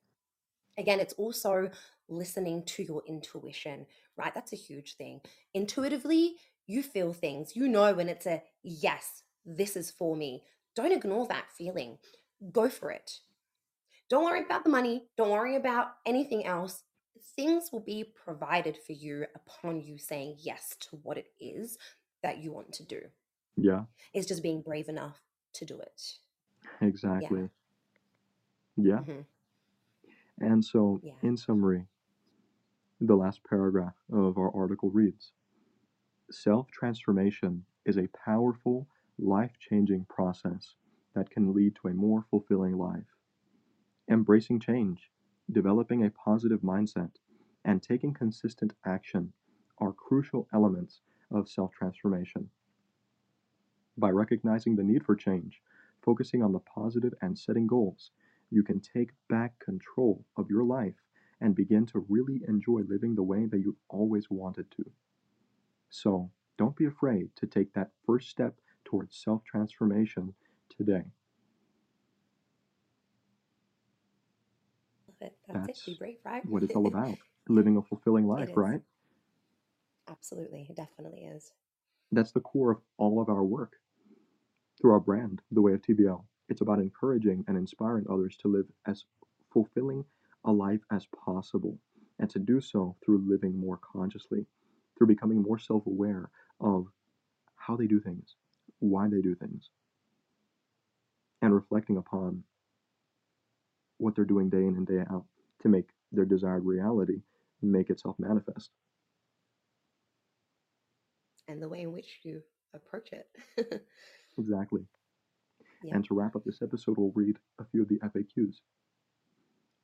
Again, 0.77 0.99
it's 0.99 1.15
also 1.15 1.71
listening 2.09 2.65
to 2.65 2.83
your 2.83 3.01
intuition, 3.07 3.87
right? 4.17 4.35
That's 4.35 4.53
a 4.53 4.57
huge 4.57 4.97
thing. 4.97 5.21
Intuitively, 5.55 6.35
you 6.67 6.83
feel 6.83 7.13
things. 7.13 7.55
You 7.55 7.69
know 7.69 7.95
when 7.95 8.09
it's 8.09 8.27
a 8.27 8.43
yes, 8.65 9.23
this 9.47 9.77
is 9.77 9.89
for 9.89 10.17
me. 10.17 10.43
Don't 10.75 10.91
ignore 10.91 11.29
that 11.29 11.53
feeling. 11.57 11.99
Go 12.51 12.69
for 12.69 12.91
it. 12.91 13.21
Don't 14.11 14.25
worry 14.25 14.43
about 14.43 14.65
the 14.65 14.71
money. 14.71 15.05
Don't 15.17 15.31
worry 15.31 15.55
about 15.55 15.93
anything 16.05 16.45
else. 16.45 16.83
Things 17.37 17.71
will 17.73 17.85
be 17.85 18.03
provided 18.25 18.77
for 18.85 18.95
you 18.95 19.27
upon 19.37 19.81
you 19.81 19.97
saying 19.97 20.39
yes 20.41 20.75
to 20.91 20.97
what 21.05 21.19
it 21.19 21.29
is 21.39 21.79
that 22.25 22.39
you 22.39 22.51
want 22.51 22.73
to 22.73 22.85
do. 22.85 23.01
Yeah. 23.57 23.85
It's 24.13 24.27
just 24.27 24.43
being 24.43 24.63
brave 24.63 24.89
enough 24.89 25.21
to 25.55 25.65
do 25.65 25.79
it. 25.79 26.19
Exactly. 26.81 27.49
Yeah. 28.77 29.01
hmm 29.01 29.21
And 30.41 30.65
so, 30.65 31.01
Yeah. 31.03 31.15
in 31.23 31.37
summary, 31.37 31.87
the 33.01 33.17
last 33.17 33.45
paragraph 33.45 33.97
of 34.11 34.37
our 34.39 34.55
article 34.55 34.91
reads 34.91 35.33
Self 36.31 36.71
transformation 36.71 37.65
is 37.85 37.97
a 37.97 38.09
powerful, 38.09 38.89
life 39.19 39.59
changing 39.59 40.07
process 40.07 40.75
that 41.15 41.31
can 41.31 41.55
lead 41.55 41.77
to 41.77 41.89
a 41.89 41.95
more 41.95 42.23
fulfilling 42.31 42.77
life. 42.77 43.07
Embracing 44.09 44.61
change, 44.61 45.11
developing 45.51 46.05
a 46.05 46.11
positive 46.11 46.61
mindset, 46.63 47.17
and 47.65 47.83
taking 47.83 48.15
consistent 48.15 48.73
action 48.85 49.33
are 49.79 49.93
crucial 49.93 50.49
elements 50.53 51.03
of 51.31 51.49
self 51.49 51.73
transformation. 51.73 52.51
By 53.97 54.11
recognizing 54.11 54.77
the 54.77 54.83
need 54.83 55.05
for 55.05 55.15
change, 55.15 55.63
focusing 56.03 56.43
on 56.43 56.53
the 56.53 56.59
positive, 56.59 57.15
and 57.23 57.39
setting 57.39 57.67
goals, 57.67 58.11
you 58.51 58.63
can 58.63 58.81
take 58.81 59.11
back 59.29 59.59
control 59.59 60.25
of 60.37 60.51
your 60.51 60.65
life 60.65 60.95
and 61.41 61.55
begin 61.55 61.87
to 61.87 62.05
really 62.09 62.43
enjoy 62.49 62.81
living 62.89 63.15
the 63.15 63.23
way 63.23 63.47
that 63.47 63.59
you 63.61 63.77
always 63.89 64.31
wanted 64.31 64.71
to. 64.73 64.85
So, 65.91 66.31
don't 66.57 66.77
be 66.77 66.87
afraid 66.87 67.31
to 67.37 67.47
take 67.47 67.73
that 67.75 67.91
first 68.07 68.29
step 68.29 68.55
towards 68.85 69.17
self 69.17 69.45
transformation 69.45 70.35
today. 70.77 71.05
Love 75.09 75.17
it. 75.21 75.37
That's, 75.47 75.57
it. 75.57 75.67
That's 75.67 75.87
Be 75.87 75.95
brave, 75.95 76.19
right? 76.25 76.45
what 76.47 76.63
it's 76.63 76.75
all 76.75 76.87
about 76.89 77.17
living 77.49 77.77
a 77.77 77.83
fulfilling 77.83 78.27
life, 78.27 78.51
right? 78.57 78.81
Absolutely. 80.09 80.67
It 80.69 80.77
definitely 80.77 81.25
is. 81.25 81.53
That's 82.13 82.33
the 82.33 82.41
core 82.41 82.71
of 82.73 82.79
all 82.99 83.21
of 83.21 83.29
our 83.29 83.43
work. 83.43 83.77
Through 84.85 84.93
our 84.93 85.01
brand, 85.01 85.41
The 85.51 85.63
Way 85.63 85.73
of 85.73 85.81
TBL, 85.81 86.23
it's 86.51 86.61
about 86.61 86.79
encouraging 86.79 87.43
and 87.49 87.57
inspiring 87.57 88.05
others 88.07 88.37
to 88.43 88.49
live 88.49 88.67
as 88.87 89.07
fulfilling 89.51 90.05
a 90.45 90.53
life 90.53 90.83
as 90.93 91.07
possible, 91.25 91.79
and 92.19 92.29
to 92.29 92.39
do 92.39 92.61
so 92.61 92.95
through 93.03 93.27
living 93.27 93.59
more 93.59 93.79
consciously, 93.79 94.45
through 94.95 95.07
becoming 95.07 95.41
more 95.41 95.59
self 95.59 95.87
aware 95.87 96.29
of 96.61 96.85
how 97.57 97.77
they 97.77 97.87
do 97.87 97.99
things, 97.99 98.37
why 98.81 99.09
they 99.09 99.23
do 99.23 99.35
things, 99.35 99.71
and 101.41 101.55
reflecting 101.55 101.97
upon 101.97 102.45
what 103.97 104.15
they're 104.15 104.27
doing 104.27 104.51
day 104.51 104.67
in 104.67 104.77
and 104.77 104.87
day 104.87 105.03
out 105.11 105.25
to 105.63 105.71
make 105.71 105.89
their 106.13 106.27
desired 106.27 106.67
reality 106.67 107.23
make 107.63 107.89
itself 107.89 108.17
manifest. 108.19 108.69
And 111.49 111.63
the 111.63 111.71
way 111.71 111.81
in 111.81 111.93
which 111.93 112.21
you 112.23 112.43
approach 112.75 113.13
it. 113.13 113.87
Exactly. 114.39 114.87
Yeah. 115.83 115.95
And 115.97 116.05
to 116.07 116.15
wrap 116.15 116.35
up 116.35 116.45
this 116.45 116.63
episode, 116.63 116.99
we'll 116.99 117.13
read 117.13 117.39
a 117.61 117.65
few 117.65 117.83
of 117.83 117.89
the 117.89 118.01
FAQs. 118.03 118.61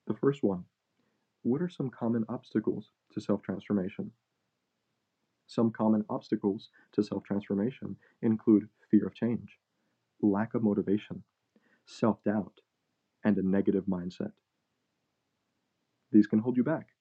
The 0.06 0.12
first 0.12 0.42
one 0.42 0.66
What 1.42 1.62
are 1.62 1.68
some 1.68 1.90
common 1.90 2.24
obstacles 2.28 2.92
to 3.12 3.20
self 3.20 3.42
transformation? 3.42 4.12
Some 5.46 5.70
common 5.70 6.06
obstacles 6.08 6.70
to 6.92 7.02
self 7.02 7.24
transformation 7.24 7.98
include 8.22 8.70
fear 8.90 9.06
of 9.06 9.12
change, 9.12 9.60
lack 10.22 10.54
of 10.54 10.62
motivation, 10.62 11.24
self 11.86 12.22
doubt, 12.24 12.62
and 13.24 13.38
a 13.38 13.42
negative 13.42 13.86
mindset. 13.86 14.32
These 16.12 16.28
can 16.28 16.38
hold 16.38 16.56
you 16.56 16.62
back, 16.62 16.94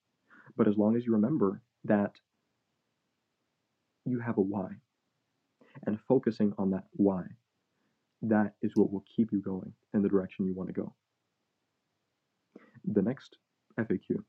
but 0.56 0.68
as 0.68 0.78
long 0.78 0.96
as 0.96 1.06
you 1.06 1.12
remember 1.12 1.62
that 1.84 2.20
you 4.04 4.18
have 4.20 4.36
a 4.36 4.42
why 4.42 4.76
and 5.86 6.00
focusing 6.00 6.54
on 6.56 6.70
that 6.70 6.84
why, 6.92 7.36
that 8.22 8.54
is 8.62 8.76
what 8.76 8.92
will 8.92 9.04
keep 9.16 9.32
you 9.32 9.40
going 9.40 9.74
in 9.94 10.02
the 10.02 10.08
direction 10.08 10.46
you 10.46 10.54
want 10.54 10.68
to 10.68 10.74
go. 10.80 10.94
The 12.84 13.00
next 13.00 13.38
FAQ 13.78 14.22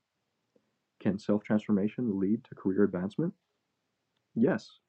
Can 1.00 1.20
self 1.20 1.44
transformation 1.44 2.18
lead 2.20 2.46
to 2.46 2.56
career 2.56 2.84
advancement? 2.84 3.34
Yes, 4.36 4.80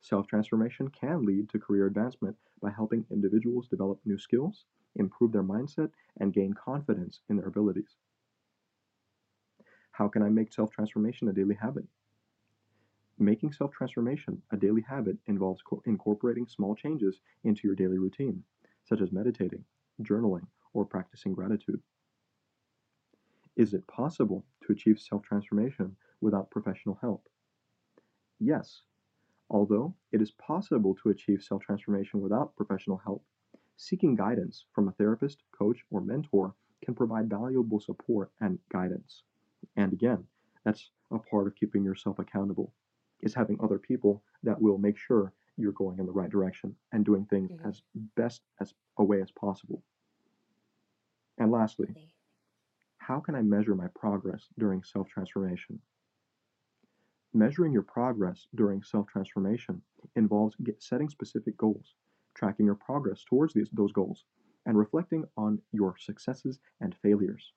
self 0.00 0.26
transformation 0.26 0.88
can 0.88 1.24
lead 1.24 1.48
to 1.50 1.58
career 1.58 1.86
advancement 1.86 2.36
by 2.60 2.70
helping 2.70 3.06
individuals 3.10 3.68
develop 3.68 4.00
new 4.04 4.18
skills, 4.18 4.66
improve 4.96 5.32
their 5.32 5.42
mindset, 5.44 5.92
and 6.18 6.32
gain 6.32 6.54
confidence 6.54 7.22
in 7.28 7.36
their 7.36 7.48
abilities. 7.48 7.96
How 9.92 10.08
can 10.08 10.22
I 10.22 10.28
make 10.28 10.52
self 10.52 10.72
transformation 10.72 11.28
a 11.28 11.32
daily 11.32 11.54
habit? 11.54 11.86
Making 13.22 13.52
self 13.52 13.72
transformation 13.72 14.42
a 14.50 14.56
daily 14.58 14.82
habit 14.82 15.18
involves 15.26 15.62
co- 15.62 15.82
incorporating 15.86 16.46
small 16.46 16.74
changes 16.74 17.22
into 17.42 17.66
your 17.66 17.76
daily 17.76 17.98
routine, 17.98 18.44
such 18.84 19.00
as 19.00 19.12
meditating, 19.12 19.64
journaling, 20.02 20.48
or 20.74 20.84
practicing 20.84 21.32
gratitude. 21.32 21.82
Is 23.56 23.72
it 23.74 23.86
possible 23.86 24.46
to 24.60 24.72
achieve 24.72 25.00
self 25.00 25.22
transformation 25.22 25.96
without 26.20 26.50
professional 26.50 26.96
help? 26.96 27.28
Yes. 28.40 28.82
Although 29.50 29.96
it 30.12 30.22
is 30.22 30.32
possible 30.32 30.94
to 30.96 31.10
achieve 31.10 31.42
self 31.42 31.62
transformation 31.62 32.20
without 32.20 32.56
professional 32.56 32.98
help, 32.98 33.26
seeking 33.76 34.14
guidance 34.16 34.66
from 34.72 34.88
a 34.88 34.92
therapist, 34.92 35.44
coach, 35.52 35.84
or 35.90 36.00
mentor 36.00 36.54
can 36.82 36.94
provide 36.94 37.30
valuable 37.30 37.80
support 37.80 38.32
and 38.40 38.60
guidance. 38.68 39.24
And 39.76 39.92
again, 39.92 40.28
that's 40.64 40.90
a 41.10 41.18
part 41.18 41.46
of 41.48 41.54
keeping 41.56 41.84
yourself 41.84 42.18
accountable, 42.18 42.74
is 43.22 43.34
having 43.34 43.60
other 43.60 43.78
people 43.78 44.24
that 44.42 44.60
will 44.60 44.78
make 44.78 44.96
sure 44.98 45.32
you're 45.56 45.72
going 45.72 45.98
in 45.98 46.06
the 46.06 46.12
right 46.12 46.30
direction 46.30 46.76
and 46.92 47.04
doing 47.04 47.26
things 47.26 47.50
Mhm. 47.50 47.64
as 47.64 47.82
best 47.94 48.42
as 48.60 48.74
a 48.98 49.04
way 49.04 49.22
as 49.22 49.30
possible. 49.30 49.82
And 51.36 51.50
lastly, 51.50 51.98
how 52.96 53.20
can 53.20 53.34
I 53.34 53.42
measure 53.42 53.74
my 53.74 53.88
progress 53.88 54.48
during 54.58 54.82
self 54.82 55.06
transformation? 55.08 55.82
Measuring 57.34 57.74
your 57.74 57.82
progress 57.82 58.48
during 58.54 58.82
self 58.82 59.06
transformation 59.06 59.82
involves 60.16 60.56
get, 60.56 60.82
setting 60.82 61.10
specific 61.10 61.58
goals, 61.58 61.94
tracking 62.32 62.64
your 62.64 62.74
progress 62.74 63.22
towards 63.22 63.52
these, 63.52 63.68
those 63.70 63.92
goals, 63.92 64.24
and 64.64 64.78
reflecting 64.78 65.26
on 65.36 65.60
your 65.72 65.94
successes 65.98 66.58
and 66.80 66.94
failures. 66.94 67.52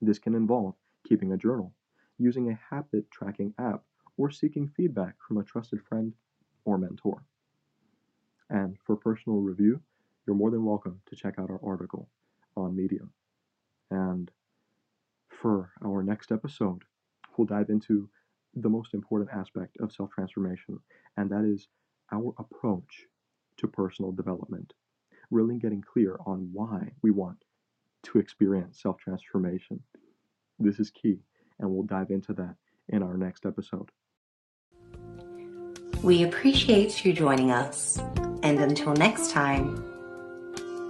This 0.00 0.20
can 0.20 0.36
involve 0.36 0.76
keeping 1.02 1.32
a 1.32 1.36
journal, 1.36 1.74
using 2.16 2.48
a 2.48 2.54
habit 2.54 3.10
tracking 3.10 3.54
app, 3.58 3.84
or 4.16 4.30
seeking 4.30 4.68
feedback 4.68 5.14
from 5.26 5.38
a 5.38 5.44
trusted 5.44 5.80
friend 5.82 6.12
or 6.64 6.78
mentor. 6.78 7.24
And 8.50 8.76
for 8.84 8.96
personal 8.96 9.38
review, 9.40 9.80
you're 10.26 10.36
more 10.36 10.50
than 10.50 10.64
welcome 10.64 11.00
to 11.06 11.16
check 11.16 11.34
out 11.38 11.50
our 11.50 11.60
article 11.64 12.08
on 12.56 12.76
Medium. 12.76 13.12
And 13.90 14.30
for 15.28 15.72
our 15.84 16.02
next 16.02 16.32
episode, 16.32 16.82
we'll 17.36 17.46
dive 17.46 17.68
into 17.70 18.08
the 18.54 18.68
most 18.68 18.94
important 18.94 19.30
aspect 19.32 19.76
of 19.80 19.92
self 19.92 20.10
transformation, 20.10 20.78
and 21.16 21.30
that 21.30 21.44
is 21.44 21.68
our 22.12 22.32
approach 22.38 23.06
to 23.56 23.66
personal 23.66 24.12
development. 24.12 24.72
Really 25.30 25.58
getting 25.58 25.82
clear 25.82 26.18
on 26.26 26.50
why 26.52 26.92
we 27.02 27.10
want 27.10 27.44
to 28.04 28.18
experience 28.18 28.80
self 28.80 28.98
transformation. 28.98 29.82
This 30.58 30.78
is 30.78 30.90
key, 30.90 31.18
and 31.58 31.70
we'll 31.70 31.82
dive 31.82 32.10
into 32.10 32.32
that 32.34 32.54
in 32.88 33.02
our 33.02 33.16
next 33.16 33.44
episode. 33.44 33.90
We 36.04 36.24
appreciate 36.24 37.02
you 37.02 37.14
joining 37.14 37.50
us. 37.50 37.98
And 38.42 38.60
until 38.60 38.92
next 38.92 39.30
time, 39.30 39.82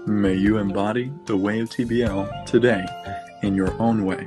May 0.06 0.34
you 0.34 0.58
embody 0.58 1.12
the 1.26 1.36
way 1.36 1.60
of 1.60 1.70
TBL 1.70 2.44
today 2.46 2.84
in 3.42 3.54
your 3.54 3.72
own 3.80 4.04
way. 4.04 4.26